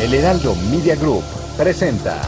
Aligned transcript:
El 0.00 0.14
Heraldo 0.14 0.54
Media 0.70 0.96
Group 0.96 1.22
presenta 1.58 2.22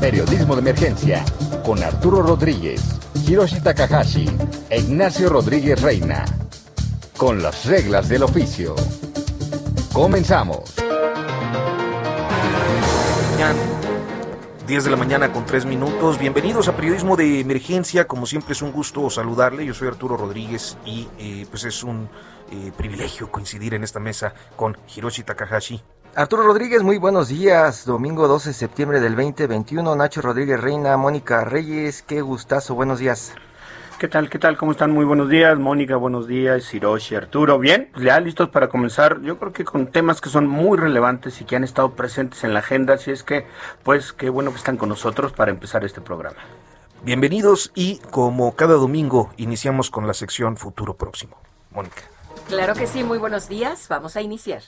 Periodismo 0.00 0.54
de 0.54 0.62
Emergencia 0.62 1.22
con 1.62 1.82
Arturo 1.82 2.22
Rodríguez, 2.22 2.80
Hiroshi 3.28 3.60
Takahashi 3.60 4.26
e 4.70 4.80
Ignacio 4.80 5.28
Rodríguez 5.28 5.82
Reina. 5.82 6.24
Con 7.18 7.42
las 7.42 7.66
reglas 7.66 8.08
del 8.08 8.22
oficio. 8.22 8.74
Comenzamos. 9.92 10.76
10 14.66 14.84
de 14.84 14.90
la 14.90 14.96
mañana 14.96 15.30
con 15.30 15.44
3 15.44 15.66
minutos. 15.66 16.18
Bienvenidos 16.18 16.68
a 16.68 16.74
Periodismo 16.74 17.16
de 17.16 17.40
Emergencia. 17.40 18.06
Como 18.06 18.24
siempre 18.24 18.54
es 18.54 18.62
un 18.62 18.72
gusto 18.72 19.10
saludarle. 19.10 19.66
Yo 19.66 19.74
soy 19.74 19.88
Arturo 19.88 20.16
Rodríguez 20.16 20.78
y 20.86 21.06
eh, 21.18 21.44
pues 21.50 21.64
es 21.64 21.84
un 21.84 22.08
eh, 22.50 22.72
privilegio 22.74 23.30
coincidir 23.30 23.74
en 23.74 23.84
esta 23.84 24.00
mesa 24.00 24.32
con 24.56 24.78
Hiroshi 24.96 25.22
Takahashi. 25.22 25.82
Arturo 26.16 26.44
Rodríguez, 26.44 26.84
muy 26.84 26.96
buenos 26.98 27.26
días. 27.26 27.86
Domingo 27.86 28.28
12 28.28 28.50
de 28.50 28.54
septiembre 28.54 29.00
del 29.00 29.16
2021. 29.16 29.96
Nacho 29.96 30.22
Rodríguez 30.22 30.60
Reina, 30.60 30.96
Mónica 30.96 31.42
Reyes, 31.44 32.02
qué 32.02 32.20
gustazo. 32.20 32.76
Buenos 32.76 33.00
días. 33.00 33.34
¿Qué 33.98 34.06
tal? 34.06 34.30
¿Qué 34.30 34.38
tal? 34.38 34.56
¿Cómo 34.56 34.70
están? 34.70 34.92
Muy 34.92 35.04
buenos 35.04 35.28
días. 35.28 35.58
Mónica, 35.58 35.96
buenos 35.96 36.28
días. 36.28 36.72
Hiroshi, 36.72 37.16
Arturo. 37.16 37.58
Bien, 37.58 37.90
pues 37.92 38.04
ya 38.04 38.20
listos 38.20 38.48
para 38.50 38.68
comenzar. 38.68 39.22
Yo 39.22 39.40
creo 39.40 39.52
que 39.52 39.64
con 39.64 39.88
temas 39.88 40.20
que 40.20 40.30
son 40.30 40.46
muy 40.46 40.78
relevantes 40.78 41.40
y 41.40 41.44
que 41.44 41.56
han 41.56 41.64
estado 41.64 41.96
presentes 41.96 42.44
en 42.44 42.54
la 42.54 42.60
agenda. 42.60 42.94
Así 42.94 43.10
es 43.10 43.24
que, 43.24 43.48
pues, 43.82 44.12
qué 44.12 44.30
bueno 44.30 44.52
que 44.52 44.58
están 44.58 44.76
con 44.76 44.90
nosotros 44.90 45.32
para 45.32 45.50
empezar 45.50 45.84
este 45.84 46.00
programa. 46.00 46.38
Bienvenidos 47.02 47.72
y 47.74 47.98
como 48.12 48.54
cada 48.54 48.74
domingo 48.74 49.32
iniciamos 49.36 49.90
con 49.90 50.06
la 50.06 50.14
sección 50.14 50.56
Futuro 50.56 50.94
Próximo. 50.94 51.36
Mónica. 51.72 52.02
Claro 52.46 52.74
que 52.74 52.86
sí, 52.86 53.02
muy 53.02 53.18
buenos 53.18 53.48
días. 53.48 53.88
Vamos 53.88 54.14
a 54.14 54.22
iniciar. 54.22 54.62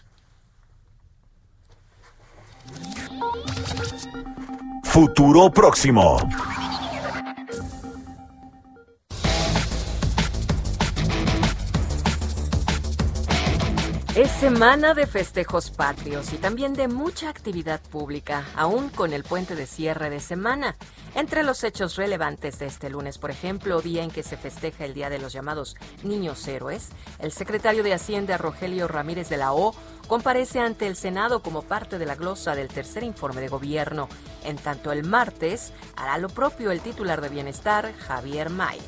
Futuro 4.97 5.51
Próximo. 5.51 6.17
Es 14.15 14.31
semana 14.31 14.95
de 14.95 15.07
festejos 15.07 15.71
patrios 15.71 16.33
y 16.33 16.39
también 16.39 16.73
de 16.73 16.89
mucha 16.89 17.29
actividad 17.29 17.83
pública, 17.83 18.47
aún 18.57 18.89
con 18.89 19.13
el 19.13 19.23
puente 19.23 19.55
de 19.55 19.67
cierre 19.67 20.09
de 20.09 20.21
semana. 20.21 20.75
Entre 21.15 21.43
los 21.43 21.63
hechos 21.65 21.97
relevantes 21.97 22.59
de 22.59 22.65
este 22.65 22.89
lunes, 22.89 23.19
por 23.19 23.31
ejemplo, 23.31 23.83
día 23.83 24.03
en 24.03 24.11
que 24.11 24.23
se 24.23 24.39
festeja 24.39 24.87
el 24.87 24.95
Día 24.95 25.11
de 25.11 25.19
los 25.19 25.35
llamados 25.35 25.77
Niños 26.03 26.49
Héroes, 26.49 26.89
el 27.19 27.33
secretario 27.33 27.83
de 27.83 27.93
Hacienda 27.93 28.39
Rogelio 28.39 28.89
Ramírez 28.89 29.29
de 29.29 29.37
la 29.37 29.53
O 29.53 29.75
comparece 30.07 30.61
ante 30.61 30.87
el 30.87 30.97
Senado 30.97 31.43
como 31.43 31.63
parte 31.63 31.99
de 31.99 32.07
la 32.07 32.15
glosa 32.15 32.55
del 32.55 32.69
tercer 32.69 33.03
informe 33.03 33.41
de 33.41 33.49
gobierno. 33.49 34.09
En 34.45 34.57
tanto, 34.57 34.93
el 34.93 35.05
martes 35.05 35.73
hará 35.97 36.19
lo 36.19 36.29
propio 36.29 36.71
el 36.71 36.81
titular 36.81 37.21
de 37.21 37.29
Bienestar, 37.29 37.93
Javier 37.95 38.51
May. 38.51 38.79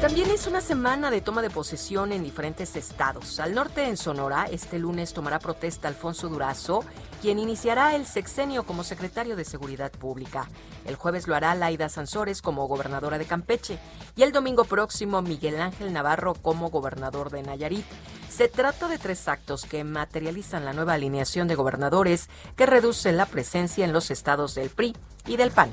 También 0.00 0.30
es 0.30 0.46
una 0.46 0.60
semana 0.60 1.10
de 1.10 1.20
toma 1.20 1.42
de 1.42 1.50
posesión 1.50 2.12
en 2.12 2.22
diferentes 2.22 2.76
estados. 2.76 3.40
Al 3.40 3.52
norte, 3.52 3.84
en 3.84 3.96
Sonora, 3.96 4.46
este 4.48 4.78
lunes 4.78 5.12
tomará 5.12 5.40
protesta 5.40 5.88
Alfonso 5.88 6.28
Durazo, 6.28 6.84
quien 7.20 7.40
iniciará 7.40 7.96
el 7.96 8.06
sexenio 8.06 8.62
como 8.62 8.84
secretario 8.84 9.34
de 9.34 9.44
Seguridad 9.44 9.90
Pública. 9.90 10.48
El 10.84 10.94
jueves 10.94 11.26
lo 11.26 11.34
hará 11.34 11.56
Laida 11.56 11.88
Sansores 11.88 12.42
como 12.42 12.68
gobernadora 12.68 13.18
de 13.18 13.24
Campeche 13.24 13.80
y 14.14 14.22
el 14.22 14.30
domingo 14.30 14.62
próximo 14.62 15.20
Miguel 15.20 15.60
Ángel 15.60 15.92
Navarro 15.92 16.34
como 16.34 16.70
gobernador 16.70 17.30
de 17.30 17.42
Nayarit. 17.42 17.86
Se 18.30 18.46
trata 18.46 18.86
de 18.86 18.98
tres 18.98 19.26
actos 19.26 19.64
que 19.64 19.82
materializan 19.82 20.64
la 20.64 20.74
nueva 20.74 20.94
alineación 20.94 21.48
de 21.48 21.56
gobernadores 21.56 22.28
que 22.54 22.66
reduce 22.66 23.10
la 23.10 23.26
presencia 23.26 23.84
en 23.84 23.92
los 23.92 24.12
estados 24.12 24.54
del 24.54 24.70
PRI 24.70 24.94
y 25.26 25.36
del 25.36 25.50
PAN. 25.50 25.70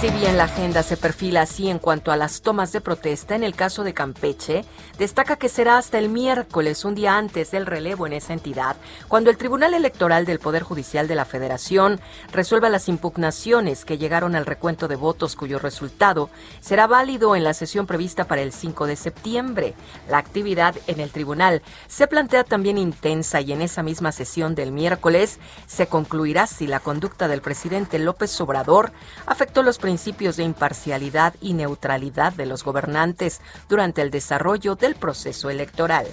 Si 0.00 0.08
bien 0.08 0.38
la 0.38 0.44
agenda 0.44 0.82
se 0.82 0.96
perfila 0.96 1.42
así 1.42 1.68
en 1.68 1.78
cuanto 1.78 2.10
a 2.10 2.16
las 2.16 2.40
tomas 2.40 2.72
de 2.72 2.80
protesta, 2.80 3.36
en 3.36 3.44
el 3.44 3.54
caso 3.54 3.84
de 3.84 3.92
Campeche, 3.92 4.64
destaca 4.96 5.36
que 5.36 5.50
será 5.50 5.76
hasta 5.76 5.98
el 5.98 6.08
miércoles, 6.08 6.86
un 6.86 6.94
día 6.94 7.18
antes 7.18 7.50
del 7.50 7.66
relevo 7.66 8.06
en 8.06 8.14
esa 8.14 8.32
entidad, 8.32 8.76
cuando 9.08 9.28
el 9.28 9.36
Tribunal 9.36 9.74
Electoral 9.74 10.24
del 10.24 10.38
Poder 10.38 10.62
Judicial 10.62 11.06
de 11.06 11.16
la 11.16 11.26
Federación 11.26 12.00
resuelva 12.32 12.70
las 12.70 12.88
impugnaciones 12.88 13.84
que 13.84 13.98
llegaron 13.98 14.36
al 14.36 14.46
recuento 14.46 14.88
de 14.88 14.96
votos 14.96 15.36
cuyo 15.36 15.58
resultado 15.58 16.30
será 16.60 16.86
válido 16.86 17.36
en 17.36 17.44
la 17.44 17.52
sesión 17.52 17.86
prevista 17.86 18.24
para 18.24 18.40
el 18.40 18.52
5 18.54 18.86
de 18.86 18.96
septiembre. 18.96 19.74
La 20.08 20.16
actividad 20.16 20.76
en 20.86 21.00
el 21.00 21.10
tribunal 21.10 21.60
se 21.88 22.06
plantea 22.06 22.44
también 22.44 22.78
intensa 22.78 23.42
y 23.42 23.52
en 23.52 23.60
esa 23.60 23.82
misma 23.82 24.12
sesión 24.12 24.54
del 24.54 24.72
miércoles 24.72 25.40
se 25.66 25.88
concluirá 25.88 26.46
si 26.46 26.66
la 26.66 26.80
conducta 26.80 27.28
del 27.28 27.42
presidente 27.42 27.98
López 27.98 28.40
Obrador 28.40 28.92
afectó 29.26 29.62
los 29.62 29.76
principios 29.90 30.36
de 30.36 30.44
imparcialidad 30.44 31.34
y 31.40 31.52
neutralidad 31.52 32.32
de 32.34 32.46
los 32.46 32.62
gobernantes 32.62 33.40
durante 33.68 34.02
el 34.02 34.12
desarrollo 34.12 34.76
del 34.76 34.94
proceso 34.94 35.50
electoral. 35.50 36.06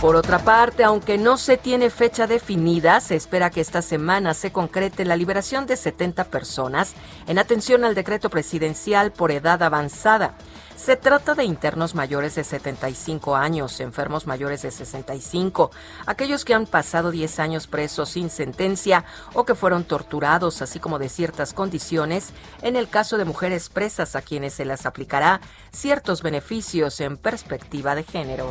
Por 0.00 0.14
otra 0.14 0.38
parte, 0.38 0.84
aunque 0.84 1.18
no 1.18 1.36
se 1.36 1.56
tiene 1.56 1.90
fecha 1.90 2.28
definida, 2.28 3.00
se 3.00 3.16
espera 3.16 3.50
que 3.50 3.60
esta 3.60 3.82
semana 3.82 4.34
se 4.34 4.52
concrete 4.52 5.04
la 5.04 5.16
liberación 5.16 5.66
de 5.66 5.76
70 5.76 6.26
personas 6.26 6.94
en 7.26 7.40
atención 7.40 7.84
al 7.84 7.96
decreto 7.96 8.30
presidencial 8.30 9.10
por 9.10 9.32
edad 9.32 9.60
avanzada. 9.60 10.36
Se 10.82 10.96
trata 10.96 11.34
de 11.34 11.44
internos 11.44 11.94
mayores 11.94 12.36
de 12.36 12.42
75 12.42 13.36
años, 13.36 13.80
enfermos 13.80 14.26
mayores 14.26 14.62
de 14.62 14.70
65, 14.70 15.70
aquellos 16.06 16.46
que 16.46 16.54
han 16.54 16.64
pasado 16.64 17.10
10 17.10 17.38
años 17.38 17.66
presos 17.66 18.08
sin 18.08 18.30
sentencia 18.30 19.04
o 19.34 19.44
que 19.44 19.54
fueron 19.54 19.84
torturados, 19.84 20.62
así 20.62 20.80
como 20.80 20.98
de 20.98 21.10
ciertas 21.10 21.52
condiciones, 21.52 22.30
en 22.62 22.76
el 22.76 22.88
caso 22.88 23.18
de 23.18 23.26
mujeres 23.26 23.68
presas 23.68 24.16
a 24.16 24.22
quienes 24.22 24.54
se 24.54 24.64
les 24.64 24.86
aplicará 24.86 25.42
ciertos 25.70 26.22
beneficios 26.22 26.98
en 27.02 27.18
perspectiva 27.18 27.94
de 27.94 28.04
género. 28.04 28.50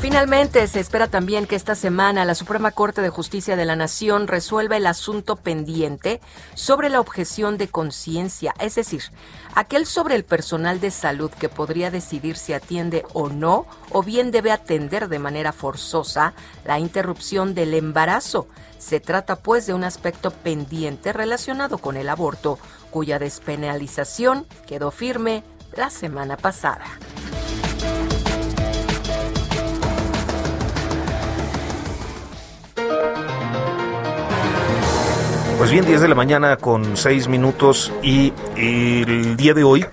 Finalmente, 0.00 0.66
se 0.68 0.78
espera 0.78 1.08
también 1.08 1.46
que 1.46 1.56
esta 1.56 1.74
semana 1.74 2.24
la 2.24 2.34
Suprema 2.34 2.70
Corte 2.70 3.00
de 3.00 3.08
Justicia 3.08 3.56
de 3.56 3.64
la 3.64 3.76
Nación 3.76 4.28
resuelva 4.28 4.76
el 4.76 4.86
asunto 4.86 5.36
pendiente 5.36 6.20
sobre 6.54 6.90
la 6.90 7.00
objeción 7.00 7.56
de 7.56 7.68
conciencia, 7.68 8.54
es 8.60 8.74
decir, 8.74 9.02
aquel 9.54 9.86
sobre 9.86 10.14
el 10.14 10.24
personal 10.24 10.80
de 10.80 10.90
salud 10.90 11.30
que 11.30 11.48
podría 11.48 11.90
decidir 11.90 12.36
si 12.36 12.52
atiende 12.52 13.04
o 13.14 13.30
no, 13.30 13.66
o 13.90 14.02
bien 14.02 14.30
debe 14.30 14.52
atender 14.52 15.08
de 15.08 15.18
manera 15.18 15.52
forzosa 15.52 16.34
la 16.64 16.78
interrupción 16.78 17.54
del 17.54 17.74
embarazo. 17.74 18.48
Se 18.78 19.00
trata 19.00 19.36
pues 19.36 19.66
de 19.66 19.74
un 19.74 19.82
aspecto 19.82 20.30
pendiente 20.30 21.12
relacionado 21.14 21.78
con 21.78 21.96
el 21.96 22.10
aborto, 22.10 22.58
cuya 22.90 23.18
despenalización 23.18 24.46
quedó 24.66 24.90
firme 24.90 25.42
la 25.74 25.90
semana 25.90 26.36
pasada. 26.36 26.84
Pues 35.58 35.70
bien, 35.70 35.86
10 35.86 36.02
de 36.02 36.08
la 36.08 36.14
mañana 36.14 36.56
con 36.58 36.96
6 36.96 37.28
minutos 37.28 37.90
y 38.02 38.32
el 38.56 39.36
día 39.36 39.54
de 39.54 39.64
hoy 39.64 39.86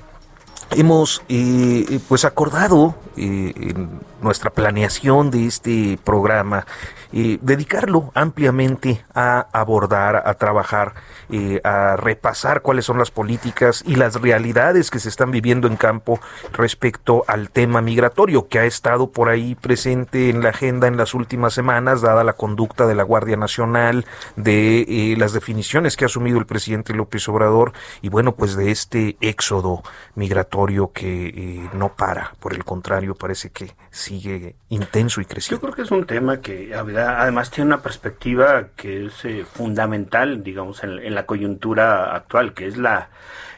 hemos 0.76 1.24
eh, 1.30 2.00
pues 2.08 2.26
acordado 2.26 2.96
eh, 3.18 3.54
en 3.56 4.00
nuestra 4.22 4.50
planeación 4.50 5.32
de 5.32 5.48
este 5.48 6.00
programa 6.04 6.66
eh, 7.16 7.38
dedicarlo 7.44 8.12
ampliamente 8.16 9.06
a 9.14 9.46
abordar, 9.52 10.24
a 10.26 10.34
trabajar, 10.34 10.96
eh, 11.30 11.62
a 11.64 11.96
repasar 11.96 12.64
cuáles 12.64 12.86
son 12.86 12.98
las 12.98 13.12
políticas 13.12 13.84
y 13.86 13.98
las 13.98 14.20
realidades 14.20 14.90
que 14.90 14.98
se 14.98 15.10
están 15.10 15.30
viviendo 15.30 15.68
en 15.68 15.76
campo 15.76 16.20
respecto 16.54 17.24
al 17.28 17.52
tema 17.52 17.84
migratorio 17.84 18.48
que 18.48 18.58
ha 18.58 18.66
estado 18.66 19.12
por 19.12 19.30
ahí 19.30 19.54
presente 19.54 20.32
en 20.32 20.42
la 20.42 20.50
agenda 20.50 20.88
en 20.88 20.98
las 20.98 21.14
últimas 21.14 21.54
semanas, 21.54 22.02
dada 22.02 22.24
la 22.24 22.34
conducta 22.34 22.88
de 22.88 22.96
la 22.96 23.04
Guardia 23.04 23.38
Nacional, 23.38 24.08
de 24.36 24.82
eh, 24.82 25.16
las 25.16 25.34
definiciones 25.34 25.96
que 25.96 26.06
ha 26.06 26.08
asumido 26.08 26.40
el 26.40 26.48
presidente 26.48 26.96
López 26.96 27.30
Obrador 27.30 27.74
y 28.02 28.10
bueno, 28.10 28.32
pues 28.32 28.56
de 28.56 28.72
este 28.72 29.18
éxodo 29.22 29.84
migratorio 30.16 30.63
que 30.92 31.70
no 31.74 31.96
para, 31.96 32.34
por 32.40 32.54
el 32.54 32.64
contrario, 32.64 33.16
parece 33.16 33.50
que 33.52 33.72
sigue 33.92 34.56
intenso 34.70 35.22
y 35.22 35.26
creciendo. 35.26 35.58
Yo 35.58 35.62
creo 35.62 35.76
que 35.76 35.82
es 35.84 35.92
un 35.92 36.06
tema 36.06 36.42
que 36.42 36.74
además 36.74 37.52
tiene 37.52 37.68
una 37.68 37.82
perspectiva 37.82 38.70
que 38.76 39.08
es 39.08 39.26
eh, 39.26 39.46
fundamental, 39.46 40.44
digamos, 40.44 40.84
en, 40.84 41.14
la 41.14 41.26
coyuntura 41.26 42.16
actual, 42.16 42.54
que 42.54 42.68
es 42.68 42.78
la, 42.78 43.10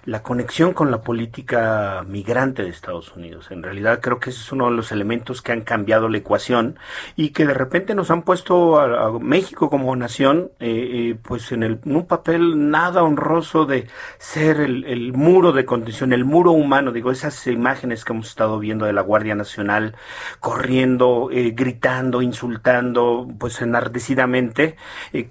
la 0.06 0.22
conexión 0.22 0.74
con 0.74 0.92
la 0.92 1.02
política 1.02 2.04
migrante 2.08 2.64
de 2.64 2.70
Estados 2.70 3.16
Unidos. 3.16 3.50
En 3.50 3.64
realidad 3.64 4.00
creo 4.02 4.20
que 4.20 4.30
ese 4.30 4.40
es 4.40 4.52
uno 4.52 4.66
de 4.66 4.76
los 4.76 4.92
elementos 4.92 5.42
que 5.42 5.52
han 5.52 5.62
cambiado 5.62 6.10
la 6.10 6.20
ecuación 6.20 6.78
y 7.16 7.30
que 7.30 7.46
de 7.46 7.54
repente 7.54 7.96
nos 7.96 8.12
han 8.12 8.22
puesto 8.22 8.80
a, 8.80 9.20
México 9.20 9.70
como 9.70 9.96
nación 9.96 10.52
eh, 10.60 10.68
eh, 11.12 11.16
pues 11.22 11.52
en, 11.52 11.64
el, 11.64 11.80
un 11.86 12.06
papel 12.06 12.70
nada 12.70 13.04
honroso 13.04 13.66
de 13.66 13.88
ser 14.18 14.60
el, 14.60 14.84
el, 14.86 15.14
muro 15.14 15.52
de 15.52 15.66
contención, 15.66 16.14
el 16.14 16.26
muro 16.26 16.52
humano, 16.52 16.92
digo, 16.92 17.12
esas 17.12 17.48
imágenes 17.48 18.04
que 18.04 18.14
hemos 18.14 18.28
estado 18.28 18.60
viendo 18.60 18.86
de 18.86 18.94
la 18.94 19.02
Guardia 19.02 19.36
Nacional 19.36 19.96
corriendo, 20.40 21.30
eh, 21.32 21.52
gritando, 21.56 22.22
insultando, 22.22 23.28
pues 23.40 23.62
enardecidamente, 23.62 24.76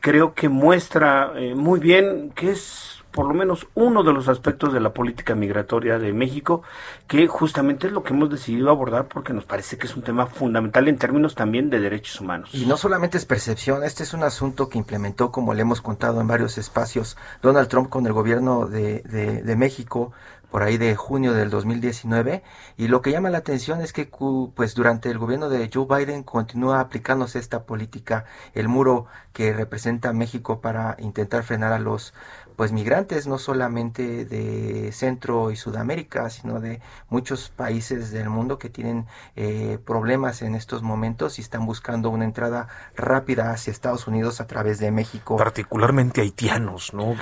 creo 0.01 0.35
que 0.35 0.49
muestra 0.49 1.33
muy 1.55 1.81
bien 1.81 2.31
que 2.35 2.53
es 2.53 2.94
por 3.15 3.27
lo 3.27 3.35
menos 3.35 3.69
uno 3.75 4.03
de 4.03 4.13
los 4.13 4.29
aspectos 4.29 4.73
de 4.73 4.81
la 4.81 4.93
política 4.93 5.37
migratoria 5.37 6.01
de 6.01 6.13
México, 6.13 6.65
que 7.07 7.29
justamente 7.29 7.87
es 7.87 7.93
lo 7.93 8.03
que 8.03 8.13
hemos 8.13 8.29
decidido 8.29 8.71
abordar 8.71 9.07
porque 9.07 9.33
nos 9.33 9.45
parece 9.45 9.79
que 9.79 9.87
es 9.87 9.95
un 9.95 10.03
tema 10.03 10.27
fundamental 10.27 10.89
en 10.89 10.99
términos 10.99 11.37
también 11.37 11.71
de 11.71 11.79
derechos 11.79 12.21
humanos. 12.21 12.51
Y 12.53 12.67
no 12.67 12.77
solamente 12.77 13.17
es 13.17 13.25
percepción, 13.25 13.85
este 13.85 14.03
es 14.03 14.15
un 14.15 14.25
asunto 14.25 14.69
que 14.69 14.79
implementó, 14.79 15.31
como 15.31 15.55
le 15.55 15.63
hemos 15.63 15.81
contado 15.81 16.21
en 16.21 16.27
varios 16.27 16.59
espacios, 16.59 17.17
Donald 17.41 17.69
Trump 17.69 17.89
con 17.89 18.05
el 18.05 18.13
gobierno 18.13 18.67
de, 18.67 19.03
de, 19.03 19.55
México 19.55 20.13
por 20.51 20.63
ahí 20.63 20.79
de 20.79 20.97
junio 20.97 21.33
del 21.33 21.51
2019 21.51 22.43
y 22.77 22.89
lo 22.89 23.03
que 23.03 23.13
llama 23.13 23.31
la 23.31 23.39
atención 23.39 23.81
es 23.81 23.93
que 23.93 24.09
pues 24.55 24.75
durante 24.75 25.11
el 25.11 25.19
gobierno 25.19 25.49
de 25.49 25.71
Joe 25.73 25.87
Biden 25.89 26.23
continúa 26.23 26.81
aplicándose 26.81 27.39
esta 27.39 27.65
política 27.65 28.25
el 28.55 28.69
muro 28.69 29.07
que 29.33 29.53
representa 29.53 30.13
México 30.13 30.61
para 30.61 30.97
intentar 30.99 31.43
frenar 31.43 31.73
a 31.73 31.79
los 31.79 32.15
pues 32.57 32.73
migrantes 32.73 33.27
no 33.27 33.39
solamente 33.39 34.25
de 34.25 34.93
Centro 34.93 35.51
y 35.51 35.57
Sudamérica, 35.57 36.31
sino 36.31 36.61
de 36.61 36.81
muchos 37.09 37.51
países 37.51 38.11
del 38.11 38.31
mundo 38.31 38.59
que 38.59 38.71
tienen 38.71 39.07
eh, 39.37 39.79
problemas 39.85 40.43
en 40.43 40.55
estos 40.55 40.83
momentos 40.83 41.39
y 41.39 41.43
están 41.43 41.67
buscando 41.67 42.11
una 42.11 42.25
entrada 42.25 42.69
rápida 42.97 43.51
hacia 43.51 43.71
Estados 43.71 44.07
Unidos 44.07 44.41
a 44.41 44.47
través 44.47 44.79
de 44.79 44.91
México. 44.91 45.37
Particularmente 45.37 46.21
haitianos, 46.21 46.95
¿no? 46.95 47.15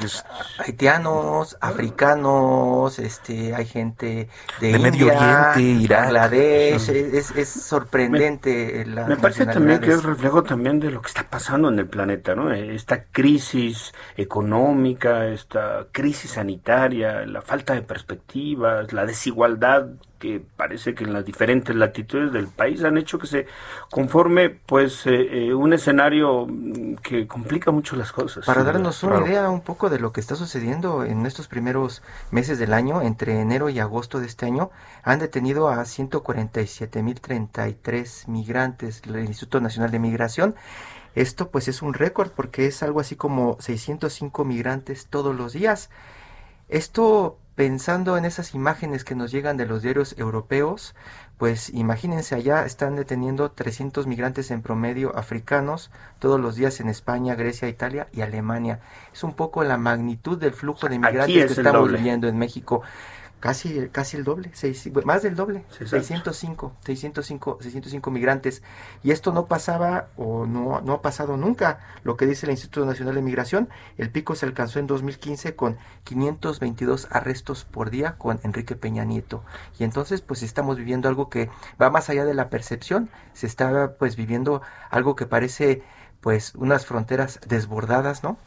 Haitianos, 0.59 1.57
africanos, 1.61 2.99
este, 2.99 3.55
hay 3.55 3.67
gente 3.67 4.29
de, 4.61 4.79
Medio 4.79 5.07
Oriente, 5.07 5.63
Irak. 5.63 6.05
Bangladesh, 6.05 6.89
es, 6.91 7.31
es, 7.31 7.49
sorprendente. 7.49 8.85
Me, 8.87 9.07
me 9.07 9.17
parece 9.17 9.47
también 9.47 9.81
que 9.81 9.93
es 9.93 10.03
reflejo 10.03 10.43
también 10.43 10.81
de 10.81 10.91
lo 10.91 11.01
que 11.01 11.09
está 11.09 11.29
pasando 11.29 11.69
en 11.69 11.79
el 11.79 11.87
planeta, 11.87 12.35
¿no? 12.35 12.53
Esta 12.53 13.05
crisis 13.05 13.93
económica, 14.17 15.22
esta 15.29 15.87
crisis 15.93 16.33
sanitaria, 16.33 17.25
la 17.27 17.43
falta 17.43 17.75
de 17.75 17.83
perspectivas, 17.83 18.93
la 18.93 19.07
desigualdad 19.07 19.89
que 20.23 20.43
parece 20.57 20.95
que 20.95 21.03
en 21.03 21.13
las 21.13 21.25
diferentes 21.25 21.75
latitudes 21.75 22.33
del 22.33 22.47
país 22.47 22.85
han 22.85 22.97
hecho 22.97 23.19
que 23.19 23.27
se 23.27 23.49
conforme 23.91 24.51
pues 24.51 25.05
eh, 25.09 25.49
eh, 25.49 25.53
un 25.53 25.73
escenario 25.73 26.47
que 27.03 27.27
complica 27.27 27.73
mucho 27.73 27.97
las 27.97 28.13
cosas. 28.13 28.47
Para 28.47 28.63
darnos 28.63 29.03
una 29.03 29.27
idea 29.27 29.51
un 29.51 29.63
poco 29.63 29.91
de 29.91 29.99
lo 29.99 30.13
que 30.13 30.21
está 30.21 30.37
sucediendo 30.37 31.05
en 31.05 31.27
estos 31.27 31.49
primeros 31.49 32.05
meses 32.31 32.61
del 32.61 32.73
año, 32.73 33.03
entre 33.03 33.41
enero 33.41 33.69
y 33.69 33.81
agosto 33.81 34.21
de 34.21 34.27
este 34.27 34.47
año, 34.47 34.71
han 35.03 35.19
detenido 35.19 35.69
a 35.69 35.79
147.033 35.79 38.29
migrantes 38.29 39.03
del 39.03 39.25
Instituto 39.25 39.61
Nacional 39.61 39.91
de 39.91 39.99
Migración 39.99 40.55
esto 41.15 41.51
pues 41.51 41.69
es 41.69 41.83
un 41.83 41.95
récord 41.95 42.31
porque 42.31 42.67
es 42.67 42.83
algo 42.83 43.01
así 43.01 43.17
como 43.17 43.57
605 43.61 44.45
migrantes 44.45 45.07
todos 45.07 45.35
los 45.35 45.53
días. 45.53 45.91
Esto 46.69 47.39
pensando 47.55 48.17
en 48.17 48.25
esas 48.25 48.55
imágenes 48.55 49.05
que 49.05 49.15
nos 49.15 49.31
llegan 49.31 49.57
de 49.57 49.67
los 49.67 49.83
diarios 49.83 50.17
europeos, 50.17 50.95
pues 51.37 51.71
imagínense 51.71 52.35
allá 52.35 52.65
están 52.65 52.97
deteniendo 52.97 53.51
300 53.51 54.07
migrantes 54.07 54.51
en 54.51 54.63
promedio 54.63 55.15
africanos 55.17 55.91
todos 56.19 56.41
los 56.41 56.57
días 56.57 56.81
en 56.81 56.89
España, 56.89 57.35
Grecia, 57.35 57.69
Italia 57.69 58.09
y 58.13 58.23
Alemania. 58.23 58.81
Es 59.13 59.23
un 59.23 59.35
poco 59.35 59.65
la 59.65 59.77
magnitud 59.77 60.39
del 60.39 60.53
flujo 60.53 60.89
de 60.89 60.99
migrantes 60.99 61.47
que 61.47 61.61
estamos 61.61 61.93
viviendo 61.93 62.27
en 62.27 62.39
México. 62.39 62.83
Casi, 63.43 63.89
casi 63.89 64.17
el 64.17 64.23
doble, 64.23 64.51
seis, 64.53 64.89
más 65.05 65.23
del 65.23 65.35
doble, 65.35 65.65
605, 65.69 66.77
605, 66.85 67.59
605 67.61 68.11
migrantes. 68.13 68.63
Y 69.03 69.11
esto 69.11 69.33
no 69.33 69.47
pasaba 69.47 70.11
o 70.17 70.47
no, 70.47 70.81
no 70.81 70.93
ha 70.93 71.03
pasado 71.03 71.37
nunca, 71.37 71.81
lo 72.05 72.17
que 72.17 72.27
dice 72.27 72.47
el 72.47 72.53
Instituto 72.53 72.87
Nacional 72.87 73.17
de 73.17 73.23
Migración. 73.23 73.69
El 73.99 74.11
pico 74.11 74.37
se 74.37 74.47
alcanzó 74.47 74.79
en 74.79 74.87
2015 74.87 75.57
con 75.57 75.77
522 76.05 77.09
arrestos 77.11 77.65
por 77.65 77.91
día 77.91 78.17
con 78.17 78.39
Enrique 78.45 78.77
Peña 78.77 79.05
Nieto. 79.05 79.43
Y 79.77 79.83
entonces 79.83 80.21
pues 80.21 80.45
estamos 80.45 80.77
viviendo 80.77 81.09
algo 81.09 81.29
que 81.29 81.51
va 81.83 81.91
más 81.91 82.11
allá 82.11 82.25
de 82.25 82.35
la 82.35 82.49
percepción, 82.49 83.11
se 83.33 83.49
está 83.49 83.97
pues 83.99 84.15
viviendo 84.15 84.63
algo 84.89 85.17
que 85.17 85.27
parece 85.27 85.83
pues 86.21 86.55
unas 86.55 86.87
fronteras 86.87 87.41
desbordadas, 87.49 88.23
¿no? 88.23 88.39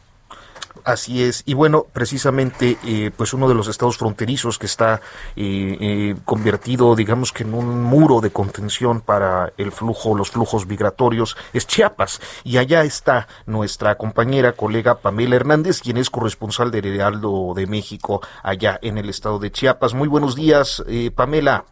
Así 0.84 1.24
es, 1.24 1.42
y 1.46 1.54
bueno, 1.54 1.86
precisamente, 1.92 2.76
eh, 2.86 3.10
pues 3.16 3.32
uno 3.34 3.48
de 3.48 3.54
los 3.54 3.66
estados 3.66 3.98
fronterizos 3.98 4.58
que 4.58 4.66
está 4.66 5.00
eh, 5.34 5.76
eh, 5.80 6.14
convertido, 6.24 6.94
digamos 6.94 7.32
que 7.32 7.42
en 7.42 7.54
un 7.54 7.82
muro 7.82 8.20
de 8.20 8.30
contención 8.30 9.00
para 9.00 9.52
el 9.56 9.72
flujo, 9.72 10.14
los 10.14 10.30
flujos 10.30 10.66
migratorios, 10.66 11.36
es 11.52 11.66
Chiapas, 11.66 12.20
y 12.44 12.58
allá 12.58 12.84
está 12.84 13.26
nuestra 13.46 13.96
compañera, 13.96 14.52
colega 14.52 14.98
Pamela 14.98 15.36
Hernández, 15.36 15.80
quien 15.80 15.96
es 15.96 16.10
corresponsal 16.10 16.70
de 16.70 16.78
Heraldo 16.78 17.52
de 17.54 17.66
México 17.66 18.20
allá 18.42 18.78
en 18.82 18.98
el 18.98 19.08
estado 19.08 19.38
de 19.38 19.50
Chiapas. 19.50 19.94
Muy 19.94 20.08
buenos 20.08 20.36
días, 20.36 20.84
Pamela. 21.16 21.64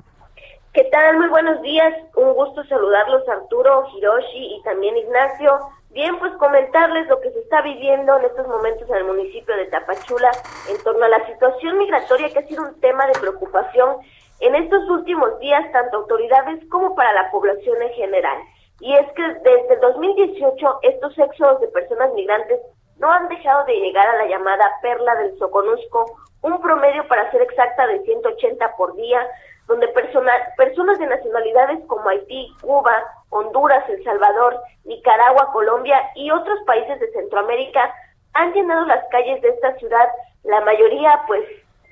¿Qué 0.73 0.83
tal? 0.91 1.19
Muy 1.19 1.29
buenos 1.29 1.63
días. 1.63 1.95
Un 2.17 2.35
gusto 2.35 2.65
saludarlos, 2.65 3.23
Arturo, 3.29 3.87
Hiroshi 3.95 4.57
y 4.57 4.63
también 4.65 4.97
Ignacio. 4.97 5.57
Bien, 5.95 6.19
pues 6.19 6.33
comentarles 6.39 7.07
lo 7.07 7.21
que 7.21 7.31
se 7.31 7.39
está 7.39 7.63
viviendo 7.63 8.19
en 8.19 8.25
estos 8.25 8.49
momentos 8.49 8.91
en 8.91 8.97
el 8.97 9.05
municipio 9.05 9.57
de 9.57 9.67
Tapachula 9.67 10.29
en 10.69 10.83
torno 10.83 11.05
a 11.05 11.09
la 11.09 11.25
situación 11.25 11.79
migratoria 11.79 12.31
que 12.31 12.41
ha 12.41 12.47
sido 12.49 12.65
un 12.65 12.81
tema 12.81 13.07
de 13.07 13.13
preocupación 13.21 13.99
en 14.41 14.57
estos 14.57 14.91
últimos 14.91 15.39
días, 15.39 15.71
tanto 15.71 15.99
autoridades 15.99 16.69
como 16.69 16.97
para 16.97 17.13
la 17.13 17.31
población 17.31 17.81
en 17.81 17.91
general. 17.91 18.39
Y 18.81 18.93
es 18.93 19.07
que 19.13 19.23
desde 19.23 19.75
el 19.75 19.81
2018 19.81 20.81
estos 20.83 21.17
éxodos 21.17 21.61
de 21.61 21.69
personas 21.69 22.13
migrantes 22.15 22.59
no 22.99 23.09
han 23.09 23.29
dejado 23.29 23.65
de 23.67 23.75
llegar 23.75 24.09
a 24.09 24.17
la 24.17 24.27
llamada 24.27 24.69
perla 24.83 25.15
del 25.15 25.39
Soconusco, 25.39 26.07
un 26.43 26.61
promedio 26.61 27.07
para 27.07 27.31
ser 27.31 27.43
exacta 27.43 27.87
de 27.87 28.03
180 28.03 28.77
por 28.77 28.97
día, 28.97 29.25
donde 29.67 29.89
personas 29.89 30.99
de 30.99 31.07
nacionalidades 31.07 31.81
como 31.87 32.09
Haití, 32.09 32.55
Cuba, 32.61 33.03
Honduras, 33.31 33.89
El 33.89 34.03
Salvador, 34.05 34.61
Nicaragua, 34.85 35.51
Colombia 35.53 36.11
y 36.15 36.31
otros 36.31 36.59
países 36.67 37.01
de 37.01 37.11
Centroamérica 37.13 37.95
han 38.35 38.53
llenado 38.53 38.85
las 38.87 39.05
calles 39.11 39.41
de 39.41 39.49
esta 39.49 39.75
ciudad. 39.77 40.09
La 40.43 40.61
mayoría, 40.61 41.23
pues, 41.27 41.43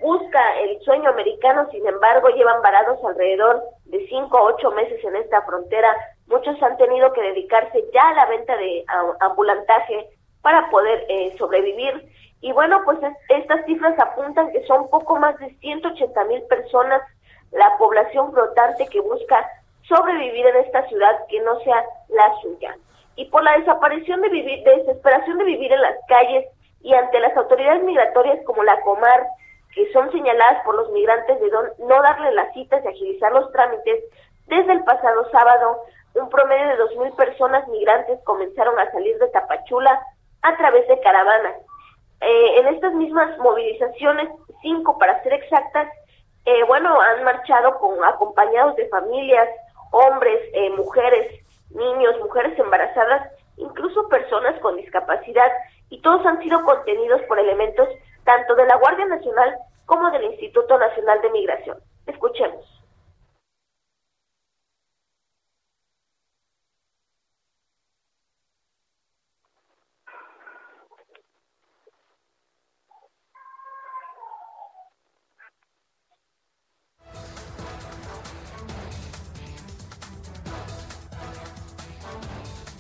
busca 0.01 0.61
el 0.61 0.81
sueño 0.83 1.09
americano, 1.11 1.69
sin 1.71 1.87
embargo, 1.87 2.29
llevan 2.29 2.61
varados 2.61 2.99
alrededor 3.05 3.63
de 3.87 4.07
cinco 4.09 4.39
o 4.39 4.55
ocho 4.55 4.71
meses 4.73 5.03
en 5.05 5.17
esta 5.17 5.43
frontera. 5.43 5.95
Muchos 6.27 6.61
han 6.63 6.77
tenido 6.77 7.13
que 7.13 7.23
dedicarse 7.23 7.85
ya 7.95 8.09
a 8.09 8.15
la 8.15 8.27
venta 8.27 8.57
de 8.57 8.85
ambulantaje 9.21 10.11
para 10.43 10.69
poder 10.71 11.07
eh, 11.09 11.35
sobrevivir. 11.39 12.09
Y 12.41 12.53
bueno, 12.53 12.83
pues 12.85 12.99
estas 13.29 13.65
cifras 13.65 13.97
apuntan 14.01 14.51
que 14.51 14.67
son 14.67 14.91
poco 14.91 15.17
más 15.17 15.39
de 15.39 15.55
180 15.61 16.25
mil 16.25 16.43
personas 16.43 17.01
la 17.53 17.77
población 17.79 18.33
flotante 18.33 18.87
que 18.89 19.01
busca 19.01 19.49
sobrevivir 19.83 20.47
en 20.47 20.57
esta 20.57 20.87
ciudad 20.89 21.27
que 21.29 21.41
no 21.41 21.59
sea 21.61 21.85
la 22.09 22.33
suya. 22.41 22.77
Y 23.17 23.27
por 23.27 23.43
la 23.43 23.59
desaparición 23.59 24.23
de 24.23 24.29
vivir, 24.31 24.65
de 24.65 24.77
desesperación 24.77 25.39
de 25.39 25.45
vivir 25.45 25.73
en 25.73 25.83
las 25.83 25.97
calles 26.09 26.47
y 26.83 26.95
ante 26.95 27.21
las 27.21 27.37
autoridades 27.37 27.83
migratorias 27.83 28.39
como 28.45 28.63
la 28.65 28.81
Comar, 28.81 29.27
que 29.75 29.91
son 29.93 30.11
señaladas 30.13 30.63
por 30.65 30.75
los 30.75 30.91
migrantes 30.91 31.41
de 31.41 31.51
no 31.51 32.03
darle 32.03 32.33
las 32.33 32.53
citas 32.53 32.83
y 32.85 32.89
agilizar 32.89 33.33
los 33.33 33.51
trámites, 33.53 34.05
desde 34.47 34.73
el 34.73 34.85
pasado 34.85 35.31
sábado, 35.31 35.83
un 36.15 36.29
promedio 36.29 36.69
de 36.69 36.79
2.000 36.79 37.17
personas 37.17 37.67
migrantes 37.69 38.19
comenzaron 38.25 38.79
a 38.79 38.91
salir 38.91 39.17
de 39.19 39.29
Tapachula 39.29 40.03
a 40.43 40.57
través 40.57 40.87
de 40.89 41.01
caravanas. 41.01 41.55
Eh, 42.21 42.61
en 42.61 42.67
estas 42.69 42.93
mismas 42.95 43.37
movilizaciones, 43.39 44.29
cinco 44.61 44.99
para 44.99 45.23
ser 45.23 45.33
exactas, 45.33 45.89
eh, 46.45 46.65
bueno, 46.67 47.01
han 47.01 47.25
marchado 47.25 47.79
con 47.79 48.03
acompañados 48.05 48.77
de 48.77 48.89
familias, 48.89 49.49
hombres, 49.93 50.41
eh, 50.55 50.71
mujeres, 50.71 51.41
niños, 51.71 52.19
mujeres 52.21 52.59
embarazadas, 52.59 53.31
incluso 53.57 54.09
personas 54.09 54.59
con 54.61 54.77
discapacidad, 54.77 55.51
y 55.91 56.01
todos 56.01 56.25
han 56.27 56.41
sido 56.43 56.65
contenidos 56.65 57.21
por 57.23 57.39
elementos 57.39 57.89
tanto 58.25 58.55
de 58.55 58.67
la 58.67 58.77
Guardia 58.77 59.07
Nacional 59.07 59.57
como 59.87 60.11
del 60.11 60.25
Instituto 60.25 60.79
Nacional 60.79 61.21
de 61.23 61.31
Migración. 61.31 61.79
Escuchemos. 62.07 62.82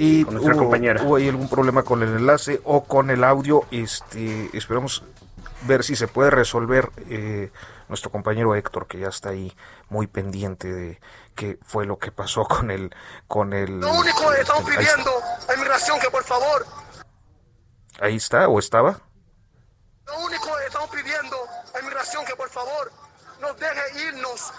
Y 0.02 0.24
con 0.24 0.34
nuestra 0.34 0.56
compañera. 0.56 1.02
Hubo 1.04 1.16
ahí 1.16 1.28
algún 1.28 1.48
problema 1.48 1.84
con 1.84 2.02
el 2.02 2.08
enlace 2.08 2.60
o 2.64 2.82
con 2.84 3.10
el 3.10 3.22
audio. 3.22 3.64
Este, 3.70 4.50
esperamos 4.52 5.04
ver 5.62 5.84
si 5.84 5.94
se 5.94 6.08
puede 6.08 6.30
resolver 6.30 6.90
eh, 7.08 7.52
nuestro 7.88 8.10
compañero 8.10 8.56
Héctor, 8.56 8.88
que 8.88 8.98
ya 8.98 9.08
está 9.08 9.28
ahí 9.28 9.56
muy 9.90 10.08
pendiente 10.08 10.72
de 10.72 11.00
qué 11.36 11.56
fue 11.62 11.86
lo 11.86 11.98
que 11.98 12.10
pasó 12.10 12.42
con 12.48 12.72
el... 12.72 12.92
Con 13.28 13.52
el 13.52 13.80
lo 13.80 13.92
único 13.92 14.28
que 14.32 14.40
estamos 14.40 14.64
pidiendo 14.64 15.10
a 15.48 15.54
inmigración 15.54 16.00
que 16.00 16.10
por 16.10 16.24
favor... 16.24 16.66
Ahí 18.00 18.16
está, 18.16 18.48
o 18.48 18.58
estaba. 18.58 18.98
Lo 20.06 20.18
único 20.18 20.46
que 20.56 20.66
estamos 20.66 20.90
pidiendo 20.90 21.36
a 21.76 21.80
inmigración 21.80 22.24
que 22.24 22.34
por 22.34 22.48
favor 22.48 22.90
nos 23.40 23.56
deje 23.56 24.08
irnos 24.08 24.52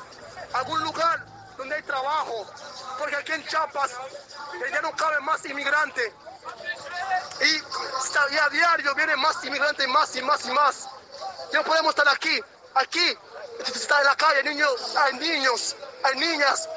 a 0.53 0.59
algún 0.59 0.81
lugar 0.83 1.32
donde 1.57 1.75
hay 1.75 1.83
trabajo, 1.83 2.45
porque 2.99 3.15
aquí 3.15 3.31
en 3.33 3.45
Chiapas 3.45 3.97
ya 4.71 4.81
no 4.81 4.91
caben 4.91 5.23
más 5.25 5.45
inmigrantes. 5.45 6.13
Y, 7.41 8.37
a 8.37 8.49
diario 8.49 8.95
vienen 8.95 9.19
más 9.19 9.43
inmigrantes, 9.43 9.87
más 9.87 10.15
y 10.15 10.21
más 10.21 10.47
y 10.47 10.51
más. 10.51 10.89
Ya 11.51 11.59
no 11.59 11.65
podemos 11.65 11.89
estar 11.89 12.07
aquí. 12.13 12.39
Aquí 12.75 13.17
está 13.59 13.99
en 13.99 14.05
la 14.05 14.15
calle, 14.15 14.43
niños, 14.49 14.95
hay 14.97 15.13
niños, 15.19 15.75
hay 16.03 16.19
niñas, 16.19 16.69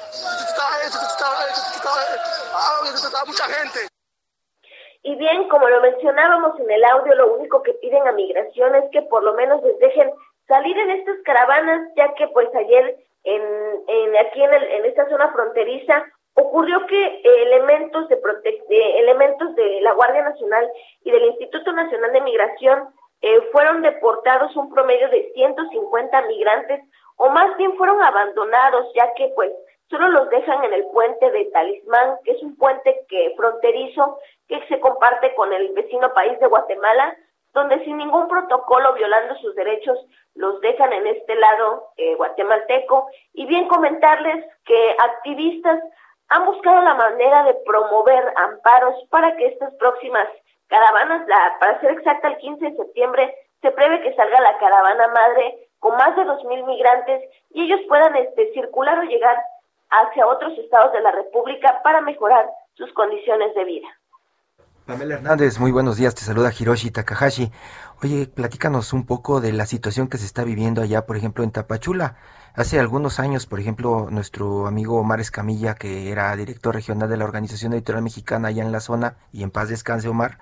está, 2.99 3.25
mucha 3.25 3.45
gente. 3.45 3.87
Y 5.03 5.15
bien, 5.15 5.47
como 5.49 5.67
lo 5.69 5.81
mencionábamos 5.81 6.59
en 6.59 6.69
el 6.69 6.83
audio, 6.85 7.15
lo 7.15 7.33
único 7.35 7.63
que 7.63 7.73
piden 7.75 8.07
a 8.07 8.11
migración 8.11 8.75
es 8.75 8.83
que 8.91 9.01
por 9.03 9.23
lo 9.23 9.33
menos 9.33 9.63
les 9.63 9.79
dejen 9.79 10.11
salir 10.47 10.77
en 10.77 10.91
estas 10.91 11.17
caravanas, 11.25 11.89
ya 11.95 12.13
que 12.15 12.27
pues 12.27 12.47
ayer 12.55 13.06
en, 13.27 13.43
en 13.87 14.17
aquí 14.17 14.41
en, 14.41 14.53
el, 14.53 14.63
en 14.63 14.85
esta 14.85 15.07
zona 15.09 15.31
fronteriza 15.33 16.05
ocurrió 16.33 16.85
que 16.87 17.05
eh, 17.05 17.21
elementos 17.43 18.07
de, 18.07 18.19
elementos 18.99 19.55
de 19.55 19.81
la 19.81 19.93
Guardia 19.93 20.23
Nacional 20.23 20.69
y 21.03 21.11
del 21.11 21.25
Instituto 21.25 21.73
Nacional 21.73 22.13
de 22.13 22.21
Migración 22.21 22.87
eh, 23.21 23.41
fueron 23.51 23.81
deportados 23.81 24.55
un 24.55 24.71
promedio 24.71 25.09
de 25.09 25.31
150 25.33 26.21
migrantes 26.27 26.81
o 27.17 27.29
más 27.29 27.57
bien 27.57 27.75
fueron 27.75 28.01
abandonados 28.01 28.93
ya 28.95 29.13
que 29.15 29.31
pues 29.35 29.51
solo 29.89 30.07
los 30.09 30.29
dejan 30.29 30.63
en 30.63 30.73
el 30.73 30.85
puente 30.87 31.31
de 31.31 31.45
Talismán, 31.45 32.17
que 32.23 32.31
es 32.31 32.43
un 32.43 32.55
puente 32.55 33.05
que 33.09 33.33
fronterizo 33.35 34.19
que 34.47 34.61
se 34.67 34.79
comparte 34.79 35.33
con 35.35 35.51
el 35.51 35.73
vecino 35.73 36.13
país 36.13 36.39
de 36.39 36.47
Guatemala, 36.47 37.17
donde 37.57 37.83
sin 37.83 37.97
ningún 37.97 38.27
protocolo 38.27 38.93
violando 38.93 39.35
sus 39.37 39.55
derechos 39.55 39.97
los 40.35 40.61
dejan 40.61 40.93
en 40.93 41.07
este 41.07 41.33
lado 41.33 41.89
eh, 41.97 42.13
guatemalteco 42.13 43.09
y 43.33 43.47
bien 43.47 43.67
comentarles 43.67 44.45
que 44.63 44.95
activistas 44.99 45.79
han 46.29 46.45
buscado 46.45 46.83
la 46.83 46.93
manera 46.93 47.45
de 47.45 47.55
promover 47.65 48.31
amparos 48.35 48.95
para 49.09 49.35
que 49.35 49.47
estas 49.47 49.73
próximas 49.75 50.27
caravanas, 50.67 51.27
la, 51.27 51.57
para 51.59 51.79
ser 51.81 51.91
exacta, 51.93 52.27
el 52.27 52.37
15 52.37 52.63
de 52.63 52.75
septiembre, 52.75 53.35
se 53.61 53.71
prevé 53.71 54.01
que 54.01 54.13
salga 54.13 54.39
la 54.39 54.55
caravana 54.59 55.07
madre 55.07 55.67
con 55.79 55.95
más 55.97 56.15
de 56.15 56.25
2.000 56.25 56.63
migrantes 56.63 57.23
y 57.49 57.63
ellos 57.63 57.79
puedan 57.87 58.15
este, 58.17 58.53
circular 58.53 58.99
o 58.99 59.03
llegar 59.03 59.35
hacia 59.89 60.27
otros 60.27 60.55
estados 60.59 60.93
de 60.93 61.01
la 61.01 61.11
República 61.11 61.81
para 61.83 62.01
mejorar 62.01 62.47
sus 62.75 62.93
condiciones 62.93 63.55
de 63.55 63.63
vida. 63.63 63.87
Pamela 64.87 65.15
Hernández, 65.15 65.59
muy 65.59 65.73
buenos 65.73 65.97
días, 65.97 66.15
te 66.15 66.21
saluda 66.21 66.53
Hiroshi 66.57 66.91
Takahashi. 66.91 67.51
Oye, 68.01 68.25
platícanos 68.25 68.93
un 68.93 69.05
poco 69.05 69.41
de 69.41 69.51
la 69.51 69.65
situación 69.65 70.07
que 70.07 70.17
se 70.17 70.25
está 70.25 70.45
viviendo 70.45 70.81
allá, 70.81 71.05
por 71.05 71.17
ejemplo, 71.17 71.43
en 71.43 71.51
Tapachula. 71.51 72.15
Hace 72.53 72.79
algunos 72.79 73.19
años, 73.19 73.47
por 73.47 73.59
ejemplo, 73.59 74.07
nuestro 74.09 74.65
amigo 74.65 74.97
Omar 74.97 75.19
Escamilla, 75.19 75.75
que 75.75 76.09
era 76.09 76.33
director 76.37 76.73
regional 76.73 77.09
de 77.09 77.17
la 77.17 77.25
Organización 77.25 77.73
Editorial 77.73 78.01
Mexicana 78.01 78.47
allá 78.47 78.63
en 78.63 78.71
la 78.71 78.79
zona, 78.79 79.17
y 79.33 79.43
en 79.43 79.51
paz 79.51 79.67
descanse 79.67 80.07
Omar, 80.07 80.39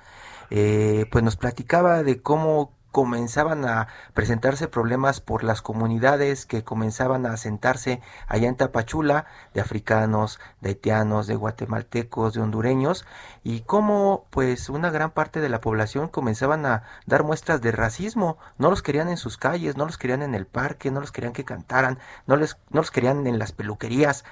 eh, 0.52 1.08
pues 1.12 1.24
nos 1.24 1.38
platicaba 1.38 2.04
de 2.04 2.22
cómo 2.22 2.75
comenzaban 2.96 3.66
a 3.66 3.90
presentarse 4.14 4.70
problemas 4.70 5.20
por 5.20 5.44
las 5.44 5.62
comunidades 5.62 6.46
que 6.46 6.64
comenzaban 6.64 7.26
a 7.26 7.34
asentarse 7.34 8.00
allá 8.26 8.48
en 8.48 8.56
Tapachula, 8.56 9.26
de 9.54 9.60
africanos, 9.60 10.40
de 10.62 10.70
haitianos, 10.70 11.28
de 11.28 11.36
guatemaltecos, 11.36 12.34
de 12.34 12.40
hondureños, 12.40 13.06
y 13.44 13.64
cómo 13.64 14.28
pues 14.30 14.70
una 14.70 14.92
gran 14.92 15.12
parte 15.12 15.42
de 15.42 15.50
la 15.50 15.60
población 15.60 16.08
comenzaban 16.08 16.66
a 16.66 16.84
dar 17.06 17.26
muestras 17.26 17.60
de 17.60 17.74
racismo, 17.74 18.38
no 18.58 18.70
los 18.70 18.82
querían 18.82 19.10
en 19.10 19.18
sus 19.18 19.36
calles, 19.38 19.76
no 19.76 19.86
los 19.86 19.98
querían 19.98 20.22
en 20.22 20.34
el 20.34 20.48
parque, 20.48 20.90
no 20.90 21.02
los 21.02 21.12
querían 21.12 21.34
que 21.34 21.44
cantaran, 21.44 22.00
no, 22.28 22.38
les, 22.38 22.56
no 22.70 22.80
los 22.80 22.92
querían 22.92 23.28
en 23.28 23.40
las 23.40 23.52
peluquerías. 23.52 24.24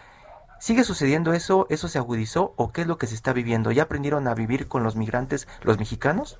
¿Sigue 0.58 0.86
sucediendo 0.86 1.34
eso? 1.34 1.68
¿Eso 1.70 1.90
se 1.90 1.98
agudizó? 1.98 2.54
¿O 2.56 2.72
qué 2.72 2.84
es 2.84 2.88
lo 2.88 2.98
que 2.98 3.08
se 3.08 3.16
está 3.16 3.34
viviendo? 3.34 3.74
¿Ya 3.74 3.84
aprendieron 3.84 4.26
a 4.30 4.34
vivir 4.34 4.70
con 4.70 4.84
los 4.84 4.96
migrantes 4.96 5.50
los 5.64 5.78
mexicanos? 5.78 6.40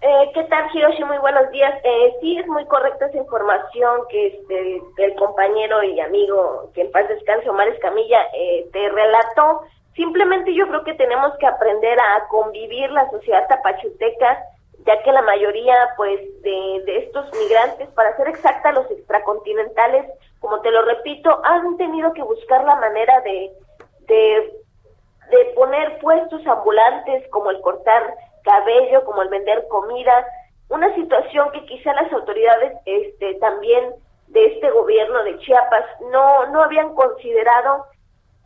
Eh, 0.00 0.30
¿Qué 0.34 0.44
tal, 0.44 0.68
Hiroshi? 0.74 1.04
Muy 1.04 1.18
buenos 1.18 1.50
días. 1.50 1.74
Eh, 1.82 2.14
sí, 2.20 2.38
es 2.38 2.46
muy 2.46 2.64
correcta 2.66 3.06
esa 3.06 3.16
información 3.16 4.02
que 4.08 4.26
este, 4.26 4.82
el 4.98 5.14
compañero 5.14 5.82
y 5.82 5.98
amigo, 6.00 6.70
que 6.74 6.82
en 6.82 6.92
paz 6.92 7.08
descanse, 7.08 7.48
Omar 7.48 7.68
Escamilla, 7.68 8.20
eh, 8.34 8.68
te 8.72 8.88
relató. 8.90 9.62
Simplemente 9.94 10.54
yo 10.54 10.68
creo 10.68 10.84
que 10.84 10.94
tenemos 10.94 11.32
que 11.38 11.46
aprender 11.46 11.98
a 11.98 12.26
convivir 12.28 12.90
la 12.90 13.08
sociedad 13.10 13.46
tapachuteca, 13.48 14.44
ya 14.84 15.02
que 15.02 15.12
la 15.12 15.22
mayoría, 15.22 15.74
pues, 15.96 16.20
de, 16.42 16.82
de 16.84 16.98
estos 16.98 17.26
migrantes, 17.38 17.88
para 17.90 18.14
ser 18.16 18.28
exacta, 18.28 18.72
los 18.72 18.90
extracontinentales, 18.90 20.04
como 20.40 20.60
te 20.60 20.70
lo 20.70 20.82
repito, 20.82 21.40
han 21.44 21.78
tenido 21.78 22.12
que 22.12 22.22
buscar 22.22 22.62
la 22.64 22.76
manera 22.76 23.20
de, 23.22 23.52
de, 24.00 24.52
de 25.30 25.44
poner 25.54 25.98
puestos 26.00 26.46
ambulantes, 26.46 27.26
como 27.30 27.50
el 27.50 27.60
cortar 27.62 28.02
cabello, 28.44 29.04
como 29.04 29.22
el 29.22 29.28
vender 29.28 29.66
comida, 29.68 30.26
una 30.68 30.94
situación 30.94 31.50
que 31.52 31.64
quizá 31.66 31.92
las 31.94 32.12
autoridades 32.12 32.74
este, 32.84 33.34
también 33.34 33.94
de 34.28 34.46
este 34.46 34.70
gobierno 34.70 35.22
de 35.24 35.38
Chiapas 35.38 35.84
no, 36.12 36.46
no 36.46 36.62
habían 36.62 36.94
considerado 36.94 37.86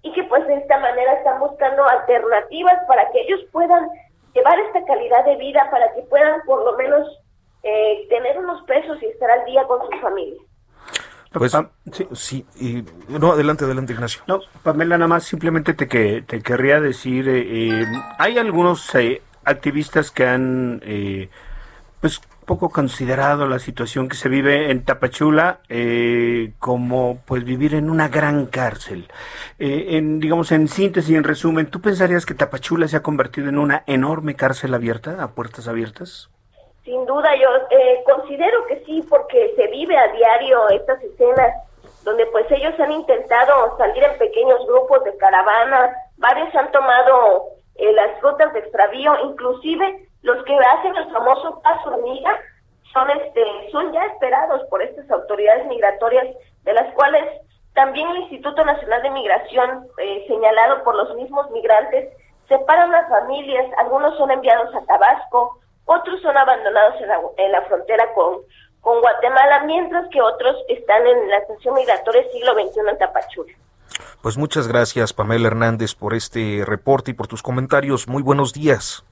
y 0.02 0.12
que 0.12 0.25
pues 0.25 0.47
de 0.47 0.57
esta 0.57 0.78
manera 0.78 1.14
están 1.14 1.40
buscando 1.40 1.85
alternativas 1.88 2.85
para 2.87 3.11
que 3.11 3.21
ellos 3.21 3.40
puedan 3.52 3.88
llevar 4.35 4.59
esta 4.61 4.85
calidad 4.85 5.25
de 5.25 5.37
vida, 5.37 5.69
para 5.71 5.93
que 5.95 6.02
puedan 6.02 6.40
por 6.43 6.64
lo 6.64 6.76
menos 6.76 7.07
eh, 7.62 8.07
tener 8.09 8.38
unos 8.38 8.62
pesos 8.64 9.02
y 9.02 9.07
estar 9.07 9.31
al 9.31 9.45
día 9.45 9.64
con 9.67 9.81
sus 9.87 10.00
familias. 10.00 10.43
Pues 11.31 11.55
sí, 12.14 12.47
y, 12.57 12.85
no, 13.09 13.33
adelante, 13.33 13.64
adelante 13.64 13.93
Ignacio. 13.93 14.23
No, 14.26 14.40
Pamela, 14.62 14.97
nada 14.97 15.09
más 15.09 15.25
simplemente 15.25 15.75
te, 15.75 15.87
que, 15.87 16.23
te 16.23 16.40
querría 16.40 16.81
decir, 16.81 17.28
eh, 17.28 17.43
eh, 17.47 17.85
hay 18.19 18.38
algunos 18.38 18.95
activistas 19.49 20.11
que 20.11 20.26
han 20.26 20.81
eh, 20.85 21.28
pues 22.00 22.21
poco 22.49 22.71
considerado 22.71 23.47
la 23.47 23.59
situación 23.59 24.09
que 24.09 24.17
se 24.17 24.31
vive 24.31 24.71
en 24.71 24.83
Tapachula 24.83 25.61
eh, 25.69 26.52
como 26.59 27.19
pues 27.26 27.45
vivir 27.45 27.75
en 27.75 27.90
una 27.90 28.09
gran 28.09 28.47
cárcel. 28.47 29.07
Eh, 29.59 29.99
en 29.99 30.19
digamos 30.19 30.50
en 30.50 30.67
síntesis 30.67 31.11
y 31.11 31.17
en 31.17 31.25
resumen, 31.25 31.71
¿tú 31.71 31.83
pensarías 31.83 32.25
que 32.25 32.35
Tapachula 32.35 32.88
se 32.88 32.97
ha 32.97 33.02
convertido 33.02 33.50
en 33.50 33.59
una 33.59 33.85
enorme 33.87 34.35
cárcel 34.35 34.73
abierta 34.73 35.23
a 35.23 35.28
puertas 35.28 35.69
abiertas? 35.69 36.31
Sin 36.85 37.05
duda, 37.05 37.28
yo 37.37 37.49
eh, 37.71 38.02
considero 38.07 38.64
que 38.67 38.83
sí, 38.87 39.05
porque 39.11 39.52
se 39.55 39.67
vive 39.67 39.99
a 39.99 40.11
diario 40.11 40.71
estas 40.71 41.02
escenas 41.02 41.52
donde 42.02 42.25
pues 42.26 42.47
ellos 42.50 42.73
han 42.81 42.93
intentado 42.93 43.76
salir 43.76 44.02
en 44.02 44.17
pequeños 44.17 44.67
grupos 44.67 45.05
de 45.05 45.14
caravana, 45.19 45.90
varios 46.17 46.55
han 46.55 46.73
tomado 46.73 47.58
eh, 47.78 47.92
las 47.92 48.20
rutas 48.20 48.52
de 48.52 48.61
extravío, 48.61 49.12
inclusive 49.25 50.08
los 50.23 50.44
que 50.44 50.54
hacen 50.54 50.97
el 50.97 51.11
famoso 51.11 51.61
paso 51.62 51.90
hormiga, 51.90 52.38
son 52.92 53.11
este 53.11 53.44
son 53.70 53.92
ya 53.92 54.04
esperados 54.06 54.62
por 54.70 54.82
estas 54.82 55.11
autoridades 55.11 55.66
migratorias 55.66 56.26
de 56.64 56.73
las 56.73 56.92
cuales 56.94 57.25
también 57.75 58.08
el 58.08 58.23
Instituto 58.23 58.64
Nacional 58.64 59.02
de 59.02 59.11
Migración 59.11 59.87
eh, 59.99 60.25
señalado 60.26 60.82
por 60.85 60.94
los 60.97 61.14
mismos 61.14 61.50
migrantes 61.50 62.11
separan 62.49 62.90
las 62.90 63.08
familias 63.08 63.66
algunos 63.78 64.16
son 64.16 64.30
enviados 64.30 64.75
a 64.75 64.85
Tabasco 64.87 65.58
otros 65.85 66.20
son 66.23 66.37
abandonados 66.37 67.00
en 67.00 67.08
la, 67.08 67.20
en 67.37 67.52
la 67.52 67.62
frontera 67.62 68.12
con 68.14 68.38
con 68.80 69.00
Guatemala 69.00 69.64
mientras 69.64 70.08
que 70.08 70.23
otros 70.23 70.56
están 70.68 71.06
en 71.06 71.28
la 71.28 71.38
estación 71.38 71.75
migratoria 71.75 72.23
siglo 72.32 72.54
XXI 72.54 72.80
en 72.88 72.99
Tapachula 72.99 73.52
pues 74.23 74.37
muchas 74.37 74.69
gracias 74.69 75.12
Pamela 75.12 75.49
Hernández 75.49 75.95
por 75.95 76.14
este 76.14 76.64
reporte 76.64 77.11
y 77.11 77.14
por 77.14 77.26
tus 77.26 77.43
comentarios 77.43 78.09
muy 78.09 78.23
buenos 78.23 78.52
días 78.52 79.05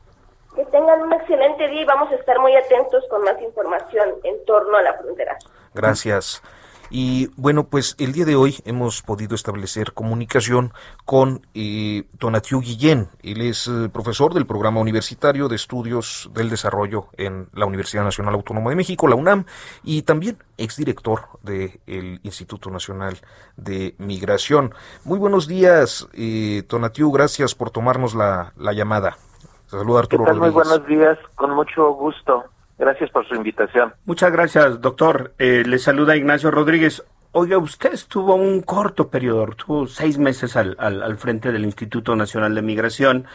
que 0.57 0.64
tengan 0.66 1.02
un 1.02 1.12
excelente 1.12 1.69
día 1.69 1.83
y 1.83 1.85
vamos 1.85 2.11
a 2.11 2.14
estar 2.14 2.38
muy 2.40 2.57
atentos 2.57 3.05
con 3.11 3.23
más 3.23 3.40
información 3.43 4.09
en 4.25 4.45
torno 4.47 4.76
a 4.78 4.83
la 4.83 4.95
frontera. 4.95 5.37
Gracias. 5.75 6.43
Y 6.90 7.31
bueno, 7.37 7.64
pues 7.64 7.97
el 7.99 8.12
día 8.12 8.25
de 8.25 8.37
hoy 8.37 8.57
hemos 8.64 9.02
podido 9.02 9.35
establecer 9.35 9.93
comunicación 9.93 10.73
con 11.05 11.47
eh, 11.55 12.05
Tonatiu 12.19 12.61
Guillén. 12.61 13.09
Él 13.23 13.40
es 13.43 13.69
eh, 13.69 13.88
profesor 13.93 14.35
del 14.35 14.47
Programa 14.47 14.81
Universitario 14.81 15.49
de 15.49 15.57
Estudios 15.57 16.31
del 16.33 16.49
Desarrollo 16.49 17.07
en 17.16 17.49
la 17.52 17.66
Universidad 17.66 18.05
Nacional 18.05 18.35
Autónoma 18.35 18.71
de 18.71 18.76
México, 18.76 19.09
la 19.09 19.16
UNAM, 19.16 19.45
y 19.83 20.02
también 20.02 20.38
exdirector 20.59 21.23
del 21.43 22.21
Instituto 22.23 22.71
Nacional 22.71 23.19
de 23.57 23.95
Migración. 23.99 24.75
Muy 25.05 25.19
buenos 25.19 25.47
días, 25.47 26.09
eh, 26.12 26.62
Tonatiu. 26.69 27.11
Gracias 27.11 27.55
por 27.55 27.71
tomarnos 27.71 28.14
la, 28.14 28.52
la 28.57 28.73
llamada. 28.73 29.16
Saludos 29.66 30.02
Arturo 30.02 30.35
Muy 30.35 30.50
buenos 30.50 30.87
días, 30.87 31.19
con 31.35 31.50
mucho 31.50 31.93
gusto. 31.95 32.45
Gracias 32.78 33.11
por 33.11 33.26
su 33.26 33.35
invitación. 33.35 33.95
Muchas 34.04 34.30
gracias, 34.30 34.80
doctor. 34.80 35.33
Eh, 35.38 35.62
le 35.66 35.78
saluda 35.78 36.16
Ignacio 36.16 36.50
Rodríguez. 36.50 37.04
Oiga, 37.38 37.59
usted 37.59 37.93
estuvo 37.93 38.35
un 38.35 38.62
corto 38.62 39.11
periodo, 39.11 39.50
estuvo 39.50 39.87
seis 39.87 40.16
meses 40.16 40.57
al, 40.57 40.75
al, 40.78 41.02
al 41.02 41.19
frente 41.19 41.52
del 41.52 41.66
Instituto 41.66 42.16
Nacional 42.16 42.55
de 42.55 42.62
Migración 42.62 43.26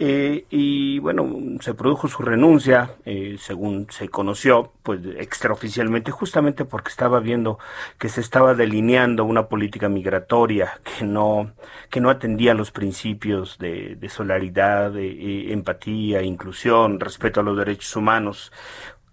eh, 0.00 0.44
y 0.50 0.98
bueno, 0.98 1.30
se 1.60 1.72
produjo 1.72 2.08
su 2.08 2.22
renuncia, 2.22 2.96
eh, 3.04 3.36
según 3.38 3.86
se 3.90 4.08
conoció, 4.08 4.72
pues 4.82 5.00
extraoficialmente, 5.18 6.10
justamente 6.10 6.64
porque 6.64 6.88
estaba 6.88 7.20
viendo 7.20 7.60
que 7.96 8.08
se 8.08 8.20
estaba 8.20 8.54
delineando 8.54 9.24
una 9.24 9.46
política 9.46 9.88
migratoria 9.88 10.80
que 10.82 11.04
no, 11.04 11.52
que 11.90 12.00
no 12.00 12.10
atendía 12.10 12.54
los 12.54 12.72
principios 12.72 13.56
de, 13.58 13.94
de 13.94 14.08
solidaridad, 14.08 14.90
de, 14.90 15.06
eh, 15.06 15.52
empatía, 15.52 16.22
inclusión, 16.22 16.98
respeto 16.98 17.38
a 17.38 17.44
los 17.44 17.56
derechos 17.56 17.94
humanos. 17.94 18.50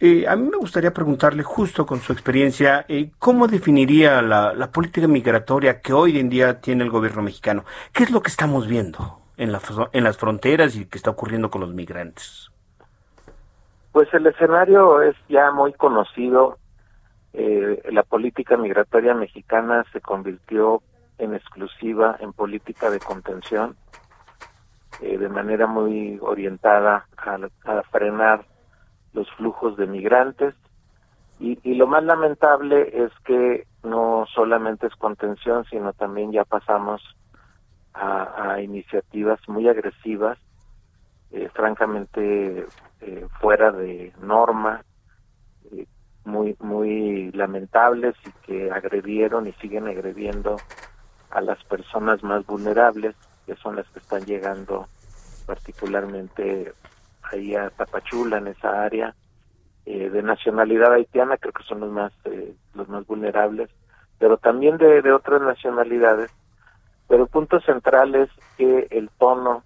Eh, 0.03 0.27
a 0.27 0.35
mí 0.35 0.49
me 0.49 0.57
gustaría 0.57 0.91
preguntarle, 0.91 1.43
justo 1.43 1.85
con 1.85 1.99
su 1.99 2.11
experiencia, 2.11 2.85
eh, 2.87 3.11
¿cómo 3.19 3.47
definiría 3.47 4.19
la, 4.23 4.71
política 4.71 5.07
migratoria 5.07 5.79
que 5.79 5.93
hoy 5.93 6.17
en 6.17 6.27
día 6.27 6.59
tiene 6.59 6.83
el 6.83 6.89
gobierno 6.89 7.21
mexicano? 7.21 7.65
¿Qué 7.93 8.05
es 8.05 8.09
lo 8.09 8.23
que 8.23 8.29
estamos 8.29 8.65
viendo 8.65 9.19
en, 9.37 9.51
la, 9.51 9.61
en 9.93 10.03
las 10.03 10.17
fronteras 10.17 10.75
y 10.75 10.87
qué 10.87 10.97
está 10.97 11.11
ocurriendo 11.11 11.51
con 11.51 11.61
los 11.61 11.71
migrantes? 11.75 12.49
Pues 13.91 14.11
el 14.15 14.25
escenario 14.25 15.03
es 15.03 15.15
ya 15.29 15.51
muy 15.51 15.71
conocido. 15.73 16.57
Eh, 17.33 17.83
la 17.91 18.01
política 18.01 18.57
migratoria 18.57 19.13
mexicana 19.13 19.85
se 19.93 20.01
convirtió 20.01 20.81
en 21.19 21.35
exclusiva 21.35 22.17
en 22.21 22.33
política 22.33 22.89
de 22.89 22.99
contención, 22.99 23.75
eh, 24.99 25.19
de 25.19 25.29
manera 25.29 25.67
muy 25.67 26.17
orientada 26.23 27.05
a, 27.17 27.37
a 27.65 27.83
frenar 27.83 28.45
los 29.13 29.29
flujos 29.31 29.77
de 29.77 29.87
migrantes. 29.87 30.55
Y, 31.39 31.57
y, 31.63 31.73
lo 31.75 31.87
más 31.87 32.03
lamentable 32.03 33.03
es 33.05 33.11
que 33.25 33.65
no 33.83 34.25
solamente 34.33 34.87
es 34.87 34.95
contención, 34.95 35.65
sino 35.65 35.91
también 35.93 36.31
ya 36.31 36.43
pasamos 36.43 37.01
a, 37.93 38.53
a 38.53 38.61
iniciativas 38.61 39.39
muy 39.47 39.67
agresivas, 39.67 40.37
eh, 41.31 41.49
francamente 41.53 42.67
eh, 42.99 43.27
fuera 43.39 43.71
de 43.71 44.13
norma, 44.21 44.83
eh, 45.71 45.87
muy 46.25 46.55
muy 46.59 47.31
lamentables 47.31 48.15
y 48.25 48.31
que 48.45 48.71
agredieron 48.71 49.47
y 49.47 49.53
siguen 49.53 49.87
agrediendo 49.87 50.57
a 51.29 51.41
las 51.41 51.63
personas 51.63 52.21
más 52.21 52.45
vulnerables, 52.45 53.15
que 53.45 53.55
son 53.55 53.77
las 53.77 53.87
que 53.89 53.99
están 53.99 54.25
llegando 54.25 54.87
particularmente 55.45 56.73
ahí 57.31 57.55
a 57.55 57.69
Tapachula, 57.69 58.37
en 58.37 58.47
esa 58.47 58.83
área, 58.83 59.15
eh, 59.85 60.09
de 60.09 60.21
nacionalidad 60.21 60.93
haitiana, 60.93 61.37
creo 61.37 61.53
que 61.53 61.63
son 61.63 61.79
los 61.79 61.91
más, 61.91 62.13
eh, 62.25 62.53
los 62.73 62.87
más 62.89 63.05
vulnerables, 63.05 63.69
pero 64.19 64.37
también 64.37 64.77
de, 64.77 65.11
otras 65.11 65.41
nacionalidades. 65.41 66.31
Pero 67.07 67.23
el 67.23 67.29
punto 67.29 67.59
central 67.61 68.15
es 68.15 68.29
que 68.57 68.87
el 68.91 69.09
tono 69.17 69.63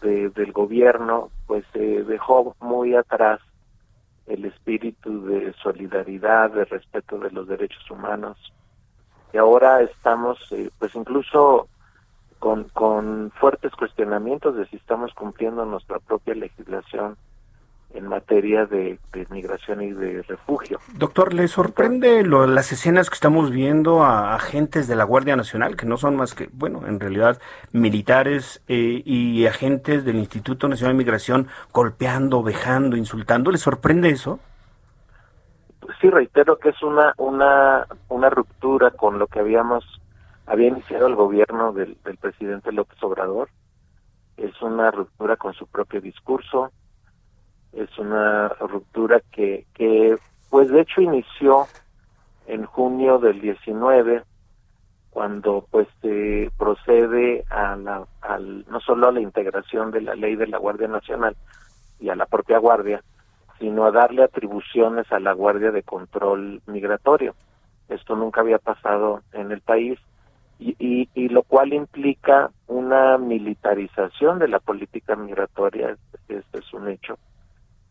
de, 0.00 0.30
del 0.30 0.52
gobierno 0.52 1.30
pues 1.46 1.64
eh, 1.74 2.04
dejó 2.06 2.56
muy 2.60 2.94
atrás 2.94 3.40
el 4.26 4.44
espíritu 4.44 5.26
de 5.26 5.52
solidaridad, 5.62 6.50
de 6.50 6.64
respeto 6.64 7.18
de 7.18 7.30
los 7.30 7.48
derechos 7.48 7.90
humanos. 7.90 8.52
Y 9.32 9.38
ahora 9.38 9.82
estamos, 9.82 10.38
eh, 10.52 10.70
pues 10.78 10.94
incluso 10.94 11.68
con, 12.38 12.64
con 12.70 13.32
fuertes 13.40 13.72
cuestionamientos 13.72 14.56
de 14.56 14.66
si 14.66 14.76
estamos 14.76 15.12
cumpliendo 15.14 15.64
nuestra 15.64 15.98
propia 15.98 16.34
legislación 16.34 17.16
en 17.94 18.06
materia 18.06 18.66
de, 18.66 18.98
de, 19.12 19.26
migración 19.30 19.82
y 19.82 19.92
de 19.92 20.22
refugio. 20.22 20.78
Doctor, 20.94 21.32
¿le 21.32 21.48
sorprende 21.48 22.22
lo, 22.22 22.46
las 22.46 22.70
escenas 22.70 23.08
que 23.08 23.14
estamos 23.14 23.50
viendo 23.50 24.04
a 24.04 24.34
agentes 24.34 24.88
de 24.88 24.94
la 24.94 25.04
Guardia 25.04 25.36
Nacional, 25.36 25.74
que 25.74 25.86
no 25.86 25.96
son 25.96 26.14
más 26.16 26.34
que, 26.34 26.50
bueno, 26.52 26.86
en 26.86 27.00
realidad 27.00 27.40
militares 27.72 28.62
eh, 28.68 29.02
y 29.04 29.46
agentes 29.46 30.04
del 30.04 30.16
Instituto 30.16 30.68
Nacional 30.68 30.94
de 30.94 30.98
Migración 30.98 31.48
golpeando, 31.72 32.42
vejando, 32.42 32.96
insultando? 32.96 33.50
¿Le 33.50 33.58
sorprende 33.58 34.10
eso? 34.10 34.38
Pues 35.80 35.96
sí, 36.00 36.10
reitero 36.10 36.58
que 36.58 36.68
es 36.68 36.82
una, 36.82 37.14
una, 37.16 37.86
una 38.10 38.28
ruptura 38.28 38.90
con 38.90 39.18
lo 39.18 39.26
que 39.26 39.40
habíamos 39.40 39.84
había 40.48 40.68
iniciado 40.68 41.06
el 41.06 41.14
gobierno 41.14 41.72
del, 41.72 41.96
del 42.04 42.16
presidente 42.16 42.72
López 42.72 43.00
Obrador. 43.02 43.50
Es 44.36 44.60
una 44.62 44.90
ruptura 44.90 45.36
con 45.36 45.52
su 45.52 45.66
propio 45.66 46.00
discurso, 46.00 46.72
es 47.72 47.98
una 47.98 48.48
ruptura 48.48 49.20
que, 49.30 49.66
que 49.74 50.16
pues 50.48 50.70
de 50.70 50.80
hecho 50.80 51.02
inició 51.02 51.66
en 52.46 52.64
junio 52.64 53.18
del 53.18 53.40
19 53.40 54.22
cuando 55.10 55.66
pues 55.70 55.86
se 56.00 56.50
procede 56.56 57.44
a 57.50 57.76
la 57.76 58.06
al, 58.22 58.64
no 58.68 58.80
solo 58.80 59.08
a 59.08 59.12
la 59.12 59.20
integración 59.20 59.90
de 59.90 60.00
la 60.00 60.14
ley 60.14 60.36
de 60.36 60.46
la 60.46 60.58
Guardia 60.58 60.88
Nacional 60.88 61.36
y 62.00 62.08
a 62.08 62.16
la 62.16 62.26
propia 62.26 62.58
Guardia 62.58 63.02
sino 63.58 63.84
a 63.84 63.90
darle 63.90 64.22
atribuciones 64.22 65.10
a 65.10 65.18
la 65.18 65.32
Guardia 65.32 65.72
de 65.72 65.82
Control 65.82 66.62
Migratorio. 66.66 67.34
Esto 67.88 68.14
nunca 68.14 68.40
había 68.40 68.58
pasado 68.58 69.22
en 69.32 69.50
el 69.50 69.60
país 69.60 69.98
y, 70.58 71.08
y, 71.14 71.28
lo 71.28 71.44
cual 71.44 71.72
implica 71.72 72.50
una 72.66 73.16
militarización 73.16 74.40
de 74.40 74.48
la 74.48 74.58
política 74.58 75.14
migratoria 75.14 75.96
este 76.28 76.58
es 76.58 76.74
un 76.74 76.88
hecho 76.88 77.16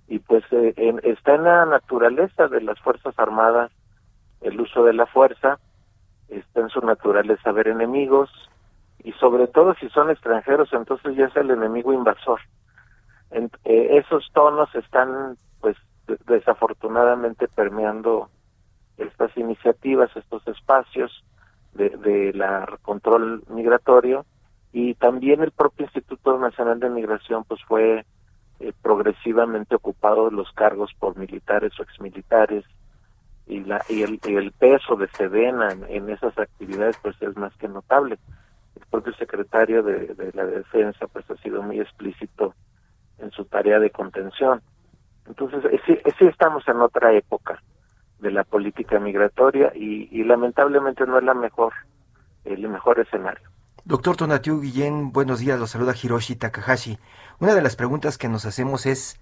y 0.08 0.19
pues 0.19 0.43
eh, 0.51 0.73
en, 0.77 0.99
está 1.03 1.36
en 1.36 1.43
la 1.43 1.65
naturaleza 1.65 2.47
de 2.47 2.62
las 2.62 2.80
Fuerzas 2.80 3.17
Armadas 3.17 3.71
el 4.41 4.60
uso 4.62 4.84
de 4.84 4.93
la 4.93 5.08
fuerza, 5.08 5.60
está 6.27 6.62
en 6.62 6.69
su 6.69 6.82
naturaleza 6.82 7.51
ver 7.51 7.69
enemigos 7.69 8.30
y 9.03 9.12
sobre 9.13 9.47
todo 9.47 9.73
si 9.75 9.89
son 9.89 10.10
extranjeros 10.10 10.69
entonces 10.73 11.15
ya 11.15 11.25
es 11.25 11.36
el 11.36 11.51
enemigo 11.51 11.93
invasor. 11.93 12.41
En, 13.32 13.49
eh, 13.65 13.97
esos 13.97 14.30
tonos 14.34 14.73
están 14.75 15.38
pues 15.60 15.75
desafortunadamente 16.25 17.47
permeando 17.47 18.30
estas 18.97 19.36
iniciativas, 19.38 20.15
estos 20.15 20.47
espacios 20.47 21.23
de, 21.77 21.89
de 21.89 22.33
la 22.33 22.77
control 22.81 23.43
migratorio 23.49 24.25
y 24.73 24.95
también 24.95 25.41
el 25.41 25.51
propio 25.51 25.85
Instituto 25.85 26.37
Nacional 26.37 26.79
de 26.79 26.89
Migración 26.89 27.43
pues 27.45 27.61
fue 27.63 28.05
eh, 28.59 28.73
progresivamente 28.81 29.75
ocupados 29.75 30.33
los 30.33 30.51
cargos 30.51 30.91
por 30.99 31.17
militares 31.17 31.71
o 31.79 31.83
exmilitares 31.83 32.65
y, 33.45 33.61
la, 33.61 33.81
y, 33.87 34.01
el, 34.01 34.19
y 34.25 34.35
el 34.35 34.51
peso 34.51 34.95
de 34.95 35.07
Sedena 35.09 35.71
en, 35.71 35.85
en, 35.89 36.09
esas 36.09 36.37
actividades 36.37 36.97
pues 37.01 37.15
es 37.21 37.37
más 37.37 37.55
que 37.57 37.67
notable. 37.67 38.17
El 38.75 38.85
propio 38.91 39.13
secretario 39.13 39.83
de, 39.83 40.07
de 40.13 40.31
la 40.33 40.45
Defensa 40.45 41.07
pues 41.07 41.29
ha 41.31 41.37
sido 41.37 41.61
muy 41.63 41.79
explícito 41.79 42.53
en 43.19 43.31
su 43.31 43.45
tarea 43.45 43.79
de 43.79 43.89
contención. 43.89 44.61
Entonces, 45.27 45.63
sí, 45.85 45.97
sí 46.17 46.25
estamos 46.25 46.67
en 46.67 46.81
otra 46.81 47.13
época 47.13 47.61
de 48.19 48.32
la 48.32 48.43
política 48.43 48.99
migratoria 48.99 49.71
y, 49.75 50.23
lamentablemente 50.23 51.06
no 51.06 51.17
es 51.17 51.23
la 51.23 51.34
mejor, 51.34 51.73
el 52.45 52.67
mejor 52.67 52.99
escenario. 52.99 53.47
Doctor 53.86 54.17
Tonatiu 54.17 54.60
Guillén, 54.60 55.12
buenos 55.12 55.39
días, 55.39 55.60
los 55.60 55.69
saluda 55.71 55.93
Hiroshi 56.01 56.36
Takahashi. 56.36 56.97
Una 57.39 57.56
de 57.56 57.62
las 57.62 57.75
preguntas 57.75 58.17
que 58.17 58.27
nos 58.27 58.45
hacemos 58.45 58.86
es, 58.86 59.19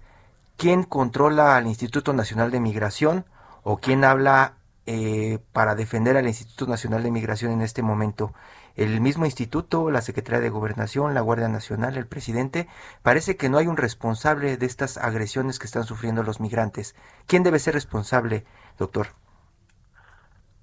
quién 0.56 0.82
controla 0.82 1.56
al 1.56 1.66
Instituto 1.66 2.12
Nacional 2.12 2.50
de 2.50 2.60
Migración 2.60 3.24
o 3.62 3.76
quién 3.78 4.04
habla 4.04 4.54
eh, 4.86 5.38
para 5.52 5.74
defender 5.74 6.16
al 6.16 6.26
Instituto 6.26 6.70
Nacional 6.70 7.02
de 7.02 7.10
Migración 7.10 7.52
en 7.52 7.60
este 7.60 7.82
momento. 7.82 8.32
El 8.76 9.00
mismo 9.00 9.24
instituto, 9.24 9.90
la 9.90 10.02
Secretaría 10.02 10.40
de 10.40 10.50
Gobernación, 10.50 11.14
la 11.14 11.22
Guardia 11.22 11.48
Nacional, 11.48 11.96
el 11.96 12.06
presidente, 12.06 12.68
parece 13.02 13.36
que 13.36 13.48
no 13.48 13.56
hay 13.56 13.66
un 13.66 13.78
responsable 13.78 14.58
de 14.58 14.66
estas 14.66 14.98
agresiones 14.98 15.58
que 15.58 15.66
están 15.66 15.84
sufriendo 15.84 16.22
los 16.22 16.40
migrantes. 16.40 16.94
¿Quién 17.26 17.42
debe 17.42 17.58
ser 17.58 17.72
responsable, 17.74 18.44
doctor? 18.78 19.06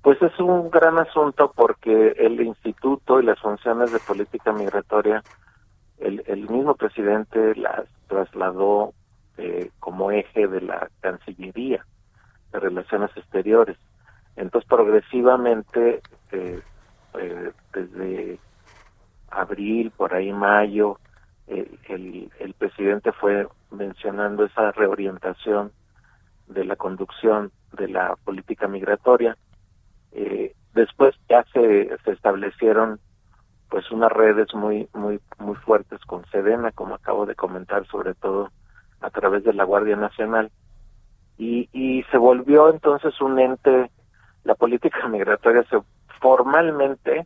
Pues 0.02 0.22
es 0.22 0.38
un 0.40 0.70
gran 0.70 0.98
asunto 0.98 1.52
porque 1.56 2.10
el 2.18 2.42
instituto 2.42 3.22
y 3.22 3.26
las 3.26 3.40
funciones 3.40 3.92
de 3.92 4.00
política 4.00 4.52
migratoria, 4.52 5.24
el, 5.98 6.24
el 6.28 6.50
mismo 6.50 6.76
presidente 6.76 7.56
las 7.56 7.88
trasladó 8.08 8.94
eh, 9.38 9.72
como 9.80 10.12
eje 10.12 10.48
de 10.48 10.62
la 10.62 10.90
Cancillería 11.02 11.86
de 12.52 12.60
Relaciones 12.60 13.10
Exteriores. 13.16 13.78
Entonces, 14.36 14.70
progresivamente, 14.70 16.02
eh, 16.32 16.62
eh, 17.20 17.52
desde 17.74 18.40
abril, 19.32 19.92
por 19.92 20.14
ahí 20.14 20.32
mayo, 20.32 21.00
el, 21.48 22.32
el, 22.40 22.54
presidente 22.54 23.12
fue 23.12 23.48
mencionando 23.72 24.46
esa 24.46 24.72
reorientación 24.72 25.72
de 26.48 26.66
la 26.66 26.76
conducción 26.76 27.52
de 27.74 27.88
la 27.88 28.16
política 28.24 28.68
migratoria. 28.68 29.38
Eh, 30.12 30.54
después 30.74 31.16
ya 31.30 31.44
se, 31.54 31.90
se 32.04 32.12
establecieron 32.12 33.00
pues 33.70 33.90
unas 33.92 34.12
redes 34.12 34.54
muy 34.54 34.88
muy 34.94 35.20
muy 35.40 35.56
fuertes 35.56 36.00
con 36.02 36.26
Sedena, 36.28 36.72
como 36.72 36.96
acabo 36.96 37.26
de 37.26 37.36
comentar, 37.36 37.88
sobre 37.88 38.14
todo 38.14 38.52
a 39.02 39.10
través 39.10 39.44
de 39.44 39.54
la 39.54 39.64
Guardia 39.64 39.96
Nacional, 39.96 40.52
y, 41.38 41.70
y 41.74 42.04
se 42.12 42.18
volvió 42.18 42.70
entonces 42.70 43.20
un 43.20 43.40
ente 43.40 43.90
la 44.44 44.56
política 44.56 45.08
migratoria 45.10 45.64
se 45.70 45.82
formalmente 46.22 47.26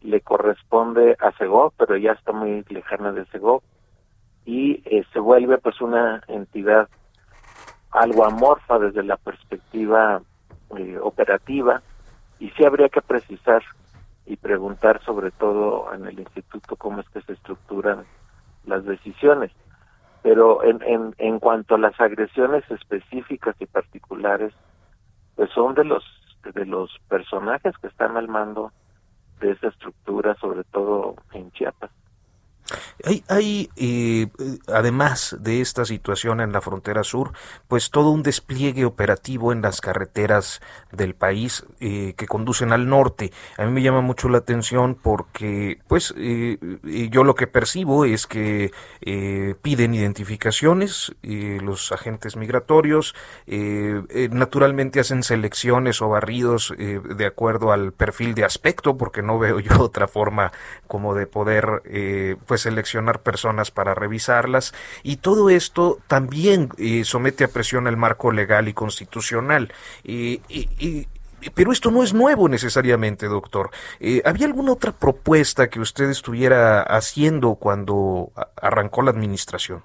le 0.00 0.20
corresponde 0.20 1.16
a 1.18 1.32
Segov, 1.38 1.72
pero 1.76 1.96
ya 1.96 2.12
está 2.12 2.32
muy 2.32 2.64
lejana 2.68 3.12
de 3.12 3.24
Segov 3.26 3.62
y 4.44 4.82
eh, 4.84 5.04
se 5.12 5.18
vuelve 5.18 5.58
pues 5.58 5.80
una 5.80 6.22
entidad 6.28 6.88
algo 7.94 8.24
amorfa 8.24 8.78
desde 8.78 9.02
la 9.02 9.16
perspectiva 9.16 10.20
eh, 10.76 10.98
operativa 11.00 11.82
y 12.38 12.50
sí 12.50 12.64
habría 12.64 12.88
que 12.88 13.00
precisar 13.00 13.62
y 14.26 14.36
preguntar 14.36 15.02
sobre 15.04 15.30
todo 15.30 15.92
en 15.94 16.06
el 16.06 16.18
instituto 16.18 16.76
cómo 16.76 17.00
es 17.00 17.08
que 17.10 17.22
se 17.22 17.32
estructuran 17.32 18.04
las 18.66 18.84
decisiones 18.84 19.52
pero 20.22 20.64
en, 20.64 20.82
en, 20.82 21.14
en 21.18 21.38
cuanto 21.38 21.74
a 21.74 21.78
las 21.78 21.98
agresiones 22.00 22.68
específicas 22.70 23.54
y 23.60 23.66
particulares 23.66 24.52
pues 25.36 25.50
son 25.50 25.74
de 25.74 25.84
los 25.84 26.04
de 26.52 26.66
los 26.66 26.90
personajes 27.08 27.76
que 27.78 27.86
están 27.86 28.16
al 28.16 28.28
mando 28.28 28.72
de 29.40 29.52
esa 29.52 29.68
estructura, 29.68 30.34
sobre 30.36 30.64
todo 30.64 31.16
en 31.32 31.50
Chiapas. 31.52 31.90
Hay, 33.04 33.22
hay 33.28 33.70
eh, 33.76 34.28
además 34.68 35.36
de 35.38 35.60
esta 35.60 35.84
situación 35.84 36.40
en 36.40 36.52
la 36.52 36.60
frontera 36.60 37.04
sur, 37.04 37.32
pues 37.68 37.90
todo 37.90 38.10
un 38.10 38.22
despliegue 38.22 38.84
operativo 38.84 39.52
en 39.52 39.60
las 39.60 39.80
carreteras 39.80 40.60
del 40.90 41.14
país 41.14 41.64
eh, 41.80 42.14
que 42.16 42.26
conducen 42.26 42.72
al 42.72 42.88
norte. 42.88 43.32
A 43.58 43.66
mí 43.66 43.72
me 43.72 43.82
llama 43.82 44.00
mucho 44.00 44.28
la 44.28 44.38
atención 44.38 44.94
porque, 44.94 45.78
pues, 45.88 46.14
eh, 46.16 46.58
yo 47.10 47.24
lo 47.24 47.34
que 47.34 47.46
percibo 47.46 48.04
es 48.04 48.26
que 48.26 48.70
piden 49.62 49.94
identificaciones 49.94 51.14
los 51.22 51.92
agentes 51.92 52.36
migratorios, 52.36 53.14
naturalmente 53.46 55.00
hacen 55.00 55.22
selecciones 55.22 56.00
o 56.00 56.08
barridos 56.08 56.72
de 56.76 57.26
acuerdo 57.26 57.72
al 57.72 57.92
perfil 57.92 58.34
de 58.34 58.44
aspecto, 58.44 58.96
porque 58.96 59.22
no 59.22 59.38
veo 59.38 59.60
yo 59.60 59.72
otra 59.82 60.08
forma 60.08 60.52
como 60.86 61.14
de 61.14 61.26
poder, 61.26 61.82
pues, 62.46 62.53
seleccionar 62.58 63.20
personas 63.20 63.70
para 63.70 63.94
revisarlas 63.94 64.74
y 65.02 65.16
todo 65.16 65.50
esto 65.50 65.98
también 66.06 66.68
eh, 66.78 67.04
somete 67.04 67.44
a 67.44 67.48
presión 67.48 67.86
el 67.86 67.96
marco 67.96 68.32
legal 68.32 68.68
y 68.68 68.72
constitucional. 68.72 69.72
pero 71.54 71.72
esto 71.72 71.90
no 71.90 72.02
es 72.02 72.14
nuevo 72.14 72.48
necesariamente, 72.48 73.26
doctor. 73.26 73.70
Eh, 74.00 74.22
¿Había 74.24 74.46
alguna 74.46 74.72
otra 74.72 74.92
propuesta 74.92 75.68
que 75.68 75.80
usted 75.80 76.10
estuviera 76.10 76.82
haciendo 76.82 77.56
cuando 77.56 78.30
arrancó 78.60 79.02
la 79.02 79.10
administración? 79.10 79.82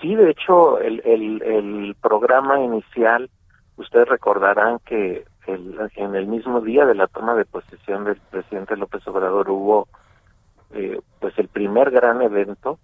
Sí, 0.00 0.14
de 0.14 0.30
hecho, 0.30 0.80
el, 0.80 1.02
el, 1.04 1.42
el 1.42 1.96
programa 2.00 2.58
inicial, 2.60 3.28
ustedes 3.76 4.08
recordarán 4.08 4.78
que 4.86 5.24
en 5.46 6.14
el 6.14 6.26
mismo 6.26 6.60
día 6.60 6.86
de 6.86 6.94
la 6.94 7.06
toma 7.06 7.34
de 7.34 7.44
posesión 7.44 8.04
del 8.04 8.20
presidente 8.30 8.76
López 8.76 9.06
Obrador 9.06 9.50
hubo 9.50 9.88
eh, 10.72 11.00
pues 11.18 11.38
el 11.38 11.48
primer 11.48 11.90
gran 11.90 12.22
evento 12.22 12.78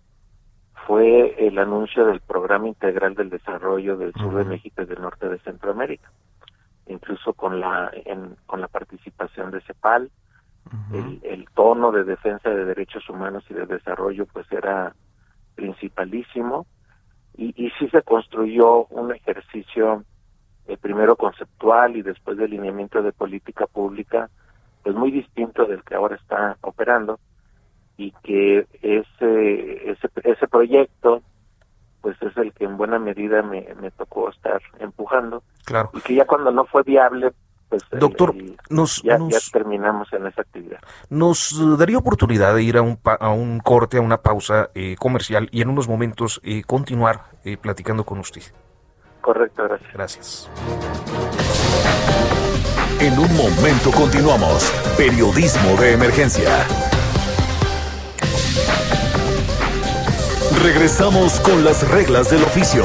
fue 0.87 1.47
el 1.47 1.59
anuncio 1.59 2.07
del 2.07 2.21
Programa 2.21 2.69
Integral 2.69 3.15
del 3.15 3.31
Desarrollo 3.31 3.97
del 3.97 4.13
Sur 4.15 4.35
de 4.35 4.45
México 4.45 4.83
y 4.83 4.87
del 4.87 5.01
Norte 5.01 5.29
de 5.29 5.39
Centroamérica, 5.41 6.11
incluso 6.87 7.33
con 7.33 7.61
la 7.61 7.91
con 8.47 8.61
la 8.61 8.69
participación 8.69 9.51
de 9.51 9.61
CEPAL, 9.63 10.11
el, 10.93 11.47
tono 11.55 11.93
de 11.93 12.05
defensa 12.05 12.51
de 12.51 12.65
derechos 12.65 13.09
humanos 13.09 13.45
y 13.49 13.55
de 13.55 13.67
desarrollo 13.67 14.27
pues 14.27 14.51
era 14.53 14.95
principalísimo. 15.55 16.67
Y, 17.37 17.53
y 17.57 17.71
sí 17.79 17.89
se 17.91 18.03
construyó 18.03 18.87
un 18.87 19.13
ejercicio 19.15 20.05
eh, 20.67 20.77
primero 20.77 21.17
conceptual 21.17 21.97
y 21.97 22.03
después 22.03 22.39
de 22.39 22.49
lineamiento 22.49 23.03
de 23.03 23.13
política 23.13 23.67
pública 23.67 24.31
pues 24.83 24.97
muy 24.97 25.11
distinto 25.11 25.67
del 25.67 25.83
que 25.85 25.95
ahora 25.95 26.17
está 26.17 26.57
operando 26.63 27.19
y 27.97 28.13
que 28.23 28.67
ese, 28.83 29.91
ese, 29.91 30.09
ese 30.25 30.49
proyecto 30.49 31.23
pues 32.01 32.17
es 32.23 32.37
el 32.37 32.53
que 32.53 32.65
en 32.65 32.77
buena 32.77 32.99
medida 32.99 33.43
me, 33.43 33.67
me 33.81 33.91
tocó 33.91 34.31
estar 34.31 34.63
empujando. 34.79 35.43
Claro. 35.65 35.91
Y 35.93 36.01
que 36.01 36.15
ya 36.15 36.25
cuando 36.25 36.53
no 36.53 36.65
fue 36.67 36.83
viable 36.85 37.33
pues 37.69 37.83
doctor 37.91 38.33
nos, 38.71 39.03
ya, 39.03 39.19
terminamos 39.53 40.13
en 40.13 40.27
esa 40.29 40.43
actividad. 40.43 40.79
nos 41.11 41.77
daría 41.77 41.99
oportunidad 41.99 42.55
de 42.55 42.63
ir 42.63 42.77
a 42.77 42.83
un 42.83 42.99
a 43.05 43.31
un 43.31 43.59
corte 43.59 43.99
a 43.99 44.01
una 44.01 44.19
pausa 44.19 44.71
eh, 44.75 44.95
comercial 44.97 45.49
y 45.51 45.63
en 45.63 45.71
unos 45.71 45.89
momentos 45.89 46.41
eh, 46.45 46.63
continuar 46.65 47.25
eh, 47.45 47.57
platicando 47.57 48.05
con 48.05 48.21
usted. 48.21 48.43
Correcto 49.21 49.65
gracias. 49.65 49.93
Gracias. 49.93 50.51
En 53.01 53.19
un 53.19 53.37
momento 53.37 53.91
continuamos. 53.91 54.71
Periodismo 54.97 55.77
de 55.81 55.93
emergencia 55.93 56.65
Regresamos 60.63 61.39
con 61.41 61.65
las 61.65 61.89
reglas 61.89 62.31
del 62.31 62.43
oficio. 62.43 62.85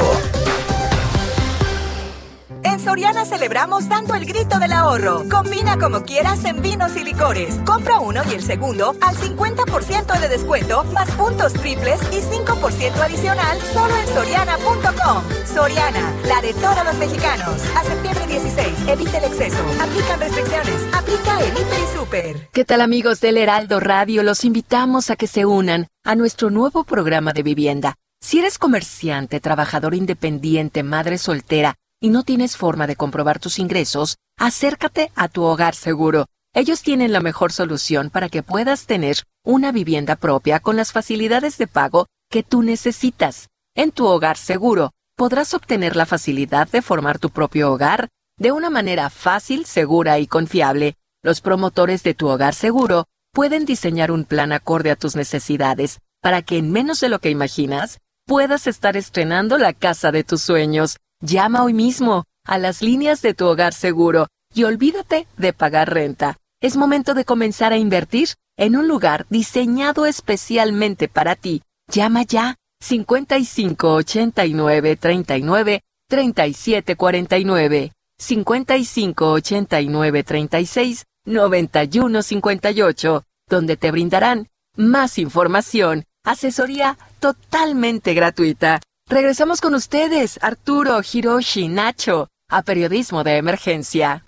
En 2.64 2.78
Soriana 2.78 3.24
celebramos 3.24 3.88
dando 3.88 4.14
el 4.14 4.24
grito 4.24 4.58
del 4.58 4.72
ahorro. 4.72 5.24
Combina 5.30 5.78
como 5.78 6.04
quieras 6.04 6.44
en 6.44 6.62
vinos 6.62 6.96
y 6.96 7.02
licores. 7.02 7.56
Compra 7.66 7.98
uno 7.98 8.22
y 8.30 8.34
el 8.34 8.42
segundo 8.42 8.94
al 9.00 9.16
50% 9.16 10.20
de 10.20 10.28
descuento, 10.28 10.84
más 10.92 11.10
puntos 11.12 11.54
triples 11.54 12.00
y 12.12 12.20
5% 12.20 13.00
adicional 13.00 13.58
solo 13.72 13.96
en 13.96 14.06
soriana.com. 14.08 15.22
Soriana, 15.52 16.12
la 16.26 16.40
de 16.40 16.54
todos 16.54 16.84
los 16.84 16.94
mexicanos. 16.96 17.60
A 17.76 17.84
septiembre 17.84 18.26
16, 18.26 18.88
evite 18.88 19.16
el 19.18 19.24
exceso. 19.24 19.58
Aplican 19.80 20.20
restricciones. 20.20 20.86
Aplica 20.94 21.40
en 21.40 21.52
Hiper 21.56 21.80
y 21.80 21.98
Super. 21.98 22.48
¿Qué 22.52 22.64
tal 22.64 22.80
amigos 22.80 23.20
del 23.20 23.38
Heraldo 23.38 23.80
Radio? 23.80 24.22
Los 24.22 24.44
invitamos 24.44 25.10
a 25.10 25.16
que 25.16 25.26
se 25.26 25.46
unan 25.46 25.88
a 26.04 26.16
nuestro 26.16 26.50
nuevo 26.50 26.82
programa 26.82 27.32
de 27.32 27.42
vivienda. 27.42 27.94
Si 28.20 28.40
eres 28.40 28.58
comerciante, 28.58 29.40
trabajador 29.40 29.94
independiente, 29.94 30.82
madre 30.82 31.18
soltera 31.18 31.76
y 32.00 32.10
no 32.10 32.24
tienes 32.24 32.56
forma 32.56 32.86
de 32.88 32.96
comprobar 32.96 33.38
tus 33.38 33.60
ingresos, 33.60 34.16
acércate 34.36 35.12
a 35.14 35.28
tu 35.28 35.42
hogar 35.44 35.74
seguro. 35.74 36.26
Ellos 36.54 36.82
tienen 36.82 37.12
la 37.12 37.20
mejor 37.20 37.52
solución 37.52 38.10
para 38.10 38.28
que 38.28 38.42
puedas 38.42 38.86
tener 38.86 39.18
una 39.44 39.70
vivienda 39.70 40.16
propia 40.16 40.60
con 40.60 40.76
las 40.76 40.92
facilidades 40.92 41.56
de 41.58 41.68
pago 41.68 42.06
que 42.30 42.42
tú 42.42 42.62
necesitas. 42.62 43.48
En 43.76 43.92
tu 43.92 44.06
hogar 44.06 44.36
seguro 44.36 44.90
podrás 45.16 45.54
obtener 45.54 45.94
la 45.94 46.06
facilidad 46.06 46.68
de 46.68 46.82
formar 46.82 47.20
tu 47.20 47.30
propio 47.30 47.72
hogar 47.72 48.08
de 48.38 48.50
una 48.50 48.70
manera 48.70 49.08
fácil, 49.08 49.66
segura 49.66 50.18
y 50.18 50.26
confiable. 50.26 50.96
Los 51.22 51.40
promotores 51.40 52.02
de 52.02 52.14
tu 52.14 52.28
hogar 52.28 52.54
seguro 52.54 53.06
pueden 53.32 53.64
diseñar 53.64 54.10
un 54.10 54.24
plan 54.24 54.52
acorde 54.52 54.90
a 54.90 54.96
tus 54.96 55.16
necesidades 55.16 56.00
para 56.20 56.42
que 56.42 56.58
en 56.58 56.70
menos 56.70 57.00
de 57.00 57.08
lo 57.08 57.18
que 57.18 57.30
imaginas 57.30 57.98
puedas 58.26 58.66
estar 58.66 58.96
estrenando 58.96 59.58
la 59.58 59.72
casa 59.72 60.12
de 60.12 60.22
tus 60.22 60.42
sueños. 60.42 60.98
Llama 61.20 61.64
hoy 61.64 61.72
mismo 61.72 62.24
a 62.44 62.58
las 62.58 62.82
líneas 62.82 63.22
de 63.22 63.34
tu 63.34 63.46
hogar 63.46 63.72
seguro 63.72 64.28
y 64.54 64.64
olvídate 64.64 65.26
de 65.36 65.52
pagar 65.52 65.92
renta. 65.92 66.36
Es 66.60 66.76
momento 66.76 67.14
de 67.14 67.24
comenzar 67.24 67.72
a 67.72 67.78
invertir 67.78 68.28
en 68.56 68.76
un 68.76 68.86
lugar 68.86 69.26
diseñado 69.30 70.06
especialmente 70.06 71.08
para 71.08 71.34
ti. 71.34 71.62
Llama 71.90 72.22
ya 72.24 72.56
55 72.80 73.94
89 73.94 74.96
39 74.96 75.80
37 76.08 76.96
49, 76.96 77.92
55 78.22 79.32
89 79.32 80.22
36 80.22 81.04
91 81.24 82.22
58, 82.22 83.24
donde 83.48 83.76
te 83.76 83.90
brindarán 83.90 84.48
más 84.76 85.18
información, 85.18 86.04
asesoría 86.24 86.98
totalmente 87.20 88.14
gratuita. 88.14 88.80
Regresamos 89.08 89.60
con 89.60 89.74
ustedes, 89.74 90.38
Arturo, 90.42 91.00
Hiroshi, 91.02 91.68
Nacho, 91.68 92.28
a 92.48 92.62
Periodismo 92.62 93.24
de 93.24 93.36
Emergencia. 93.36 94.24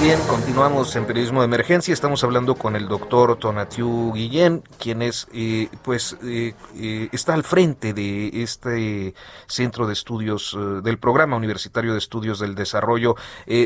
Bien, 0.00 0.18
continuamos 0.28 0.96
en 0.96 1.04
periodismo 1.04 1.42
de 1.42 1.44
emergencia. 1.44 1.92
Estamos 1.92 2.24
hablando 2.24 2.54
con 2.54 2.74
el 2.74 2.88
doctor 2.88 3.36
Tonatiu 3.36 4.14
Guillén, 4.14 4.62
quien 4.78 5.02
es, 5.02 5.28
eh, 5.34 5.68
pues, 5.82 6.16
eh, 6.24 6.54
eh, 6.74 7.10
está 7.12 7.34
al 7.34 7.44
frente 7.44 7.92
de 7.92 8.42
este 8.42 9.12
centro 9.46 9.86
de 9.86 9.92
estudios 9.92 10.56
del 10.82 10.98
programa 10.98 11.36
universitario 11.36 11.92
de 11.92 11.98
estudios 11.98 12.40
del 12.40 12.54
desarrollo. 12.54 13.14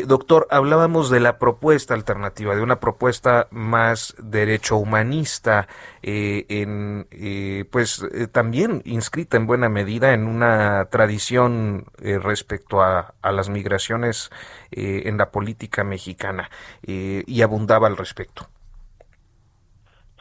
doctor, 0.06 0.48
hablábamos 0.50 1.08
de 1.08 1.20
la 1.20 1.38
propuesta 1.38 1.94
alternativa, 1.94 2.56
de 2.56 2.62
una 2.62 2.80
propuesta 2.80 3.46
más 3.52 4.16
derecho 4.18 4.76
humanista, 4.76 5.68
en, 6.02 7.06
pues, 7.70 8.04
también 8.32 8.82
inscrita 8.84 9.36
en 9.36 9.46
buena 9.46 9.68
medida 9.68 10.12
en 10.12 10.26
una 10.26 10.86
tradición 10.86 11.86
respecto 11.98 12.82
a 12.82 13.14
las 13.22 13.48
migraciones 13.50 14.30
en 14.76 15.16
la 15.16 15.30
política 15.30 15.84
mexicana 15.84 16.50
eh, 16.82 17.22
y 17.26 17.42
abundaba 17.42 17.86
al 17.86 17.96
respecto. 17.96 18.46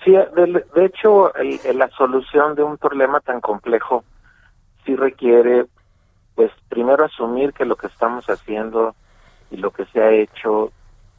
Sí, 0.04 0.12
de, 0.12 0.86
hecho, 0.86 1.32
la 1.74 1.90
solución 1.92 2.56
de 2.56 2.64
un 2.64 2.78
problema 2.78 3.22
tan 3.22 3.40
complejo 3.40 4.04
sí 4.86 4.96
requiere, 4.96 5.66
pues, 6.36 6.52
primero 6.68 7.06
asumir 7.06 7.54
que 7.54 7.64
lo 7.64 7.78
que 7.78 7.88
estamos 7.88 8.30
haciendo 8.30 8.96
y 9.50 9.58
lo 9.58 9.72
que 9.72 9.86
se 9.86 10.02
ha 10.02 10.12
hecho 10.12 10.74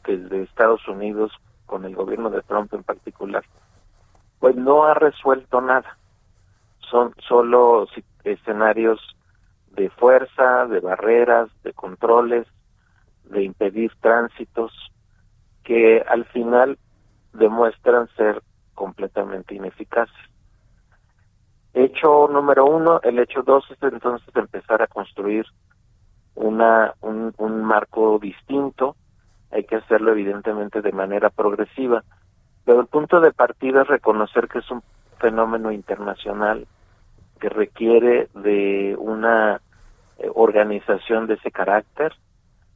desde 0.05 0.43
Estados 0.43 0.87
Unidos 0.87 1.31
con 1.65 1.83
el 1.85 1.95
gobierno 1.95 2.29
de 2.29 2.43
Trump 2.43 2.71
en 2.73 2.83
particular, 2.83 3.43
pues 4.39 4.55
no 4.55 4.83
ha 4.83 4.93
resuelto 4.93 5.61
nada. 5.61 5.97
Son 6.91 7.13
solo 7.27 7.87
escenarios 8.23 8.99
de 9.71 9.89
fuerza, 9.89 10.67
de 10.67 10.79
barreras, 10.79 11.49
de 11.63 11.73
controles, 11.73 12.45
de 13.29 13.43
impedir 13.43 13.91
tránsitos 14.01 14.71
que 15.63 16.03
al 16.07 16.25
final 16.25 16.77
demuestran 17.33 18.07
ser 18.15 18.41
completamente 18.73 19.55
ineficaces. 19.55 20.15
Hecho 21.73 22.27
número 22.29 22.65
uno, 22.65 23.01
el 23.03 23.19
hecho 23.19 23.41
dos 23.41 23.69
es 23.69 23.81
entonces 23.81 24.33
empezar 24.35 24.81
a 24.81 24.87
construir 24.87 25.45
una, 26.35 26.93
un, 27.01 27.33
un 27.37 27.63
marco 27.63 28.17
distinto, 28.19 28.95
hay 29.51 29.63
que 29.63 29.77
hacerlo 29.77 30.11
evidentemente 30.11 30.81
de 30.81 30.91
manera 30.91 31.29
progresiva, 31.29 32.03
pero 32.63 32.81
el 32.81 32.87
punto 32.87 33.19
de 33.19 33.31
partida 33.31 33.81
es 33.81 33.87
reconocer 33.87 34.47
que 34.47 34.59
es 34.59 34.71
un 34.71 34.83
fenómeno 35.19 35.71
internacional 35.71 36.67
que 37.39 37.49
requiere 37.49 38.29
de 38.33 38.95
una 38.97 39.61
eh, 40.17 40.29
organización 40.33 41.27
de 41.27 41.35
ese 41.35 41.51
carácter, 41.51 42.13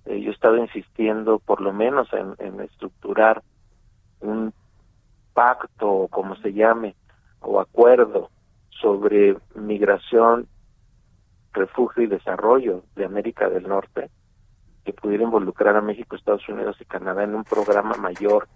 eh, 0.09 0.21
yo 0.21 0.31
he 0.31 0.33
estado 0.33 0.57
insistiendo 0.57 1.37
por 1.37 1.61
lo 1.61 1.71
menos 1.71 2.09
en, 2.13 2.59
estructurar 2.61 3.43
un 4.21 4.51
pacto, 5.33 6.07
como 6.09 6.35
se 6.37 6.51
llame, 6.51 6.95
o 7.41 7.59
acuerdo 7.59 8.31
sobre 8.69 9.37
migración, 9.53 10.47
refugio 11.53 12.03
y 12.03 12.07
desarrollo 12.07 12.83
de 12.95 13.05
América 13.05 13.49
del 13.49 13.67
Norte, 13.67 14.09
que 14.83 14.93
pudiera 14.93 15.23
involucrar 15.23 15.75
a 15.75 15.81
México, 15.81 16.15
Estados 16.15 16.49
Unidos 16.49 16.77
y 16.81 16.85
Canadá 16.85 17.23
en 17.23 17.35
un 17.35 17.43
programa 17.43 17.95
mayor 17.95 18.47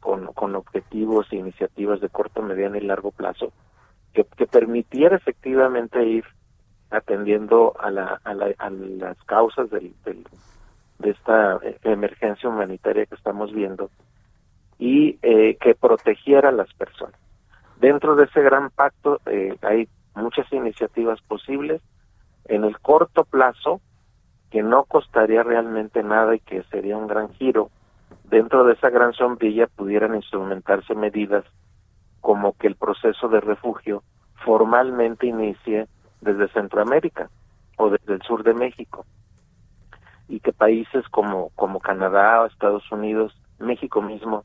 con, 0.00 0.32
con 0.32 0.56
objetivos 0.56 1.26
e 1.30 1.36
iniciativas 1.36 2.00
de 2.00 2.08
corto, 2.08 2.40
mediano 2.40 2.76
y 2.76 2.80
largo 2.80 3.10
plazo, 3.10 3.52
que, 4.14 4.24
que 4.24 4.46
permitiera 4.46 5.16
efectivamente 5.16 6.02
ir 6.02 6.24
atendiendo 6.90 7.74
a, 7.78 7.90
la, 7.90 8.20
a, 8.24 8.32
la, 8.32 8.54
a 8.56 8.70
las 8.70 9.22
causas 9.24 9.68
del, 9.68 9.94
del, 10.04 10.24
de 10.98 11.10
esta 11.10 11.58
eh, 11.62 11.78
emergencia 11.84 12.48
humanitaria 12.48 13.06
que 13.06 13.14
estamos 13.14 13.52
viendo 13.52 13.90
y 14.78 15.18
eh, 15.22 15.56
que 15.60 15.74
protegiera 15.74 16.50
a 16.50 16.52
las 16.52 16.72
personas. 16.74 17.18
Dentro 17.80 18.16
de 18.16 18.24
ese 18.24 18.42
gran 18.42 18.70
pacto 18.70 19.20
eh, 19.26 19.56
hay 19.62 19.88
muchas 20.14 20.52
iniciativas 20.52 21.20
posibles. 21.22 21.80
En 22.46 22.64
el 22.64 22.78
corto 22.80 23.24
plazo, 23.24 23.80
que 24.50 24.62
no 24.62 24.84
costaría 24.84 25.42
realmente 25.42 26.02
nada 26.02 26.34
y 26.34 26.40
que 26.40 26.62
sería 26.64 26.96
un 26.96 27.06
gran 27.06 27.32
giro, 27.34 27.70
dentro 28.24 28.64
de 28.64 28.72
esa 28.72 28.90
gran 28.90 29.12
sombrilla 29.12 29.66
pudieran 29.66 30.14
instrumentarse 30.14 30.94
medidas 30.94 31.44
como 32.20 32.54
que 32.54 32.66
el 32.66 32.74
proceso 32.74 33.28
de 33.28 33.40
refugio 33.40 34.02
formalmente 34.44 35.26
inicie 35.26 35.86
desde 36.20 36.48
Centroamérica 36.48 37.28
o 37.76 37.90
desde 37.90 38.14
el 38.14 38.22
sur 38.22 38.42
de 38.42 38.54
México 38.54 39.04
y 40.28 40.40
que 40.40 40.52
países 40.52 41.08
como, 41.08 41.50
como 41.56 41.80
Canadá, 41.80 42.46
Estados 42.46 42.90
Unidos, 42.92 43.34
México 43.58 44.02
mismo, 44.02 44.44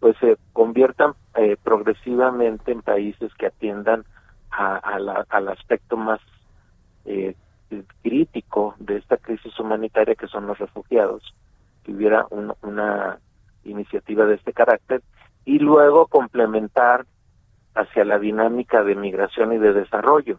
pues 0.00 0.16
se 0.18 0.36
conviertan 0.52 1.14
eh, 1.34 1.56
progresivamente 1.62 2.72
en 2.72 2.82
países 2.82 3.32
que 3.34 3.46
atiendan 3.46 4.04
a, 4.50 4.76
al 4.76 5.48
aspecto 5.48 5.96
más 5.96 6.20
eh, 7.06 7.34
crítico 8.02 8.74
de 8.78 8.98
esta 8.98 9.16
crisis 9.16 9.58
humanitaria 9.58 10.14
que 10.14 10.28
son 10.28 10.46
los 10.46 10.58
refugiados, 10.58 11.34
que 11.82 11.92
hubiera 11.92 12.26
una 12.30 13.18
iniciativa 13.64 14.26
de 14.26 14.34
este 14.36 14.52
carácter 14.52 15.02
y 15.44 15.58
luego 15.58 16.06
complementar 16.06 17.06
hacia 17.74 18.04
la 18.04 18.18
dinámica 18.18 18.84
de 18.84 18.94
migración 18.94 19.52
y 19.52 19.58
de 19.58 19.72
desarrollo, 19.72 20.38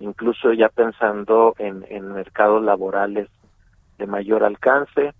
incluso 0.00 0.52
ya 0.52 0.68
pensando 0.68 1.54
en, 1.58 1.84
en 1.88 2.12
mercados 2.12 2.62
laborales 2.62 3.28
de 3.98 4.06
mayor 4.06 4.44
alcance. 4.44 5.14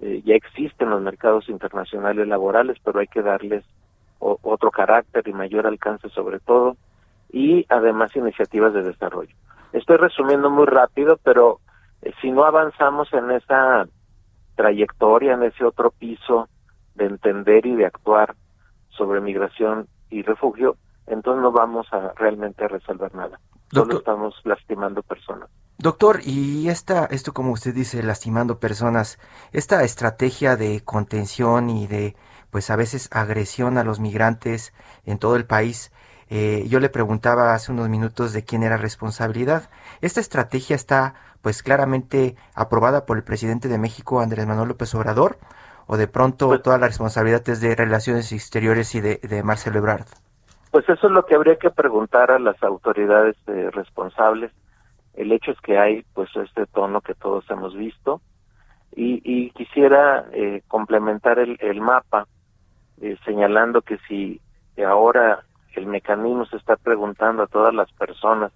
Eh, 0.00 0.22
ya 0.24 0.34
existen 0.34 0.90
los 0.90 1.00
mercados 1.00 1.48
internacionales 1.48 2.28
laborales, 2.28 2.76
pero 2.84 3.00
hay 3.00 3.06
que 3.06 3.22
darles 3.22 3.64
otro 4.18 4.70
carácter 4.70 5.28
y 5.28 5.32
mayor 5.32 5.66
alcance 5.66 6.08
sobre 6.08 6.40
todo, 6.40 6.76
y 7.30 7.66
además 7.68 8.16
iniciativas 8.16 8.72
de 8.72 8.82
desarrollo. 8.82 9.34
Estoy 9.72 9.98
resumiendo 9.98 10.48
muy 10.50 10.66
rápido, 10.66 11.18
pero 11.22 11.60
eh, 12.02 12.12
si 12.20 12.30
no 12.30 12.44
avanzamos 12.44 13.12
en 13.12 13.30
esa 13.30 13.86
trayectoria, 14.54 15.34
en 15.34 15.42
ese 15.42 15.64
otro 15.64 15.90
piso 15.90 16.48
de 16.94 17.06
entender 17.06 17.66
y 17.66 17.76
de 17.76 17.86
actuar 17.86 18.34
sobre 18.88 19.20
migración 19.20 19.86
y 20.08 20.22
refugio, 20.22 20.76
entonces 21.06 21.42
no 21.42 21.52
vamos 21.52 21.86
a 21.92 22.12
realmente 22.16 22.66
resolver 22.68 23.14
nada. 23.14 23.38
Solo 23.70 23.98
estamos 23.98 24.40
lastimando 24.44 25.02
personas. 25.02 25.50
Doctor, 25.78 26.20
y 26.24 26.70
esta, 26.70 27.04
esto 27.06 27.34
como 27.34 27.52
usted 27.52 27.74
dice, 27.74 28.02
lastimando 28.02 28.58
personas, 28.58 29.18
esta 29.52 29.84
estrategia 29.84 30.56
de 30.56 30.80
contención 30.82 31.68
y 31.68 31.86
de, 31.86 32.16
pues 32.50 32.70
a 32.70 32.76
veces 32.76 33.10
agresión 33.12 33.76
a 33.76 33.84
los 33.84 34.00
migrantes 34.00 34.72
en 35.04 35.18
todo 35.18 35.36
el 35.36 35.44
país, 35.44 35.92
eh, 36.28 36.64
yo 36.68 36.80
le 36.80 36.88
preguntaba 36.88 37.54
hace 37.54 37.72
unos 37.72 37.90
minutos 37.90 38.32
de 38.32 38.42
quién 38.42 38.62
era 38.62 38.78
responsabilidad. 38.78 39.68
Esta 40.00 40.20
estrategia 40.20 40.74
está, 40.74 41.14
pues 41.42 41.62
claramente 41.62 42.36
aprobada 42.54 43.04
por 43.04 43.18
el 43.18 43.22
presidente 43.22 43.68
de 43.68 43.78
México, 43.78 44.20
Andrés 44.20 44.46
Manuel 44.46 44.68
López 44.68 44.94
Obrador, 44.94 45.38
o 45.86 45.98
de 45.98 46.08
pronto 46.08 46.48
pues 46.48 46.62
toda 46.62 46.78
la 46.78 46.88
responsabilidad 46.88 47.46
es 47.50 47.60
de 47.60 47.76
Relaciones 47.76 48.32
Exteriores 48.32 48.94
y 48.94 49.02
de, 49.02 49.20
de 49.22 49.42
Marcelo 49.42 49.78
Ebrard. 49.78 50.06
Pues 50.70 50.88
eso 50.88 51.06
es 51.06 51.12
lo 51.12 51.26
que 51.26 51.34
habría 51.34 51.56
que 51.56 51.70
preguntar 51.70 52.30
a 52.30 52.38
las 52.38 52.60
autoridades 52.62 53.36
eh, 53.46 53.70
responsables 53.72 54.52
el 55.16 55.32
hecho 55.32 55.50
es 55.50 55.60
que 55.60 55.78
hay 55.78 56.04
pues 56.14 56.28
este 56.36 56.66
tono 56.66 57.00
que 57.00 57.14
todos 57.14 57.48
hemos 57.50 57.74
visto. 57.74 58.20
Y, 58.98 59.50
quisiera 59.50 60.24
eh, 60.32 60.62
complementar 60.68 61.38
el, 61.38 61.58
el 61.60 61.82
mapa 61.82 62.26
eh, 63.02 63.18
señalando 63.26 63.82
que 63.82 63.98
si 64.08 64.40
ahora 64.82 65.44
el 65.74 65.86
mecanismo 65.86 66.46
se 66.46 66.56
está 66.56 66.76
preguntando 66.76 67.42
a 67.42 67.46
todas 67.46 67.74
las 67.74 67.92
personas 67.92 68.52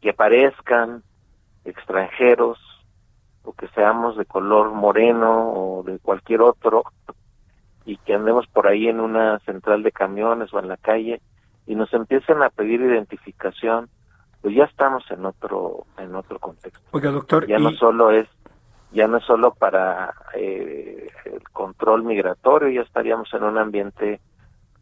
que 0.00 0.14
parezcan 0.14 1.02
extranjeros 1.66 2.58
o 3.42 3.52
que 3.52 3.68
seamos 3.68 4.16
de 4.16 4.24
color 4.24 4.72
moreno 4.72 5.52
o 5.52 5.82
de 5.82 5.98
cualquier 5.98 6.40
otro 6.40 6.84
y 7.84 7.98
que 7.98 8.14
andemos 8.14 8.46
por 8.46 8.66
ahí 8.66 8.88
en 8.88 9.00
una 9.00 9.38
central 9.40 9.82
de 9.82 9.92
camiones 9.92 10.52
o 10.54 10.58
en 10.58 10.68
la 10.68 10.76
calle 10.76 11.20
y 11.66 11.74
nos 11.74 11.92
empiecen 11.92 12.42
a 12.42 12.50
pedir 12.50 12.80
identificación 12.80 13.88
pues 14.46 14.54
ya 14.54 14.62
estamos 14.66 15.02
en 15.10 15.26
otro 15.26 15.86
en 15.98 16.14
otro 16.14 16.38
contexto. 16.38 16.78
Oiga, 16.92 17.10
doctor, 17.10 17.48
ya 17.48 17.58
no 17.58 17.72
solo 17.72 18.12
es 18.12 18.28
ya 18.92 19.08
no 19.08 19.16
es 19.16 19.24
solo 19.24 19.52
para 19.54 20.14
eh, 20.34 21.08
el 21.24 21.42
control 21.50 22.04
migratorio, 22.04 22.68
ya 22.68 22.82
estaríamos 22.82 23.28
en 23.34 23.42
un 23.42 23.58
ambiente 23.58 24.20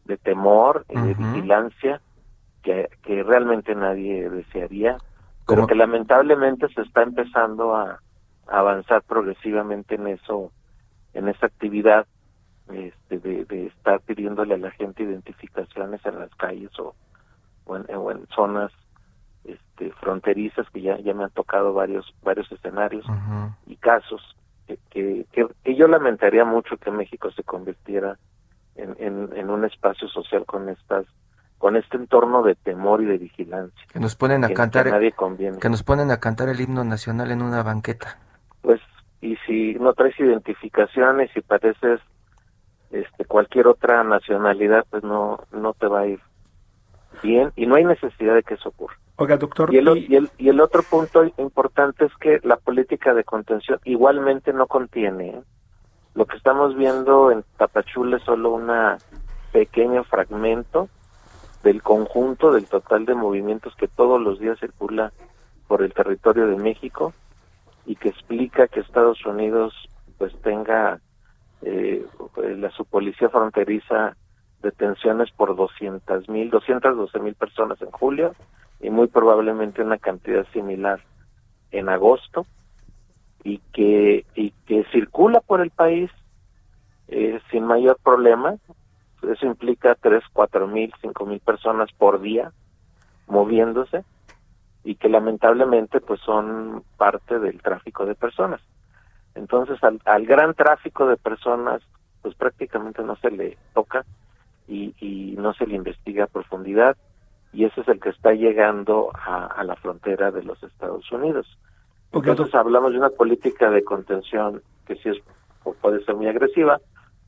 de 0.05 0.17
temor 0.19 0.85
y 0.91 1.01
de 1.01 1.15
vigilancia 1.15 2.03
que, 2.63 2.91
que 3.05 3.23
realmente 3.23 3.75
nadie 3.75 4.29
desearía, 4.29 4.99
pero 5.47 5.67
que 5.67 5.75
lamentablemente 5.75 6.69
se 6.69 6.83
está 6.83 7.03
empezando 7.03 7.75
a, 7.75 8.01
avanzar 8.47 9.03
progresivamente 9.05 9.95
en 9.95 10.09
eso, 10.09 10.53
en 11.15 11.29
esa 11.29 11.47
actividad 11.47 12.07
este, 12.71 13.19
de, 13.19 13.67
estar 13.69 14.03
pidiéndole 14.03 14.57
a 14.57 14.59
la 14.59 14.73
gente 14.73 15.05
identificaciones 15.05 16.05
en 16.05 16.19
las 16.19 16.35
calles 16.35 16.79
o, 16.79 16.95
o, 17.65 18.11
en, 18.11 18.27
zonas 18.27 18.71
este, 19.45 19.91
fronterizas 20.01 20.69
que 20.71 20.83
ya, 20.83 20.99
ya 20.99 21.15
me 21.15 21.25
han 21.25 21.31
tocado 21.31 21.73
varios 21.73 22.15
varios 22.23 22.51
escenarios 22.51 23.05
y 23.67 23.77
casos 23.77 24.37
que, 24.91 25.27
que, 25.33 25.75
yo 25.75 25.89
lamentaría 25.89 26.45
mucho 26.45 26.77
que 26.79 26.91
México 26.91 27.31
se 27.33 27.43
convirtiera 27.43 28.17
en, 28.77 28.97
en, 29.33 29.51
un 29.51 29.65
espacio 29.65 30.09
social 30.09 30.45
con 30.47 30.69
estas 30.69 31.07
con 31.59 31.77
este 31.77 31.97
entorno 31.97 32.43
de 32.43 32.55
temor 32.55 33.03
y 33.03 33.07
de 33.07 33.19
vigilancia 33.19 33.87
que 33.93 34.01
nos 34.01 34.17
ponen 34.17 34.45
a 34.45 34.49
cantar 34.49 34.91
que 35.61 35.69
nos 35.69 35.83
ponen 35.83 36.11
a 36.11 36.19
cantar 36.19 36.49
el 36.49 36.61
himno 36.61 36.83
nacional 36.85 37.31
en 37.31 37.43
una 37.43 37.63
banqueta. 37.63 38.19
Pues 38.63 38.81
y 39.21 39.37
si 39.47 39.75
no 39.75 39.93
traes 39.93 40.19
identificaciones 40.19 41.31
y 41.37 41.41
pareces 41.43 42.01
este 42.91 43.25
cualquier 43.27 43.67
otra 43.67 44.03
nacionalidad 44.05 44.85
pues 44.89 45.03
no 45.05 45.41
no 45.53 45.75
te 45.75 45.87
va 45.87 46.01
a 46.01 46.07
ir 46.07 46.21
bien 47.25 47.53
y 47.57 47.67
no 47.67 47.75
hay 47.75 47.85
necesidad 47.85 48.35
de 48.35 48.43
que 48.43 48.55
eso 48.55 48.69
ocurra 48.69 48.97
Oiga, 49.17 49.37
doctor. 49.37 49.73
Y 49.73 49.79
el, 49.79 49.97
y... 49.97 50.17
el, 50.17 50.31
y 50.39 50.49
el 50.49 50.61
otro 50.61 50.83
punto 50.83 51.25
importante 51.39 52.05
es 52.05 52.13
que 52.21 52.41
la 52.43 52.57
política 52.57 53.15
de 53.15 53.25
contención 53.25 53.79
igualmente 53.85 54.53
no 54.53 54.67
contiene. 54.67 55.29
¿eh? 55.29 55.43
Lo 56.15 56.27
que 56.27 56.37
estamos 56.37 56.77
viendo 56.77 57.31
en 57.31 57.45
Tapachula 57.57 58.17
es 58.17 58.25
solo 58.25 58.51
un 58.51 58.71
pequeño 59.53 60.03
fragmento 60.05 60.89
del 61.63 61.81
conjunto, 61.81 62.53
del 62.53 62.67
total 62.67 63.07
de 63.07 63.15
movimientos 63.15 63.75
que 63.77 63.87
todos 63.87 64.21
los 64.21 64.41
días 64.41 64.59
circula 64.59 65.13
por 65.69 65.83
el 65.83 65.95
territorio 65.95 66.49
de 66.49 66.57
México 66.57 67.15
y 67.87 67.95
que 67.97 68.09
explica 68.09 68.67
que 68.67 68.81
Estados 68.81 69.25
Unidos 69.25 69.75
pues 70.19 70.35
tenga 70.43 71.01
eh, 71.63 72.05
la 72.37 72.71
su 72.71 72.85
policía 72.85 73.29
fronteriza 73.29 74.17
detenciones 74.65 75.31
por 75.31 75.55
200 75.55 76.29
mil, 76.29 76.51
212 76.51 77.21
mil 77.21 77.35
personas 77.35 77.81
en 77.81 77.93
julio 77.93 78.35
y 78.81 78.91
muy 78.91 79.07
probablemente 79.07 79.83
una 79.83 79.99
cantidad 79.99 80.45
similar 80.53 81.01
en 81.71 81.89
agosto 81.89 82.47
y 83.45 83.59
que 83.73 84.27
y 84.35 84.51
que 84.67 84.85
circula 84.91 85.41
por 85.41 85.61
el 85.61 85.71
país 85.71 86.11
eh, 87.09 87.41
sin 87.51 87.65
mayor 87.65 87.99
problema. 88.03 88.57
Eso 89.23 89.47
implica 89.47 89.95
tres 89.95 90.25
cuatro 90.33 90.67
mil 90.67 90.93
cinco 91.01 91.25
mil 91.27 91.41
personas 91.41 91.91
por 91.93 92.21
día 92.21 92.53
moviéndose 93.27 94.05
y 94.83 94.97
que 94.97 95.09
lamentablemente 95.09 96.01
pues 96.01 96.21
son 96.21 96.83
parte 96.97 97.39
del 97.39 97.63
tráfico 97.63 98.07
de 98.07 98.15
personas. 98.15 98.61
Entonces 99.35 99.83
al, 99.85 100.01
al 100.05 100.27
gran 100.27 100.55
tráfico 100.55 101.07
de 101.07 101.17
personas 101.17 101.83
pues 102.23 102.35
prácticamente 102.35 103.03
no 103.03 103.17
se 103.17 103.31
le 103.31 103.59
toca 103.75 104.05
y, 104.69 104.95
y 105.01 105.37
no 105.37 105.53
se 105.55 105.67
le 105.67 105.77
investiga 105.77 106.25
a 106.25 106.29
profundidad 106.29 106.97
y 107.55 107.65
ese 107.65 107.81
es 107.81 107.89
el 107.89 108.01
que 108.01 108.11
está 108.11 108.33
llegando 108.33 109.11
a, 109.15 109.63
la 109.63 109.77
frontera 109.77 110.31
de 110.31 110.43
los 110.43 110.61
Estados 110.63 111.11
Unidos. 111.13 111.47
Entonces 112.13 112.55
hablamos 112.55 112.93
de 112.93 112.99
una 112.99 113.11
política 113.11 113.71
de 113.71 113.83
contención 113.83 114.63
que 114.87 114.97
sí 114.97 115.09
es 115.09 115.19
puede 115.81 116.05
ser 116.05 116.15
muy 116.15 116.27
agresiva, 116.29 116.79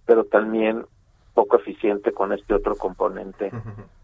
pero 0.04 0.24
también 0.24 0.84
poco 1.32 1.56
eficiente 1.56 2.12
con 2.12 2.32
este 2.32 2.54
otro 2.54 2.74
componente 2.74 3.50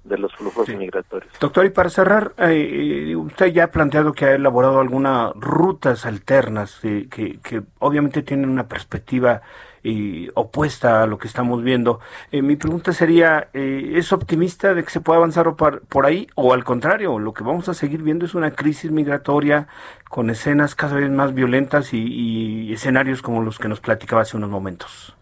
de 0.05 0.19
los 0.19 0.35
flujos 0.37 0.69
migratorios. 0.69 1.33
Doctor, 1.39 1.67
y 1.67 1.71
para 1.71 1.91
cerrar, 1.91 2.33
eh, 2.39 3.11
eh, 3.11 3.17
usted 3.17 3.47
ya 3.47 3.65
ha 3.65 3.71
planteado 3.71 4.13
que 4.13 4.27
ha 4.27 4.35
elaborado 4.35 4.81
algunas 4.81 5.33
rutas 5.35 6.07
alternas 6.07 6.81
que, 6.81 7.09
que 7.09 7.63
obviamente 7.79 8.23
tienen 8.23 8.49
una 8.49 8.69
perspectiva 8.69 9.43
y 9.83 10.29
opuesta 10.35 11.03
a 11.03 11.07
lo 11.07 11.19
que 11.19 11.27
estamos 11.27 11.63
viendo. 11.63 12.01
Eh, 12.31 12.43
mi 12.43 12.57
pregunta 12.57 12.93
sería, 12.93 13.49
eh, 13.53 13.93
¿es 13.97 14.13
optimista 14.13 14.75
de 14.75 14.85
que 14.85 14.91
se 14.91 15.01
pueda 15.01 15.19
avanzar 15.19 15.55
por, 15.57 15.85
por, 15.87 16.07
ahí 16.07 16.27
o 16.35 16.53
al 16.53 16.65
contrario, 16.65 17.19
lo 17.19 17.33
que 17.33 17.45
vamos 17.45 17.69
a 17.69 17.75
seguir 17.75 18.03
viendo 18.03 18.25
es 18.25 18.35
una 18.35 18.53
crisis 18.53 18.91
migratoria 18.91 19.67
con 20.09 20.31
escenas 20.31 20.75
cada 20.75 20.97
vez 20.97 21.11
más 21.11 21.35
violentas 21.35 21.93
y, 21.93 22.73
escenarios 22.73 23.23
como 23.23 23.43
los 23.43 23.59
que 23.59 23.69
nos 23.69 23.81
platicaba 23.81 24.23
hace 24.23 24.37
unos 24.37 24.51
momentos? 24.51 25.17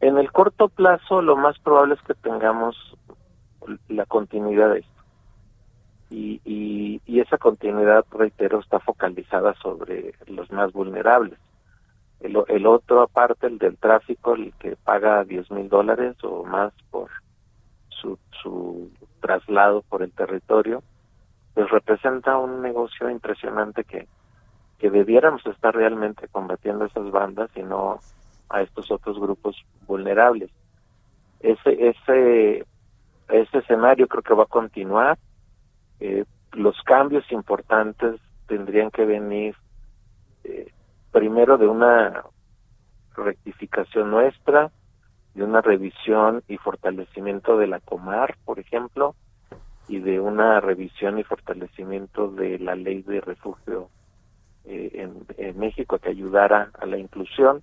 En 0.00 0.16
el 0.18 0.30
corto 0.32 0.68
plazo 0.68 1.22
lo 1.22 1.36
más 1.36 1.58
probable 1.58 1.94
es 1.94 2.02
que 2.02 2.14
tengamos 2.14 2.76
la 3.88 4.06
continuidad 4.06 4.70
de 4.70 4.80
esto. 4.80 4.90
Y, 6.10 6.40
y, 6.44 7.00
y 7.06 7.20
esa 7.20 7.38
continuidad, 7.38 8.04
reitero, 8.12 8.60
está 8.60 8.78
focalizada 8.78 9.54
sobre 9.54 10.14
los 10.26 10.50
más 10.52 10.72
vulnerables 10.72 11.38
el, 12.24 12.66
otro 12.66 13.02
aparte, 13.02 13.46
el 13.46 13.58
del 13.58 13.76
tráfico, 13.76 14.34
el 14.34 14.54
que 14.54 14.76
paga 14.76 15.24
10 15.24 15.50
mil 15.50 15.68
dólares 15.68 16.16
o 16.24 16.44
más 16.44 16.72
por 16.90 17.10
su, 17.88 18.90
traslado 19.20 19.82
por 19.82 20.02
el 20.02 20.12
territorio, 20.12 20.82
pues 21.54 21.70
representa 21.70 22.36
un 22.36 22.60
negocio 22.62 23.08
impresionante 23.08 23.84
que, 23.84 24.06
que 24.78 24.90
debiéramos 24.90 25.44
estar 25.46 25.74
realmente 25.74 26.28
combatiendo 26.28 26.84
esas 26.84 27.10
bandas 27.10 27.50
y 27.56 27.62
no 27.62 28.00
a 28.50 28.62
estos 28.62 28.90
otros 28.90 29.18
grupos 29.18 29.56
vulnerables. 29.86 30.50
Ese, 31.40 31.88
ese, 31.88 32.66
ese 33.28 33.58
escenario 33.58 34.08
creo 34.08 34.22
que 34.22 34.34
va 34.34 34.44
a 34.44 34.46
continuar. 34.46 35.18
Eh, 36.00 36.24
los 36.52 36.80
cambios 36.82 37.30
importantes 37.32 38.20
tendrían 38.46 38.90
que 38.90 39.04
venir 39.04 39.56
eh, 40.44 40.70
primero 41.14 41.56
de 41.58 41.68
una 41.68 42.24
rectificación 43.16 44.10
nuestra, 44.10 44.72
de 45.34 45.44
una 45.44 45.60
revisión 45.60 46.42
y 46.48 46.58
fortalecimiento 46.58 47.56
de 47.56 47.68
la 47.68 47.78
Comar, 47.78 48.36
por 48.44 48.58
ejemplo, 48.58 49.14
y 49.86 50.00
de 50.00 50.18
una 50.18 50.58
revisión 50.60 51.20
y 51.20 51.22
fortalecimiento 51.22 52.28
de 52.32 52.58
la 52.58 52.74
ley 52.74 53.02
de 53.02 53.20
refugio 53.20 53.90
eh, 54.64 55.08
en, 55.38 55.58
México 55.58 55.98
que 55.98 56.08
ayudara 56.08 56.70
a 56.80 56.84
la 56.84 56.98
inclusión. 56.98 57.62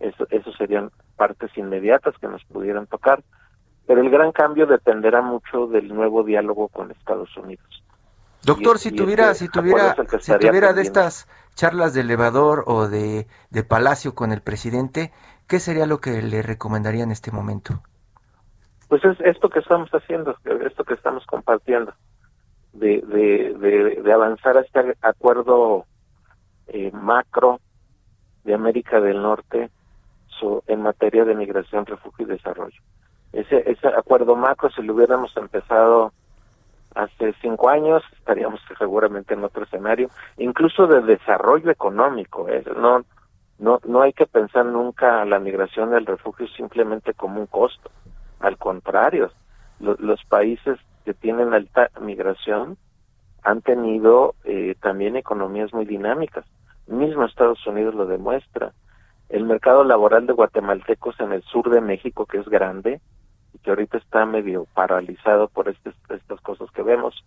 Eso, 0.00 0.26
eso 0.30 0.52
serían 0.54 0.90
partes 1.16 1.56
inmediatas 1.56 2.18
que 2.18 2.26
nos 2.26 2.42
pudieran 2.46 2.88
tocar, 2.88 3.22
pero 3.86 4.00
el 4.00 4.10
gran 4.10 4.32
cambio 4.32 4.66
dependerá 4.66 5.22
mucho 5.22 5.68
del 5.68 5.86
nuevo 5.86 6.24
diálogo 6.24 6.66
con 6.66 6.90
Estados 6.90 7.36
Unidos. 7.36 7.84
Doctor, 8.44 8.80
si 8.80 8.90
tuviera, 8.90 9.34
si 9.34 9.48
tuviera, 9.48 9.94
si 10.18 10.36
tuviera 10.36 10.72
de 10.72 10.82
estas 10.82 11.28
charlas 11.54 11.94
de 11.94 12.00
elevador 12.00 12.64
o 12.66 12.88
de, 12.88 13.26
de 13.50 13.64
palacio 13.64 14.14
con 14.14 14.32
el 14.32 14.40
presidente, 14.40 15.12
¿qué 15.46 15.58
sería 15.58 15.86
lo 15.86 16.00
que 16.00 16.22
le 16.22 16.42
recomendaría 16.42 17.04
en 17.04 17.10
este 17.10 17.30
momento? 17.30 17.82
Pues 18.88 19.04
es 19.04 19.20
esto 19.20 19.48
que 19.48 19.60
estamos 19.60 19.90
haciendo, 19.90 20.36
esto 20.66 20.84
que 20.84 20.94
estamos 20.94 21.24
compartiendo, 21.26 21.94
de, 22.72 23.00
de, 23.02 24.00
de, 24.02 24.12
avanzar 24.12 24.56
a 24.56 24.60
este 24.60 24.96
acuerdo 25.02 25.86
eh, 26.66 26.90
macro 26.92 27.60
de 28.44 28.54
América 28.54 29.00
del 29.00 29.22
Norte 29.22 29.70
en 30.66 30.82
materia 30.82 31.24
de 31.24 31.34
migración, 31.34 31.86
refugio 31.86 32.26
y 32.26 32.30
desarrollo. 32.30 32.80
Ese, 33.32 33.70
ese 33.70 33.88
acuerdo 33.88 34.36
macro, 34.36 34.70
si 34.70 34.82
lo 34.82 34.94
hubiéramos 34.94 35.34
empezado 35.36 36.12
hace 36.94 37.34
cinco 37.40 37.68
años 37.68 38.02
estaríamos 38.18 38.60
seguramente 38.78 39.34
en 39.34 39.44
otro 39.44 39.64
escenario, 39.64 40.08
incluso 40.36 40.86
de 40.86 41.00
desarrollo 41.02 41.70
económico. 41.70 42.48
¿eh? 42.48 42.64
No, 42.76 43.04
no, 43.58 43.80
no 43.84 44.02
hay 44.02 44.12
que 44.12 44.26
pensar 44.26 44.66
nunca 44.66 45.24
la 45.24 45.38
migración 45.38 45.90
del 45.90 46.06
refugio 46.06 46.46
simplemente 46.48 47.14
como 47.14 47.40
un 47.40 47.46
costo. 47.46 47.90
Al 48.40 48.58
contrario, 48.58 49.30
los 49.78 50.24
países 50.24 50.78
que 51.04 51.14
tienen 51.14 51.54
alta 51.54 51.90
migración 52.00 52.76
han 53.42 53.60
tenido 53.62 54.34
eh, 54.44 54.76
también 54.80 55.16
economías 55.16 55.72
muy 55.72 55.84
dinámicas. 55.84 56.44
Mismo 56.86 57.24
Estados 57.24 57.64
Unidos 57.66 57.94
lo 57.94 58.06
demuestra. 58.06 58.72
El 59.28 59.44
mercado 59.44 59.82
laboral 59.84 60.26
de 60.26 60.32
guatemaltecos 60.32 61.18
en 61.20 61.32
el 61.32 61.42
sur 61.42 61.70
de 61.70 61.80
México, 61.80 62.26
que 62.26 62.38
es 62.38 62.48
grande, 62.48 63.00
que 63.62 63.70
ahorita 63.70 63.98
está 63.98 64.26
medio 64.26 64.66
paralizado 64.74 65.48
por 65.48 65.68
estas 65.68 66.40
cosas 66.42 66.70
que 66.72 66.82
vemos, 66.82 67.24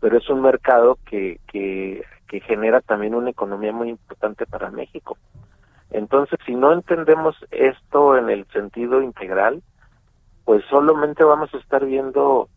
pero 0.00 0.18
es 0.18 0.28
un 0.28 0.42
mercado 0.42 0.98
que, 1.06 1.40
que, 1.46 2.04
que 2.28 2.40
genera 2.40 2.80
también 2.80 3.14
una 3.14 3.30
economía 3.30 3.72
muy 3.72 3.90
importante 3.90 4.46
para 4.46 4.70
México. 4.70 5.16
Entonces, 5.90 6.38
si 6.46 6.54
no 6.54 6.72
entendemos 6.72 7.36
esto 7.50 8.16
en 8.16 8.30
el 8.30 8.46
sentido 8.52 9.02
integral, 9.02 9.62
pues 10.44 10.64
solamente 10.70 11.24
vamos 11.24 11.52
a 11.54 11.58
estar 11.58 11.84
viendo 11.84 12.48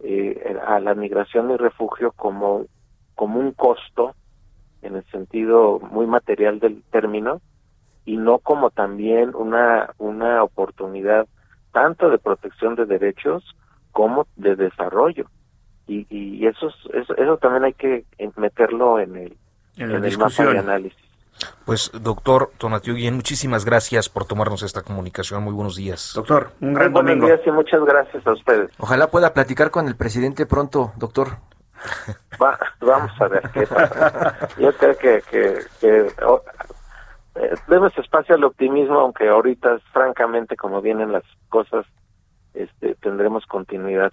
eh, 0.00 0.58
a 0.66 0.80
la 0.80 0.94
migración 0.94 1.50
y 1.50 1.56
refugio 1.56 2.12
como, 2.12 2.66
como 3.14 3.38
un 3.40 3.52
costo 3.52 4.14
en 4.82 4.96
el 4.96 5.04
sentido 5.06 5.80
muy 5.80 6.06
material 6.06 6.60
del 6.60 6.82
término 6.90 7.40
y 8.04 8.18
no 8.18 8.38
como 8.38 8.70
también 8.70 9.34
una, 9.34 9.94
una 9.98 10.42
oportunidad 10.42 11.26
tanto 11.74 12.08
de 12.08 12.16
protección 12.16 12.74
de 12.76 12.86
derechos 12.86 13.44
como 13.92 14.26
de 14.36 14.56
desarrollo. 14.56 15.26
y, 15.86 16.06
y 16.08 16.46
eso, 16.46 16.68
eso, 16.94 17.14
eso 17.16 17.36
también 17.36 17.64
hay 17.64 17.74
que 17.74 18.06
meterlo 18.36 18.98
en 18.98 19.16
el, 19.16 19.36
En 19.76 19.90
la 19.92 19.98
en 19.98 20.04
el 20.04 20.10
discusión. 20.10 20.46
mapa 20.46 20.54
de 20.54 20.58
análisis. 20.72 20.98
Pues, 21.66 21.90
doctor 21.92 22.52
Tonatiu 22.58 22.94
Guillén, 22.94 23.16
muchísimas 23.16 23.64
gracias 23.64 24.08
por 24.08 24.24
tomarnos 24.24 24.62
esta 24.62 24.82
comunicación. 24.82 25.42
Muy 25.42 25.52
buenos 25.52 25.74
días. 25.76 26.12
Doctor, 26.14 26.52
un 26.60 26.68
Muy 26.68 26.76
gran 26.78 26.92
buenos 26.92 27.10
domingo. 27.10 27.26
días 27.26 27.40
y 27.44 27.50
muchas 27.50 27.84
gracias 27.84 28.24
a 28.26 28.32
ustedes. 28.32 28.70
Ojalá 28.78 29.10
pueda 29.10 29.34
platicar 29.34 29.70
con 29.72 29.86
el 29.88 29.96
presidente 29.96 30.46
pronto, 30.46 30.92
doctor. 30.96 31.28
Va- 32.40 32.58
vamos 32.80 33.10
a 33.20 33.28
ver 33.28 33.42
qué 33.52 33.66
pasa. 33.66 34.48
Yo 34.58 34.72
creo 34.76 34.96
que, 34.96 35.22
que, 35.30 35.58
que 35.80 36.06
eh, 37.34 37.54
demos 37.68 37.96
espacio 37.98 38.34
al 38.34 38.44
optimismo, 38.44 38.98
aunque 38.98 39.28
ahorita, 39.28 39.78
francamente, 39.92 40.56
como 40.56 40.80
vienen 40.80 41.12
las 41.12 41.24
cosas, 41.48 41.86
este, 42.54 42.94
tendremos 42.96 43.46
continuidad 43.46 44.12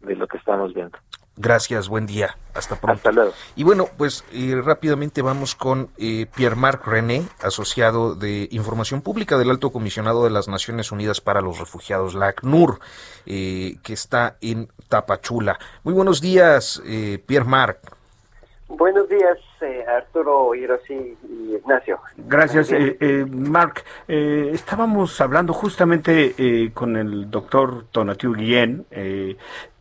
de 0.00 0.16
lo 0.16 0.26
que 0.26 0.38
estamos 0.38 0.72
viendo. 0.72 0.98
Gracias, 1.36 1.88
buen 1.88 2.06
día. 2.06 2.36
Hasta 2.54 2.76
pronto. 2.76 2.98
Hasta 2.98 3.12
luego. 3.12 3.32
Y 3.56 3.64
bueno, 3.64 3.86
pues 3.96 4.24
eh, 4.32 4.60
rápidamente 4.62 5.22
vamos 5.22 5.54
con 5.54 5.88
eh, 5.96 6.26
Pierre-Marc 6.34 6.86
René, 6.86 7.22
asociado 7.42 8.14
de 8.14 8.46
Información 8.50 9.00
Pública 9.00 9.38
del 9.38 9.48
Alto 9.48 9.70
Comisionado 9.70 10.24
de 10.24 10.30
las 10.30 10.48
Naciones 10.48 10.92
Unidas 10.92 11.22
para 11.22 11.40
los 11.40 11.58
Refugiados, 11.58 12.14
la 12.14 12.28
ACNUR, 12.28 12.80
eh, 13.24 13.76
que 13.82 13.94
está 13.94 14.36
en 14.42 14.68
Tapachula. 14.90 15.58
Muy 15.82 15.94
buenos 15.94 16.20
días, 16.20 16.82
eh, 16.84 17.22
Pierre-Marc. 17.24 17.96
Buenos 18.68 19.08
días, 19.08 19.38
eh, 19.62 19.84
Arturo, 19.86 20.54
Hiroshi 20.54 21.16
y 21.28 21.54
Ignacio. 21.56 21.98
Gracias, 22.16 22.72
eh, 22.72 22.96
eh, 23.00 23.26
Mark. 23.28 23.82
eh, 24.08 24.50
estábamos 24.52 25.20
hablando 25.20 25.52
justamente 25.52 26.34
eh, 26.38 26.70
con 26.72 26.96
el 26.96 27.30
doctor 27.30 27.84
Tonatiu 27.90 28.34
Guillén 28.34 28.86
eh, 28.90 29.36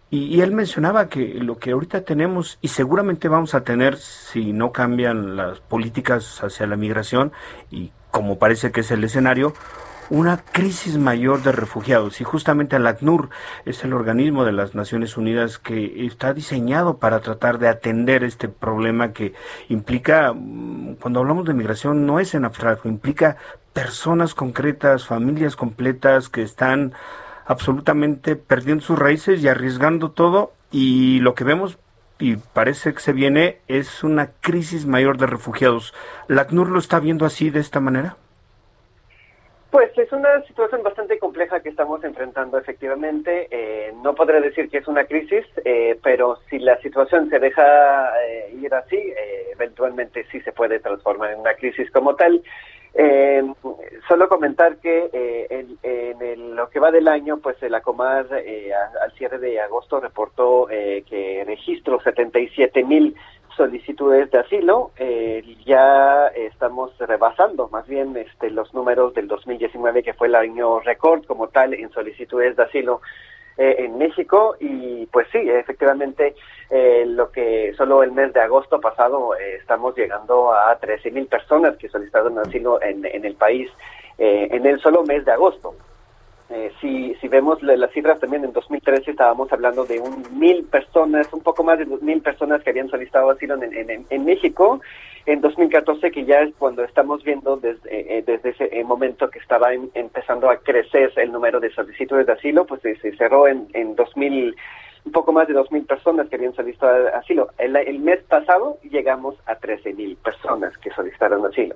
y, 0.10 0.36
y 0.36 0.42
él 0.42 0.52
mencionaba 0.54 1.08
que 1.08 1.36
lo 1.36 1.58
que 1.58 1.72
ahorita 1.72 2.02
tenemos 2.02 2.58
y 2.62 2.70
seguramente 2.70 3.28
vamos 3.28 3.54
a 3.56 3.64
tener 3.64 3.98
si 3.98 4.54
no 4.54 4.72
cambian 4.72 5.36
las 5.36 5.60
políticas 5.60 6.44
hacia 6.44 6.66
la 6.68 6.76
migración 6.76 7.32
y 7.70 7.92
como 8.12 8.40
parece 8.40 8.72
que 8.72 8.80
es 8.82 8.90
el 8.90 9.04
escenario, 9.04 9.54
una 10.10 10.38
crisis 10.38 10.98
mayor 10.98 11.44
de 11.44 11.52
refugiados 11.52 12.20
y 12.20 12.24
justamente 12.24 12.76
el 12.76 12.88
ACNUR 12.88 13.30
es 13.66 13.84
el 13.84 13.94
organismo 13.94 14.44
de 14.44 14.52
las 14.52 14.74
Naciones 14.74 15.18
Unidas 15.18 15.60
que 15.60 16.06
está 16.06 16.34
diseñado 16.34 16.98
para 16.98 17.20
tratar 17.20 17.60
de 17.60 17.68
atender 17.68 18.24
este 18.24 18.50
problema 18.50 19.14
que 19.14 19.34
implica, 19.68 20.34
mm, 20.34 20.96
cuando 20.96 21.20
hablamos 21.20 21.46
de 21.46 21.54
migración 21.54 22.06
no 22.06 22.20
es 22.20 22.34
en 22.34 22.46
abstracto, 22.46 22.90
implica 22.90 23.38
personas 23.74 24.34
concretas, 24.34 25.06
familias 25.06 25.56
completas 25.56 26.30
que 26.30 26.42
están 26.42 26.94
absolutamente 27.46 28.36
perdiendo 28.36 28.84
sus 28.84 28.98
raíces 28.98 29.42
y 29.44 29.48
arriesgando 29.48 30.12
todo 30.12 30.54
y 30.72 31.20
lo 31.20 31.36
que 31.36 31.44
vemos 31.44 31.78
y 32.20 32.36
parece 32.36 32.94
que 32.94 33.00
se 33.00 33.14
viene 33.14 33.60
es 33.68 34.04
una 34.04 34.32
crisis 34.42 34.86
mayor 34.86 35.18
de 35.18 35.28
refugiados. 35.28 35.94
¿La 36.28 36.42
ACNUR 36.42 36.70
lo 36.70 36.80
está 36.80 37.00
viendo 37.00 37.26
así 37.26 37.50
de 37.50 37.62
esta 37.62 37.80
manera? 37.80 38.18
Pues 39.72 39.96
es 40.00 40.12
una 40.12 40.42
situación 40.48 40.82
bastante 40.82 41.20
compleja 41.20 41.60
que 41.62 41.70
estamos 41.70 42.04
enfrentando 42.04 42.58
efectivamente. 42.58 43.48
Eh, 43.52 43.94
no 44.02 44.16
podré 44.16 44.42
decir 44.42 44.68
que 44.70 44.80
es 44.80 44.88
una 44.88 45.06
crisis, 45.06 45.46
eh, 45.64 45.96
pero 46.02 46.40
si 46.50 46.58
la 46.58 46.78
situación 46.82 47.30
se 47.30 47.38
deja 47.38 48.10
eh, 48.26 48.52
ir 48.60 48.74
así, 48.74 48.96
eh, 48.98 49.50
eventualmente 49.54 50.26
sí 50.32 50.42
se 50.42 50.54
puede 50.54 50.80
transformar 50.80 51.34
en 51.34 51.42
una 51.42 51.54
crisis 51.54 51.90
como 51.92 52.16
tal. 52.16 52.42
Eh, 52.96 53.44
solo 54.08 54.28
comentar 54.28 54.78
que 54.78 55.48
en, 55.52 55.78
en 55.84 56.56
lo 56.56 56.68
que 56.72 56.80
va 56.80 56.90
del 56.90 57.08
año, 57.08 57.38
pues 57.38 57.62
el 57.62 57.76
ACOMAR 57.76 58.26
a- 58.34 59.04
al 59.04 59.12
cierre 59.14 59.38
de 59.38 59.60
agosto 59.62 60.00
reportó 60.00 60.66
que 60.68 61.44
registró 61.46 62.00
77 62.02 62.84
mil 62.84 63.16
solicitudes 63.60 64.32
de 64.32 64.40
asilo. 64.40 64.92
eh, 64.98 65.44
ya 65.66 66.28
estamos 66.28 66.98
rebasando 66.98 67.68
más 67.68 67.86
bien 67.88 68.16
este, 68.16 68.50
los 68.50 68.74
números 68.74 69.14
del 69.14 69.28
2019, 69.28 70.02
que 70.02 70.14
fue 70.14 70.28
el 70.28 70.36
año 70.36 70.80
récord 70.80 71.26
como 71.26 71.50
tal 71.50 71.74
en 71.74 71.92
solicitudes 71.92 72.56
de 72.56 72.64
asilo 72.64 73.02
eh, 73.58 73.76
en 73.80 73.98
México 73.98 74.56
y 74.62 75.06
pues 75.08 75.28
sí, 75.34 75.40
efectivamente 75.50 76.34
eh, 76.70 77.04
lo 77.06 77.30
que 77.30 77.74
solo 77.76 78.02
el 78.02 78.14
mes 78.14 78.32
de 78.32 78.40
agosto 78.40 78.80
pasado 78.80 79.36
eh, 79.36 79.58
estamos 79.60 79.94
llegando 79.98 80.54
a 80.54 80.78
13 80.80 81.12
mil 81.12 81.28
personas 81.28 81.76
que 81.76 81.90
solicitaron 81.90 82.40
asilo 82.40 82.82
en, 82.82 83.06
en 83.06 83.26
el 83.26 83.36
país 83.36 83.70
eh, 84.18 84.48
en 84.52 84.66
el 84.66 84.80
solo 84.80 85.04
mes 85.04 85.26
de 85.26 85.34
agosto. 85.34 85.76
Eh, 86.52 86.72
si, 86.82 87.14
si 87.22 87.28
vemos 87.28 87.62
la- 87.62 87.76
las 87.78 87.92
cifras 87.92 88.20
también 88.20 88.44
en 88.44 88.52
2013 88.54 89.12
estábamos 89.12 89.52
hablando 89.54 89.86
de 89.86 90.00
un 90.00 90.40
mil 90.40 90.64
personas, 90.66 91.32
un 91.32 91.42
poco 91.42 91.64
más 91.64 91.78
de 91.78 91.86
mil 91.86 92.22
personas 92.22 92.64
que 92.64 92.72
habían 92.72 92.90
solicitado 92.90 93.30
asilo 93.30 93.54
en, 93.62 93.72
en, 93.72 94.06
en- 94.10 94.26
México. 94.26 94.82
En 95.28 95.42
2014, 95.42 96.10
que 96.10 96.26
ya 96.26 96.42
es 96.42 96.56
cuando 96.58 96.84
estamos 96.84 97.24
viendo 97.24 97.58
desde, 97.58 98.18
eh, 98.18 98.24
desde 98.26 98.50
ese 98.50 98.70
eh, 98.80 98.84
momento 98.84 99.30
que 99.30 99.38
estaba 99.38 99.74
em- 99.74 99.90
empezando 99.94 100.50
a 100.50 100.58
crecer 100.58 101.12
el 101.18 101.32
número 101.32 101.60
de 101.60 101.70
solicitudes 101.72 102.26
de 102.26 102.34
asilo, 102.34 102.66
pues 102.66 102.82
se, 102.82 102.96
cerró 103.16 103.48
en, 103.48 103.68
en 103.74 103.96
2000, 103.96 104.56
un 105.06 105.12
poco 105.12 105.32
más 105.32 105.48
de 105.48 105.54
dos 105.54 105.72
mil 105.72 105.86
personas 105.86 106.30
que 106.30 106.36
habían 106.38 106.56
solicitado 106.56 107.10
asilo. 107.16 107.50
El, 107.60 108.00
mes 108.00 108.24
pasado 108.24 108.78
llegamos 108.90 109.36
a 109.46 109.56
13 109.56 109.94
mil 109.94 110.16
personas 110.18 110.76
que 110.80 110.90
solicitaron 110.92 111.46
asilo. 111.46 111.76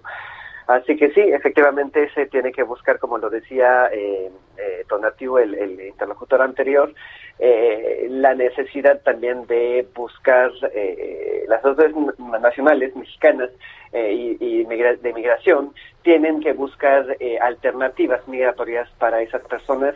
Así 0.67 0.95
que 0.95 1.11
sí, 1.11 1.19
efectivamente 1.21 2.09
se 2.13 2.25
tiene 2.27 2.51
que 2.51 2.63
buscar, 2.63 2.97
como 2.99 3.17
lo 3.17 3.29
decía 3.29 3.89
eh, 3.91 4.31
eh, 4.57 4.85
Tonatiu, 4.87 5.37
el, 5.37 5.53
interlocutor 5.81 6.41
anterior, 6.41 6.93
eh, 7.39 8.07
la 8.09 8.33
necesidad 8.33 9.01
también 9.01 9.45
de 9.47 9.85
buscar 9.93 10.51
eh, 10.73 11.43
las 11.47 11.63
autoridades 11.65 12.17
nacionales 12.41 12.95
mexicanas 12.95 13.49
eh, 13.91 14.37
y, 14.39 14.63
de 14.63 15.13
migración 15.13 15.73
tienen 16.01 16.39
que 16.41 16.53
buscar 16.53 17.15
eh, 17.19 17.37
alternativas 17.39 18.25
migratorias 18.27 18.89
para 18.99 19.21
esas 19.21 19.41
personas. 19.47 19.95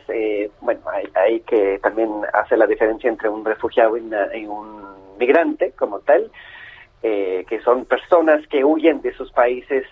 Bueno, 0.62 0.82
hay, 0.92 1.08
hay 1.16 1.40
que 1.42 1.80
también 1.80 2.10
hacer 2.34 2.58
la 2.58 2.68
diferencia 2.68 3.10
entre 3.10 3.30
un 3.30 3.44
refugiado 3.46 3.98
y, 3.98 4.02
una- 4.02 4.36
y 4.36 4.46
un 4.46 4.86
migrante 5.18 5.72
como 5.72 6.00
tal, 6.00 6.30
eh, 7.04 7.46
que 7.48 7.60
son 7.62 7.86
personas 7.86 8.46
que 8.48 8.64
huyen 8.64 9.02
de 9.02 9.14
sus 9.14 9.32
países 9.32 9.86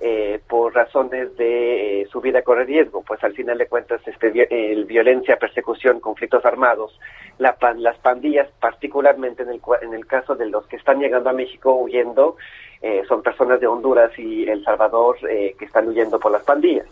eh, 0.00 0.40
por 0.48 0.74
razones 0.74 1.36
de 1.36 2.02
eh, 2.02 2.06
su 2.10 2.20
vida 2.20 2.42
corre 2.42 2.64
riesgo, 2.64 3.02
pues 3.02 3.22
al 3.24 3.32
final 3.32 3.58
de 3.58 3.66
cuentas 3.66 4.00
este, 4.06 4.46
el 4.50 4.84
violencia, 4.84 5.38
persecución, 5.38 6.00
conflictos 6.00 6.44
armados, 6.44 6.98
la 7.38 7.56
las 7.76 7.98
pandillas, 7.98 8.48
particularmente 8.60 9.42
en 9.44 9.50
el, 9.50 9.60
en 9.82 9.94
el 9.94 10.06
caso 10.06 10.34
de 10.34 10.46
los 10.46 10.66
que 10.66 10.76
están 10.76 11.00
llegando 11.00 11.30
a 11.30 11.32
México 11.32 11.74
huyendo, 11.74 12.36
eh, 12.82 13.02
son 13.08 13.22
personas 13.22 13.60
de 13.60 13.66
Honduras 13.66 14.10
y 14.18 14.46
El 14.46 14.62
Salvador 14.62 15.16
eh, 15.30 15.54
que 15.58 15.64
están 15.64 15.88
huyendo 15.88 16.18
por 16.18 16.30
las 16.30 16.42
pandillas. 16.42 16.86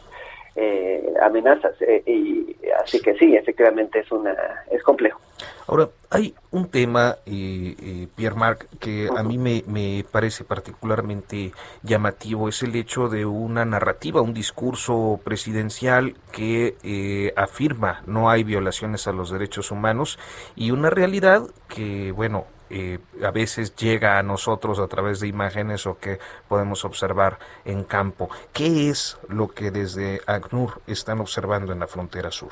Eh, 0.55 1.15
amenazas 1.23 1.75
eh, 1.81 2.03
y 2.07 2.57
así 2.83 3.01
que 3.01 3.15
sí 3.15 3.35
efectivamente 3.35 4.01
es 4.01 4.13
una 4.13 4.35
es 4.71 4.83
complejo. 4.83 5.19
Ahora, 5.67 5.89
hay 6.11 6.35
un 6.51 6.69
tema, 6.69 7.17
eh, 7.25 7.75
eh, 7.81 8.09
Pierre 8.15 8.37
Marc, 8.37 8.67
que 8.79 9.09
a 9.17 9.23
mí 9.23 9.39
me, 9.39 9.63
me 9.67 10.05
parece 10.11 10.45
particularmente 10.45 11.53
llamativo, 11.83 12.49
es 12.49 12.63
el 12.63 12.75
hecho 12.77 13.09
de 13.09 13.25
una 13.25 13.65
narrativa, 13.65 14.21
un 14.21 14.35
discurso 14.35 15.21
presidencial 15.25 16.15
que 16.33 16.77
eh, 16.83 17.33
afirma 17.37 18.03
no 18.07 18.29
hay 18.29 18.45
violaciones 18.45 19.07
a 19.07 19.13
los 19.13 19.31
derechos 19.31 19.71
humanos 19.71 20.19
y 20.57 20.73
una 20.73 20.91
realidad 20.91 21.43
que, 21.69 22.13
bueno, 22.13 22.45
eh, 22.73 22.99
a 23.25 23.31
veces 23.31 23.77
llega 23.77 24.19
a 24.19 24.23
nosotros 24.23 24.79
a 24.81 24.89
través 24.89 25.21
de 25.21 25.29
imágenes 25.29 25.87
o 25.87 25.99
que 25.99 26.19
podemos 26.49 26.85
observar 26.85 27.39
en 27.65 27.85
campo. 27.85 28.31
¿Qué 28.53 28.89
es 28.89 29.19
lo 29.29 29.49
que 29.49 29.71
desde 29.71 30.21
ACNUR 30.27 30.81
están 30.87 31.21
observando 31.21 31.73
en 31.73 31.81
la 31.81 31.87
frontera 31.87 32.31
sur? 32.31 32.51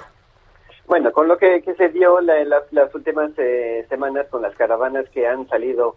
Bueno, 0.87 1.13
con 1.13 1.29
lo 1.29 1.39
que, 1.39 1.63
se 1.77 1.89
dio 1.91 2.21
la- 2.21 2.43
la- 2.45 2.65
las 2.73 2.93
últimas 2.95 3.31
eh, 3.39 3.87
semanas 3.89 4.27
con 4.29 4.43
las 4.43 4.55
caravanas 4.57 5.09
que 5.11 5.25
han 5.27 5.49
salido, 5.49 5.97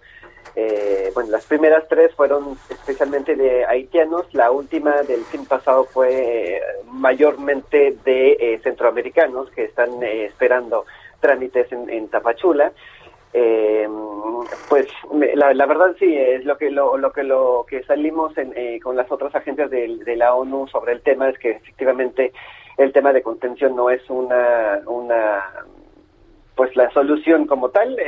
eh, 0.56 1.10
bueno, 1.16 1.32
las 1.32 1.46
primeras 1.46 1.88
tres 1.90 2.14
fueron 2.14 2.56
especialmente 2.70 3.36
de 3.36 3.66
haitianos, 3.66 4.32
la 4.34 4.52
última 4.52 5.02
del 5.02 5.24
fin 5.26 5.46
pasado 5.48 5.86
fue 5.86 6.58
eh, 6.58 6.62
mayormente 6.92 7.98
de 8.06 8.34
eh, 8.40 8.60
centroamericanos 8.64 9.50
que 9.50 9.64
están 9.66 10.02
esperando 10.04 10.86
trámites 11.20 11.72
en, 11.72 11.90
en 11.90 12.08
Tapachula. 12.10 12.72
Eh, 13.34 13.88
pues 14.70 14.88
la, 15.36 15.54
la 15.54 15.66
verdad 15.66 15.96
sí 15.98 16.16
es 16.16 16.46
lo 16.46 16.58
que 16.58 16.70
lo, 16.70 16.98
lo 16.98 17.12
que 17.12 17.24
lo 17.24 17.66
que 17.68 17.84
salimos 17.84 18.38
en, 18.38 18.54
eh, 18.56 18.80
con 18.82 18.96
las 18.96 19.12
otras 19.12 19.34
agencias 19.34 19.72
de, 19.72 20.16
la 20.16 20.36
ONU 20.36 20.68
sobre 20.68 20.94
el 20.94 21.02
tema 21.02 21.30
es 21.30 21.40
que 21.40 21.52
efectivamente 21.52 22.32
el 22.78 22.94
tema 22.94 23.12
de 23.12 23.24
contención 23.24 23.76
no 23.76 23.90
es 23.90 24.08
una 24.10 24.82
una 24.86 25.44
pues 26.56 26.76
la 26.76 26.92
solución 26.92 27.48
como 27.48 27.70
tal. 27.70 27.98
Eh, 28.00 28.04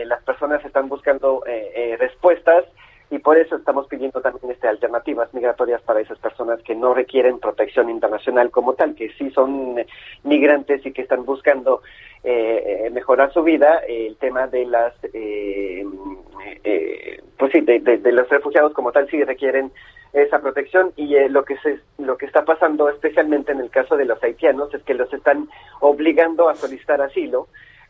eh, 0.00 0.04
las 0.06 0.22
personas 0.22 0.64
están 0.64 0.88
buscando 0.88 1.44
eh, 1.46 1.96
respuestas 1.98 2.64
y 3.12 3.18
por 3.18 3.36
eso 3.36 3.56
estamos 3.56 3.86
pidiendo 3.88 4.22
también 4.22 4.50
este, 4.52 4.66
alternativas 4.68 5.32
migratorias 5.34 5.82
para 5.82 6.00
esas 6.00 6.18
personas 6.18 6.62
que 6.62 6.74
no 6.74 6.94
requieren 6.94 7.40
protección 7.40 7.90
internacional 7.90 8.50
como 8.50 8.72
tal, 8.72 8.94
que 8.94 9.10
sí 9.18 9.30
son 9.32 9.76
migrantes 10.24 10.84
y 10.86 10.92
que 10.92 11.02
están 11.02 11.26
buscando 11.26 11.82
eh, 12.24 12.88
mejorar 12.90 13.30
su 13.30 13.42
vida. 13.42 13.82
el 13.86 14.16
tema 14.16 14.46
de 14.46 14.64
las, 14.64 14.94
eh, 15.12 15.84
eh, 16.64 17.20
pues 17.36 17.52
sí, 17.52 17.60
de, 17.60 18.00
los 18.12 18.30
refugiados 18.30 18.72
como 18.72 18.92
tal 18.92 19.06
sí 19.10 19.22
requieren 19.22 19.72
esa 20.14 20.40
protección 20.40 20.94
y 20.96 21.14
lo 21.28 21.44
que 21.44 21.58
se, 21.58 21.80
lo 21.98 22.16
que 22.16 22.24
está 22.24 22.46
pasando 22.46 22.88
especialmente 22.88 23.52
en 23.52 23.60
el 23.60 23.68
caso 23.68 23.98
de 23.98 24.06
los 24.06 24.22
haitianos 24.22 24.72
es 24.72 24.82
que 24.84 24.94
los 24.94 25.12
están 25.12 25.50
obligando 25.80 26.48
a 26.48 26.54
solicitar 26.54 27.02
asilo 27.02 27.48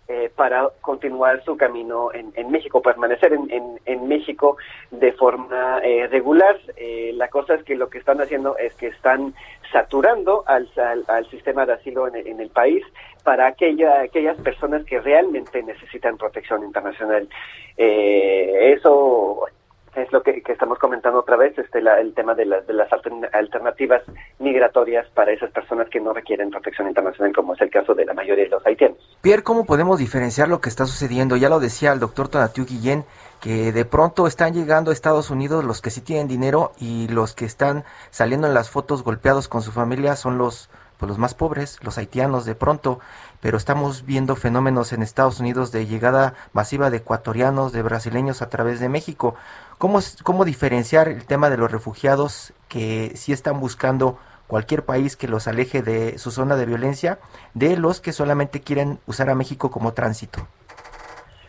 eh, 0.08 0.30
para 0.34 0.68
continuar 0.80 1.44
su 1.44 1.56
camino 1.56 2.10
en, 2.12 2.50
México, 2.50 2.82
permanecer 2.82 3.32
en, 3.32 3.78
en, 3.84 4.08
México 4.08 4.56
de 4.90 5.12
forma 5.12 5.78
eh, 5.82 6.08
regular. 6.08 6.58
Eh, 6.76 7.12
la 7.14 7.28
cosa 7.28 7.54
es 7.54 7.62
que 7.62 7.76
lo 7.76 7.88
que 7.88 7.98
están 7.98 8.20
haciendo 8.20 8.58
es 8.58 8.74
que 8.74 8.88
están 8.88 9.32
saturando 9.70 10.42
al, 10.46 10.68
al, 11.06 11.30
sistema 11.30 11.64
de 11.66 11.74
asilo 11.74 12.08
en, 12.08 12.40
el 12.40 12.50
país 12.50 12.84
para 13.22 13.46
aquella, 13.46 14.00
aquellas 14.00 14.36
personas 14.40 14.84
que 14.84 15.00
realmente 15.00 15.62
necesitan 15.62 16.18
protección 16.18 16.64
internacional. 16.64 17.28
eso 17.76 19.46
es 19.94 20.10
lo 20.12 20.22
que, 20.22 20.42
estamos 20.46 20.78
comentando 20.78 21.20
otra 21.20 21.36
vez, 21.36 21.56
este, 21.58 21.78
el 21.78 22.14
tema 22.14 22.34
de, 22.34 22.46
las 22.46 22.92
alternativas 23.32 24.02
migratorias 24.38 25.06
para 25.14 25.32
esas 25.32 25.50
personas 25.50 25.88
que 25.90 26.00
no 26.00 26.12
requieren 26.12 26.50
protección 26.50 26.88
internacional, 26.88 27.34
como 27.34 27.54
es 27.54 27.60
el 27.60 27.70
caso 27.70 27.94
de 27.94 28.06
la 28.06 28.14
mayoría 28.14 28.44
de 28.44 28.50
los 28.50 28.66
haitianos. 28.66 28.98
Pierre, 29.20 29.42
¿cómo 29.42 29.66
podemos 29.66 29.98
diferenciar 29.98 30.48
lo 30.48 30.60
que 30.60 30.68
está 30.68 30.86
sucediendo? 30.86 31.36
Ya 31.36 31.48
lo 31.48 31.60
decía 31.60 31.92
el 31.92 32.00
doctor 32.00 32.28
Tonatiu 32.28 32.64
Guillén, 32.64 33.04
que 33.40 33.72
de 33.72 33.84
pronto 33.84 34.26
están 34.26 34.54
llegando 34.54 34.90
a 34.90 34.94
Estados 34.94 35.30
Unidos 35.30 35.64
los 35.64 35.82
que 35.82 35.90
sí 35.90 36.00
tienen 36.00 36.28
dinero 36.28 36.72
y 36.78 37.08
los 37.08 37.34
que 37.34 37.44
están 37.44 37.84
saliendo 38.10 38.46
en 38.46 38.54
las 38.54 38.70
fotos 38.70 39.02
golpeados 39.02 39.48
con 39.48 39.62
su 39.62 39.72
familia 39.72 40.16
son 40.16 40.38
los 40.38 40.70
pues 41.02 41.08
los 41.08 41.18
más 41.18 41.34
pobres, 41.34 41.80
los 41.82 41.98
haitianos 41.98 42.44
de 42.44 42.54
pronto, 42.54 43.00
pero 43.40 43.56
estamos 43.56 44.06
viendo 44.06 44.36
fenómenos 44.36 44.92
en 44.92 45.02
Estados 45.02 45.40
Unidos 45.40 45.72
de 45.72 45.84
llegada 45.84 46.34
masiva 46.52 46.90
de 46.90 46.98
ecuatorianos, 46.98 47.72
de 47.72 47.82
brasileños 47.82 48.40
a 48.40 48.48
través 48.48 48.78
de 48.78 48.88
México. 48.88 49.34
¿Cómo, 49.82 49.98
cómo 50.22 50.44
diferenciar 50.44 51.08
el 51.08 51.26
tema 51.26 51.50
de 51.50 51.56
los 51.56 51.68
refugiados 51.68 52.52
que 52.68 53.16
sí 53.16 53.32
están 53.32 53.58
buscando 53.58 54.16
cualquier 54.46 54.84
país 54.84 55.16
que 55.16 55.26
los 55.26 55.48
aleje 55.48 55.82
de 55.82 56.18
su 56.18 56.30
zona 56.30 56.54
de 56.54 56.66
violencia 56.66 57.18
de 57.54 57.76
los 57.76 58.00
que 58.00 58.12
solamente 58.12 58.60
quieren 58.60 59.00
usar 59.08 59.28
a 59.28 59.34
México 59.34 59.72
como 59.72 59.92
tránsito? 59.92 60.46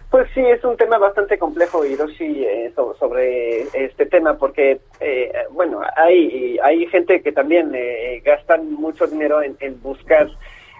Pues 0.09 0.27
sí, 0.33 0.41
es 0.41 0.63
un 0.63 0.77
tema 0.77 0.97
bastante 0.97 1.37
complejo, 1.37 1.85
Hiroshi, 1.85 2.43
eh, 2.43 2.73
sobre 2.75 3.67
este 3.73 4.07
tema, 4.07 4.35
porque, 4.35 4.79
eh, 4.99 5.31
bueno, 5.51 5.81
hay, 5.95 6.57
hay 6.63 6.87
gente 6.87 7.21
que 7.21 7.31
también 7.33 7.71
eh, 7.75 8.19
gastan 8.25 8.73
mucho 8.73 9.05
dinero 9.05 9.43
en, 9.43 9.79
buscar 9.83 10.27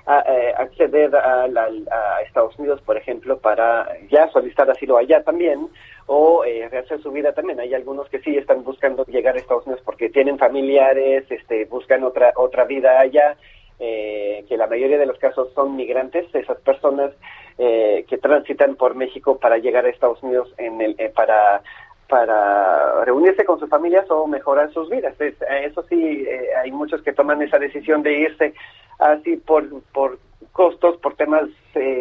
acceder 0.06 1.16
a, 1.16 1.43
a, 1.43 2.22
Estados 2.26 2.58
Unidos, 2.60 2.82
por 2.82 2.97
ejemplo, 2.97 3.38
para 3.38 3.88
ya 4.10 4.28
solicitar 4.30 4.70
asilo 4.70 4.97
allá 4.97 5.24
también, 5.24 5.70
o 6.08 6.43
eh, 6.43 6.68
rehacer 6.70 7.01
su 7.01 7.12
vida 7.12 7.34
también. 7.34 7.60
Hay 7.60 7.74
algunos 7.74 8.10
que 8.10 8.20
sí 8.20 8.36
están 8.38 8.64
buscando 8.64 9.06
llegar 9.06 9.36
a 9.36 9.39
Estados 9.39 9.66
Unidos 9.66 9.84
porque 9.86 10.10
tienen 10.10 10.38
familiares, 10.38 11.26
este, 11.30 11.66
buscan 11.66 12.04
otra 12.04 12.34
otra 12.36 12.66
vida 12.66 12.99
allá, 12.99 13.38
eh, 13.80 14.45
que 14.47 14.58
la 14.58 14.68
mayoría 14.68 14.97
de 14.97 15.06
los 15.06 15.18
casos 15.18 15.51
son 15.54 15.76
migrantes, 15.76 16.26
esas 16.34 16.58
personas 16.60 17.12
eh, 17.58 18.06
que 18.08 18.18
transitan 18.18 18.76
por 18.76 18.95
México 18.95 19.38
para 19.39 19.58
llegar 19.58 19.86
a 19.86 19.89
Estados 19.89 20.22
Unidos 20.24 20.54
en 20.58 20.82
el, 20.82 20.95
eh, 20.97 21.10
para 21.10 21.62
para 22.10 23.04
reunirse 23.06 23.43
con 23.43 23.60
sus 23.60 23.70
familias 23.70 24.06
o 24.12 24.28
mejorar 24.28 24.72
sus 24.72 24.88
vidas. 24.89 25.16
eso 25.20 25.84
sí, 25.89 26.28
hay 26.62 26.70
muchos 26.72 27.01
que 27.01 27.14
toman 27.14 27.41
esa 27.41 27.58
decisión 27.58 28.04
de 28.04 28.14
irse 28.14 28.54
así 29.00 29.38
por, 29.38 29.82
por 29.91 30.20
costos, 30.52 30.98
por 30.98 31.16
temas 31.16 31.50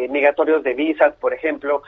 migratorios 0.09 0.63
de 0.63 0.73
visas, 0.73 1.13
por 1.15 1.33
ejemplo, 1.33 1.81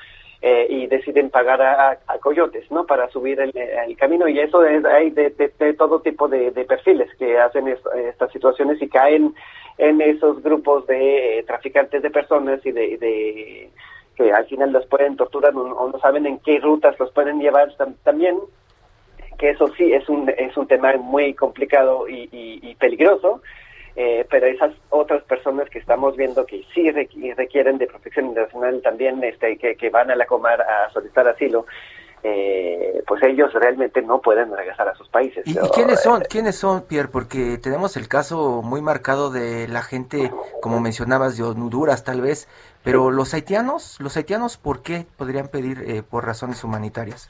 eh, 0.48 0.68
y 0.70 0.86
deciden 0.86 1.32
pagar 1.32 1.60
a, 1.60 1.98
coyotes, 2.20 2.70
¿no? 2.70 2.86
Para 2.86 3.10
subir 3.10 3.40
el, 3.40 3.98
camino 3.98 4.28
y 4.28 4.40
eso 4.40 4.64
es, 4.64 4.86
hay 4.86 5.10
de, 5.10 5.32
todo 5.76 6.02
tipo 6.02 6.28
de, 6.28 6.52
perfiles 6.66 7.10
que 7.18 7.40
hacen 7.40 7.68
estas 7.68 8.32
situaciones 8.32 8.80
y 8.80 8.88
caen 8.88 9.34
en 9.80 10.02
esos 10.02 10.44
grupos 10.44 10.86
de 10.86 11.40
eh, 11.40 11.44
traficantes 11.44 12.04
de 12.04 12.12
personas 12.12 12.64
y 12.64 12.72
de, 12.72 13.72
que 14.16 14.32
al 14.32 14.46
final 14.46 14.72
los 14.72 14.86
pueden 14.86 15.16
torturar 15.16 15.56
o, 15.56 15.90
no 15.90 16.00
saben 16.00 16.28
en 16.28 16.38
qué 16.38 16.60
rutas 16.60 17.00
los 17.00 17.12
pueden 17.12 17.40
llevar 17.40 17.74
también 18.04 18.38
que 19.40 19.50
eso 19.50 19.68
sí 19.76 19.94
es 19.94 20.08
un 20.10 20.30
es 20.30 20.56
un 20.56 20.68
tema 20.68 20.96
muy 20.98 21.34
complicado 21.34 22.06
y 22.08 22.76
peligroso 22.76 23.42
eh, 23.96 24.26
pero 24.30 24.46
esas 24.48 24.74
otras 24.90 25.24
personas 25.24 25.70
que 25.70 25.80
estamos 25.80 26.18
viendo 26.18 26.46
que 26.46 26.66
sí 26.74 26.92
requieren 26.92 27.78
de 27.78 27.88
protección 27.88 28.28
internacional 28.28 28.82
también, 28.82 29.24
este, 29.24 29.58
que, 29.58 29.90
van 29.90 30.12
a 30.12 30.16
la 30.16 30.26
Comar 30.26 30.62
a 30.62 30.90
solicitar 30.92 31.26
asilo, 31.28 31.66
eh, 32.22 33.02
pues 33.08 33.24
ellos 33.24 33.54
realmente 33.54 34.02
no 34.02 34.20
pueden 34.20 34.52
regresar 34.54 34.90
a 34.90 34.96
sus 34.96 35.08
países. 35.08 35.48
¿Y, 35.48 35.56
quiénes 35.74 36.02
son? 36.02 36.24
Eh, 36.24 36.26
¿Quiénes 36.30 36.58
son, 36.58 36.82
Pierre? 36.82 37.08
Porque 37.08 37.58
tenemos 37.58 37.96
el 37.96 38.10
caso 38.10 38.62
muy 38.64 38.82
marcado 38.82 39.30
de 39.30 39.68
la 39.70 39.82
gente, 39.82 40.30
como 40.62 40.82
mencionabas, 40.82 41.38
de 41.38 41.44
Honduras 41.44 42.04
tal 42.04 42.20
vez, 42.20 42.50
pero 42.84 43.12
los 43.12 43.34
haitianos, 43.34 43.98
los 44.02 44.18
haitianos, 44.18 44.58
¿por 44.58 44.82
qué 44.82 45.06
podrían 45.16 45.48
pedir 45.48 46.04
por 46.06 46.26
razones 46.26 46.64
humanitarias? 46.64 47.30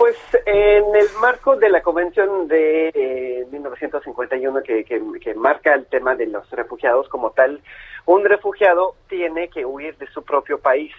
Pues 0.00 0.16
en 0.46 0.96
el 0.96 1.08
marco 1.20 1.56
de 1.56 1.68
la 1.68 1.82
Convención 1.82 2.48
de 2.48 3.46
1951 3.52 4.60
eh, 4.60 4.62
que, 4.82 5.02
que, 5.20 5.34
marca 5.34 5.74
el 5.74 5.84
tema 5.88 6.16
de 6.16 6.26
los 6.26 6.48
refugiados 6.52 7.06
como 7.10 7.32
tal, 7.32 7.60
un 8.06 8.24
refugiado 8.24 8.94
tiene 9.10 9.50
que 9.50 9.66
huir 9.66 9.94
de 9.98 10.06
su 10.06 10.24
propio 10.24 10.58
país. 10.58 10.90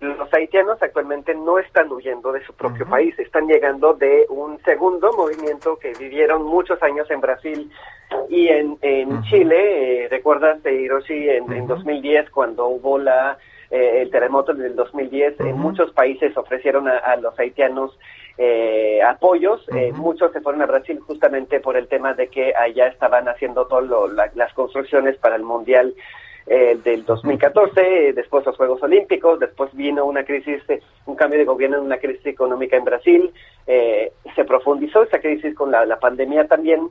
Los 0.00 0.30
haitianos 0.34 0.82
actualmente 0.82 1.34
no 1.34 1.58
están 1.58 1.90
huyendo 1.90 2.30
de 2.30 2.44
su 2.44 2.52
propio 2.52 2.86
país, 2.86 3.18
están 3.18 3.46
llegando 3.46 3.94
de 3.94 4.26
un 4.28 4.62
segundo 4.64 5.10
movimiento 5.14 5.78
que 5.78 5.94
vivieron 5.98 6.42
muchos 6.42 6.82
años 6.82 7.10
en 7.10 7.22
Brasil 7.22 7.70
y 8.28 8.48
en, 8.48 8.76
en 8.82 9.22
Chile. 9.22 10.04
Eh, 10.04 10.08
¿Recuerdas, 10.10 10.58
Hiroshi, 10.62 11.30
en, 11.30 11.50
en 11.50 11.66
2010 11.66 12.28
cuando 12.28 12.66
hubo 12.66 12.98
la 12.98 13.38
eh, 13.70 14.02
el 14.02 14.10
terremoto 14.10 14.52
del 14.52 14.76
2010? 14.76 15.40
En 15.40 15.56
muchos 15.56 15.90
países 15.92 16.36
ofrecieron 16.36 16.86
a 16.86 17.16
los 17.16 17.38
haitianos 17.38 17.98
eh, 18.38 19.00
apoyos. 19.02 19.64
Eh, 19.74 19.92
muchos 19.92 20.32
se 20.32 20.40
fueron 20.40 20.62
a 20.62 20.66
Brasil 20.66 20.98
justamente 21.00 21.60
por 21.60 21.76
el 21.76 21.88
tema 21.88 22.14
de 22.14 22.28
que 22.28 22.54
allá 22.54 22.86
estaban 22.88 23.28
haciendo 23.28 23.66
todas 23.66 24.10
las 24.34 24.52
construcciones 24.54 25.16
para 25.18 25.36
el 25.36 25.42
Mundial 25.42 25.94
eh, 26.46 26.78
del 26.82 27.04
2014, 27.04 28.14
después 28.14 28.44
los 28.44 28.56
Juegos 28.56 28.82
Olímpicos, 28.82 29.38
después 29.38 29.72
vino 29.74 30.06
una 30.06 30.24
crisis, 30.24 30.60
un 31.06 31.14
cambio 31.14 31.38
de 31.38 31.44
gobierno, 31.44 31.80
una 31.80 31.98
crisis 31.98 32.26
económica 32.26 32.76
en 32.76 32.84
Brasil, 32.84 33.32
se 33.64 34.44
profundizó 34.44 35.04
esa 35.04 35.20
crisis 35.20 35.54
con 35.54 35.70
la, 35.70 36.00
pandemia 36.00 36.48
también, 36.48 36.88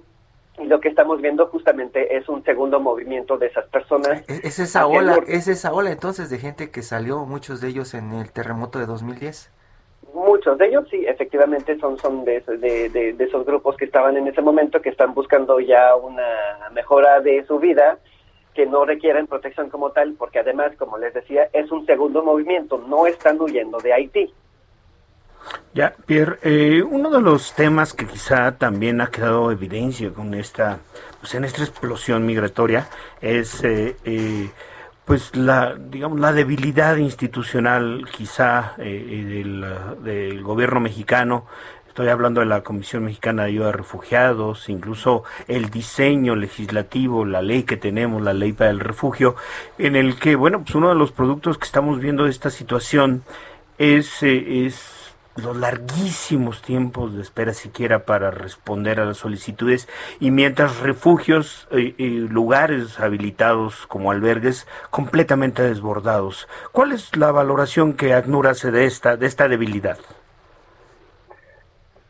y 0.57 0.65
lo 0.67 0.79
que 0.79 0.87
estamos 0.87 1.21
viendo 1.21 1.47
justamente 1.47 2.15
es 2.15 2.29
un 2.29 2.43
segundo 2.45 2.79
movimiento 2.79 3.37
de 3.37 3.47
esas 3.47 3.65
personas. 3.65 4.23
¿Es 4.29 4.59
esa 4.59 4.87
ola, 4.87 5.19
es 5.27 5.49
esa 5.49 5.73
ola 5.73 5.91
entonces 5.91 6.29
de 6.29 6.37
gente 6.37 6.71
que 6.71 6.81
salió, 6.81 7.25
muchos 7.25 7.59
de 7.59 7.69
ellos 7.69 7.93
en 7.93 8.13
el 8.13 8.31
terremoto 8.31 8.79
de 8.79 8.85
2010? 8.85 9.51
Muchos 10.41 10.57
de 10.57 10.69
ellos 10.69 10.87
sí, 10.89 11.05
efectivamente 11.05 11.77
son, 11.77 11.99
son 11.99 12.25
de, 12.25 12.39
de, 12.41 13.15
esos 13.19 13.45
grupos 13.45 13.77
que 13.77 13.85
estaban 13.85 14.17
en 14.17 14.27
ese 14.27 14.41
momento, 14.41 14.81
que 14.81 14.89
están 14.89 15.13
buscando 15.13 15.59
ya 15.59 15.95
una 15.95 16.23
mejora 16.73 17.19
de 17.21 17.45
su 17.45 17.59
vida, 17.59 17.99
que 18.55 18.65
no 18.65 18.83
requieren 18.83 19.27
protección 19.27 19.69
como 19.69 19.91
tal, 19.91 20.15
porque 20.17 20.39
además, 20.39 20.71
como 20.79 20.97
les 20.97 21.13
decía, 21.13 21.47
es 21.53 21.71
un 21.71 21.85
segundo 21.85 22.23
movimiento, 22.23 22.79
no 22.79 23.05
están 23.05 23.39
huyendo 23.39 23.77
de 23.81 23.93
Haití. 23.93 24.33
Ya, 25.75 25.93
Pierre, 26.07 26.39
eh, 26.41 26.81
uno 26.81 27.11
de 27.11 27.21
los 27.21 27.53
temas 27.53 27.93
que 27.93 28.07
quizá 28.07 28.57
también 28.57 28.99
ha 28.99 29.11
quedado 29.11 29.51
evidencia 29.51 30.09
con 30.09 30.33
esta, 30.33 30.79
pues 31.19 31.35
en 31.35 31.45
esta 31.45 31.61
explosión 31.61 32.25
migratoria 32.25 32.87
es 33.21 33.63
eh, 33.63 33.95
eh, 34.05 34.49
pues 35.11 35.35
la 35.35 35.75
digamos 35.75 36.21
la 36.21 36.31
debilidad 36.31 36.95
institucional 36.95 38.07
quizá 38.15 38.75
eh, 38.77 39.07
eh, 39.09 39.43
del, 40.01 40.41
gobierno 40.41 40.79
mexicano. 40.79 41.47
Estoy 41.85 42.07
hablando 42.07 42.39
de 42.39 42.45
la 42.45 42.63
Comisión 42.63 43.03
Mexicana 43.03 43.43
de 43.43 43.49
Ayuda 43.49 43.67
a 43.67 43.71
Refugiados, 43.73 44.69
incluso 44.69 45.25
el 45.49 45.69
diseño 45.69 46.37
legislativo, 46.37 47.25
la 47.25 47.41
ley 47.41 47.63
que 47.63 47.75
tenemos, 47.75 48.21
la 48.21 48.31
ley 48.31 48.53
para 48.53 48.69
el 48.69 48.79
refugio, 48.79 49.35
en 49.77 49.97
el 49.97 50.15
que, 50.15 50.37
bueno, 50.37 50.61
pues 50.61 50.75
uno 50.75 50.87
de 50.87 50.95
los 50.95 51.11
productos 51.11 51.57
que 51.57 51.65
estamos 51.65 51.99
viendo 51.99 52.23
de 52.23 52.29
esta 52.29 52.49
situación 52.49 53.23
es, 53.77 54.23
eh, 54.23 54.65
es 54.65 55.00
los 55.35 55.55
larguísimos 55.55 56.61
tiempos 56.61 57.15
de 57.15 57.21
espera 57.21 57.53
siquiera 57.53 58.05
para 58.05 58.31
responder 58.31 58.99
a 58.99 59.05
las 59.05 59.17
solicitudes 59.17 59.87
y 60.19 60.31
mientras 60.31 60.79
refugios 60.79 61.67
y, 61.71 62.19
lugares 62.27 62.99
habilitados 62.99 63.87
como 63.87 64.11
albergues 64.11 64.67
completamente 64.89 65.63
desbordados. 65.63 66.47
¿Cuál 66.71 66.91
es 66.91 67.15
la 67.15 67.31
valoración 67.31 67.93
que 67.93 68.13
ACNUR 68.13 68.47
hace 68.47 68.71
de 68.71 68.85
esta, 68.85 69.17
de 69.17 69.27
esta 69.27 69.47
debilidad? 69.47 69.97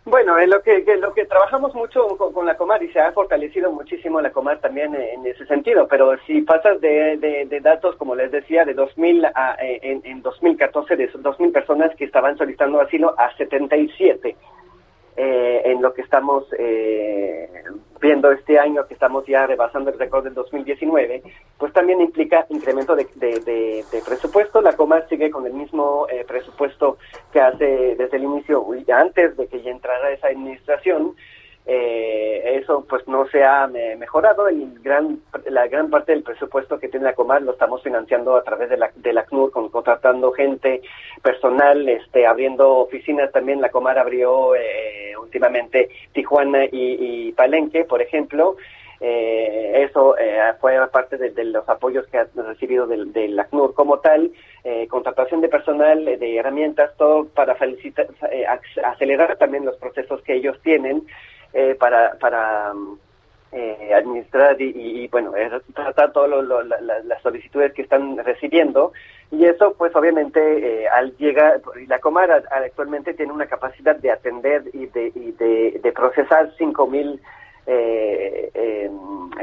Bueno, 0.04 0.40
en 0.40 0.50
lo 0.50 0.62
que, 0.64 0.84
lo 1.00 1.14
que 1.14 1.26
trabajamos 1.26 1.76
mucho 1.76 2.08
con, 2.18 2.46
la 2.46 2.58
Comar 2.58 2.82
y 2.82 2.92
se 2.92 3.00
ha 3.00 3.12
fortalecido 3.12 3.72
muchísimo 3.72 4.20
la 4.20 4.32
Comar 4.32 4.60
también 4.60 4.96
en 4.96 5.26
ese 5.28 5.46
sentido, 5.46 5.88
pero 5.88 6.18
si 6.26 6.42
pasas 6.42 6.82
de, 6.82 7.60
datos, 7.62 7.96
como 7.98 8.16
les 8.16 8.32
decía, 8.32 8.66
de 8.66 8.74
2000 8.74 9.26
a, 9.26 9.56
en, 9.60 10.02
en 10.04 10.24
2014, 10.24 10.96
de 10.96 11.12
2.000 11.12 11.52
personas 11.54 11.96
que 11.96 12.06
estaban 12.06 12.36
solicitando 12.36 12.82
asilo 12.82 13.14
a 13.20 13.36
77 13.38 14.36
eh, 15.18 15.62
en 15.66 15.82
lo 15.82 15.94
que 15.94 16.02
estamos 16.02 16.46
eh, 16.58 17.48
viendo 18.02 18.32
este 18.32 18.58
año, 18.58 18.86
que 18.88 18.96
estamos 18.96 19.26
ya 19.28 19.46
rebasando 19.46 19.92
el 19.92 20.00
récord 20.00 20.24
del 20.24 20.34
2019, 20.34 21.22
pues 21.58 21.72
también 21.72 22.02
implica 22.02 22.46
incremento 22.50 22.96
de, 22.96 23.06
presupuesto. 24.06 24.62
La 24.62 24.76
Comar 24.76 25.08
sigue 25.08 25.30
con 25.30 25.46
el 25.46 25.54
mismo 25.54 26.08
eh, 26.10 26.26
presupuesto 26.28 26.98
que 27.32 27.40
hace 27.40 27.96
desde 27.96 28.18
el 28.18 28.24
inicio, 28.24 28.66
antes 28.94 29.38
de 29.38 29.48
que 29.48 29.62
ya 29.62 29.72
entrara 29.72 30.12
esa 30.12 30.28
administración, 30.28 31.16
eh, 31.66 32.60
eso 32.62 32.86
pues 32.90 33.08
no 33.08 33.28
se 33.28 33.44
ha 33.44 33.68
mejorado. 33.98 34.48
El 34.48 34.80
gran 34.82 35.20
la 35.50 35.68
gran 35.68 35.90
parte 35.90 36.12
del 36.12 36.24
presupuesto 36.24 36.80
que 36.80 36.88
tiene 36.88 37.06
la 37.06 37.14
Comar 37.14 37.42
lo 37.42 37.52
estamos 37.52 37.84
financiando 37.84 38.36
a 38.36 38.44
través 38.44 38.70
de 38.70 38.78
la 38.78 38.92
de 38.96 39.14
la 39.14 39.26
CNUR 39.26 39.52
con, 39.52 39.70
contratando 39.70 40.32
gente 40.32 40.82
personal 41.22 41.88
este 41.88 42.26
abriendo 42.26 42.80
oficinas 42.80 43.32
también. 43.32 43.62
La 43.62 43.70
Comar 43.70 44.00
abrió 44.00 44.56
eh, 44.56 45.16
últimamente 45.22 45.90
Tijuana 46.14 46.66
y, 46.72 47.32
Palenque 47.34 47.86
por 47.86 48.02
ejemplo. 48.02 48.56
Eh, 49.04 49.88
eso 49.90 50.16
eh, 50.16 50.40
fue 50.60 50.76
parte 50.90 51.18
de, 51.18 51.44
los 51.46 51.68
apoyos 51.68 52.06
que 52.08 52.20
ha 52.20 52.28
recibido 52.36 52.86
del, 52.86 53.12
del 53.12 53.40
ACNUR 53.40 53.74
como 53.74 53.98
tal, 53.98 54.32
eh, 54.64 54.86
contratación 54.88 55.42
de 55.42 55.50
personal, 55.50 56.06
de 56.06 56.38
herramientas, 56.38 56.96
todo 56.98 57.26
para 57.26 57.56
felicitar, 57.56 58.06
acelerar 58.86 59.38
también 59.38 59.66
los 59.66 59.76
procesos 59.78 60.22
que 60.22 60.36
ellos 60.36 60.56
tienen 60.62 61.08
eh, 61.54 61.76
para, 61.76 62.18
para 62.20 62.74
eh, 63.54 63.94
administrar 63.94 64.56
y, 64.62 65.10
bueno, 65.10 65.34
tratar 65.74 66.14
todas 66.14 66.30
las 67.04 67.22
solicitudes 67.22 67.74
que 67.74 67.82
están 67.82 68.18
recibiendo. 68.20 68.94
Y 69.30 69.44
eso, 69.44 69.76
pues 69.78 69.94
obviamente, 69.94 70.40
eh, 70.40 70.88
al 70.88 71.18
llegar, 71.18 71.60
la 71.88 72.00
Comar 72.00 72.32
actualmente 72.32 73.14
tiene 73.14 73.34
una 73.34 73.48
capacidad 73.48 73.98
de 73.98 74.10
atender 74.10 74.64
y 74.72 74.86
de, 74.86 75.12
y 75.14 75.32
de, 75.34 75.92
procesar 75.94 76.56
5.000 76.58 77.20
eh, 77.68 78.90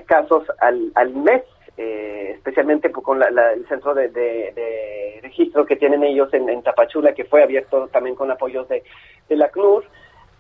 casos 0.06 0.44
al, 0.58 0.90
al 0.94 1.12
mes. 1.12 1.42
especialmente 1.76 2.90
con 2.90 3.22
el 3.22 3.68
centro 3.68 3.92
de, 3.94 5.20
registro 5.20 5.66
que 5.66 5.76
tienen 5.76 6.02
ellos 6.02 6.32
en, 6.32 6.62
Tapachula, 6.62 7.12
que 7.12 7.26
fue 7.26 7.42
abierto 7.42 7.88
también 7.88 8.16
con 8.16 8.30
apoyos 8.30 8.66
de, 8.70 8.82
de 9.28 9.36
la 9.36 9.50
CNUR. 9.50 9.84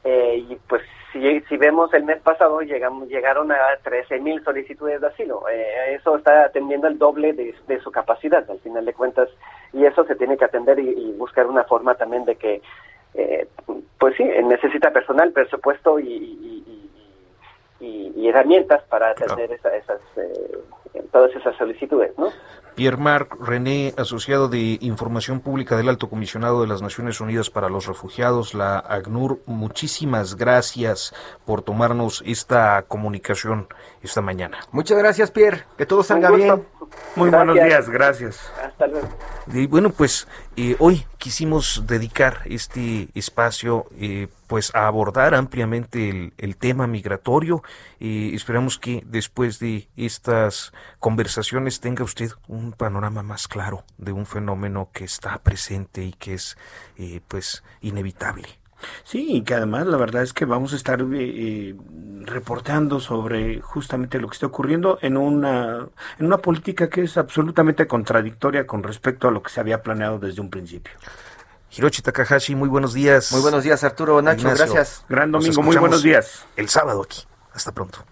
Y 0.04 0.56
pues 0.68 0.82
si, 1.12 1.40
si 1.42 1.56
vemos 1.56 1.92
el 1.94 2.04
mes 2.04 2.20
pasado, 2.20 2.60
llegamos, 2.60 3.08
llegaron 3.08 3.50
a 3.52 3.56
13 3.82 4.20
mil 4.20 4.42
solicitudes 4.44 5.00
de 5.00 5.06
asilo. 5.06 5.48
Eh, 5.48 5.94
eso 5.94 6.16
está 6.16 6.44
atendiendo 6.44 6.86
el 6.86 6.98
doble 6.98 7.32
de, 7.32 7.80
su 7.80 7.90
capacidad, 7.90 8.48
al 8.50 8.60
final 8.60 8.84
de 8.84 8.92
cuentas, 8.92 9.28
y 9.72 9.84
eso 9.84 10.04
se 10.04 10.16
tiene 10.16 10.36
que 10.36 10.44
atender 10.44 10.78
y, 10.78 11.12
buscar 11.18 11.46
una 11.46 11.64
forma 11.64 11.94
también 11.94 12.24
de 12.24 12.36
que, 12.36 12.62
eh, 13.14 13.48
pues 13.98 14.16
sí, 14.16 14.24
necesita 14.24 14.90
personal, 14.92 15.32
presupuesto 15.32 15.98
y, 15.98 16.64
y 17.80 18.28
herramientas 18.28 18.82
para 18.88 19.10
atender 19.10 19.52
esas, 19.52 20.00
eh, 20.16 20.58
todas 21.12 21.34
esas 21.34 21.56
solicitudes, 21.56 22.12
¿no? 22.18 22.28
Pierre-Marc 22.78 23.34
René, 23.40 23.92
asociado 23.96 24.48
de 24.48 24.78
Información 24.80 25.40
Pública 25.40 25.76
del 25.76 25.88
Alto 25.88 26.08
Comisionado 26.08 26.60
de 26.60 26.68
las 26.68 26.80
Naciones 26.80 27.20
Unidas 27.20 27.50
para 27.50 27.68
los 27.68 27.86
Refugiados, 27.86 28.54
la 28.54 28.78
ACNUR, 28.78 29.40
muchísimas 29.46 30.36
gracias 30.36 31.12
por 31.44 31.62
tomarnos 31.62 32.22
esta 32.24 32.84
comunicación 32.86 33.66
esta 34.00 34.20
mañana. 34.20 34.58
Muchas 34.70 34.96
gracias, 34.96 35.32
Pierre. 35.32 35.64
Que 35.76 35.86
todo 35.86 36.04
salga 36.04 36.30
bien. 36.30 36.62
Muy 37.16 37.30
buenos 37.30 37.56
días, 37.56 37.90
gracias. 37.90 38.52
Hasta 38.62 38.86
luego. 38.86 39.08
Y 39.52 39.66
bueno, 39.66 39.90
pues 39.90 40.28
eh, 40.56 40.76
hoy 40.78 41.04
quisimos 41.18 41.84
dedicar 41.86 42.42
este 42.44 43.08
espacio 43.14 43.86
eh, 43.98 44.28
pues 44.46 44.74
a 44.74 44.86
abordar 44.86 45.34
ampliamente 45.34 46.32
el, 46.36 46.56
tema 46.56 46.86
migratorio. 46.86 47.62
y 47.98 48.34
esperamos 48.36 48.78
que 48.78 49.02
después 49.04 49.58
de 49.58 49.88
estas 49.96 50.72
conversaciones 50.98 51.80
tenga 51.80 52.04
usted 52.04 52.30
un 52.46 52.72
panorama 52.72 53.22
más 53.22 53.48
claro 53.48 53.84
de 53.96 54.12
un 54.12 54.26
fenómeno 54.26 54.90
que 54.92 55.04
está 55.04 55.38
presente 55.38 56.04
y 56.04 56.12
que 56.12 56.34
es 56.34 56.56
eh, 56.96 57.20
pues 57.28 57.62
inevitable. 57.80 58.58
Sí, 59.04 59.26
y 59.28 59.42
que 59.42 59.54
además 59.54 59.86
la 59.86 59.96
verdad 59.96 60.22
es 60.22 60.32
que 60.32 60.44
vamos 60.44 60.72
a 60.72 60.76
estar 60.76 61.00
eh, 61.00 61.06
eh, 61.12 61.76
reportando 62.22 63.00
sobre 63.00 63.60
justamente 63.60 64.20
lo 64.20 64.28
que 64.28 64.34
está 64.34 64.46
ocurriendo 64.46 64.98
en 65.02 65.16
una, 65.16 65.88
en 66.18 66.26
una 66.26 66.38
política 66.38 66.88
que 66.88 67.02
es 67.02 67.16
absolutamente 67.16 67.86
contradictoria 67.86 68.66
con 68.66 68.82
respecto 68.82 69.28
a 69.28 69.30
lo 69.30 69.42
que 69.42 69.50
se 69.50 69.60
había 69.60 69.82
planeado 69.82 70.18
desde 70.18 70.40
un 70.40 70.50
principio. 70.50 70.92
Hiroshi 71.70 72.02
Takahashi, 72.02 72.54
muy 72.54 72.68
buenos 72.68 72.94
días. 72.94 73.32
Muy 73.32 73.42
buenos 73.42 73.62
días, 73.62 73.84
Arturo 73.84 74.22
Nacho, 74.22 74.48
gracias. 74.48 75.04
Gran 75.08 75.32
domingo, 75.32 75.62
muy 75.62 75.76
buenos 75.76 76.02
días. 76.02 76.46
El 76.56 76.68
sábado 76.68 77.02
aquí. 77.02 77.26
Hasta 77.52 77.72
pronto. 77.72 78.04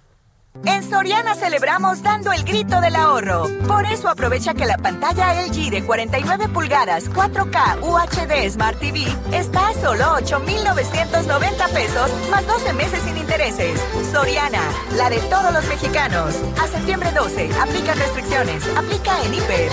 En 0.64 0.82
Soriana 0.82 1.34
celebramos 1.34 2.02
dando 2.02 2.32
el 2.32 2.42
grito 2.44 2.80
del 2.80 2.96
ahorro. 2.96 3.46
Por 3.66 3.84
eso 3.84 4.09
aprovecha 4.09 4.54
que 4.54 4.64
la 4.64 4.78
pantalla 4.78 5.34
LG 5.42 5.70
de 5.70 5.84
49 5.84 6.48
pulgadas 6.48 7.11
4K 7.11 7.82
UHD 7.82 8.50
Smart 8.50 8.78
TV 8.78 9.07
está 9.32 9.68
a 9.68 9.74
solo 9.74 10.14
8,990 10.14 11.68
pesos 11.68 12.11
más 12.30 12.46
12 12.46 12.72
meses 12.72 13.02
sin 13.02 13.16
intereses. 13.16 13.80
Soriana, 14.11 14.62
la 14.96 15.11
de 15.11 15.18
todos 15.30 15.52
los 15.52 15.66
mexicanos. 15.66 16.34
A 16.61 16.66
septiembre 16.66 17.11
12, 17.12 17.50
aplica 17.61 17.94
restricciones. 17.94 18.64
Aplica 18.76 19.22
en 19.24 19.34
Hiper. 19.34 19.70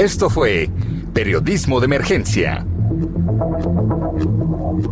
Esto 0.00 0.30
fue 0.30 0.70
Periodismo 1.12 1.78
de 1.78 1.84
Emergencia. 1.84 2.66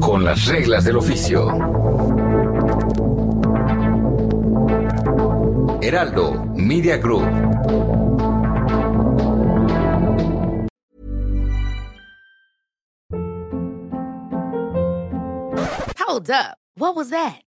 Con 0.02 0.22
las 0.22 0.44
reglas 0.44 0.84
del 0.84 0.98
oficio. 0.98 1.48
Heraldo 5.80 6.44
Media 6.54 6.98
Group. 6.98 7.24
Hold 16.06 16.30
up. 16.30 16.58
What 16.76 16.94
was 16.94 17.08
that? 17.08 17.47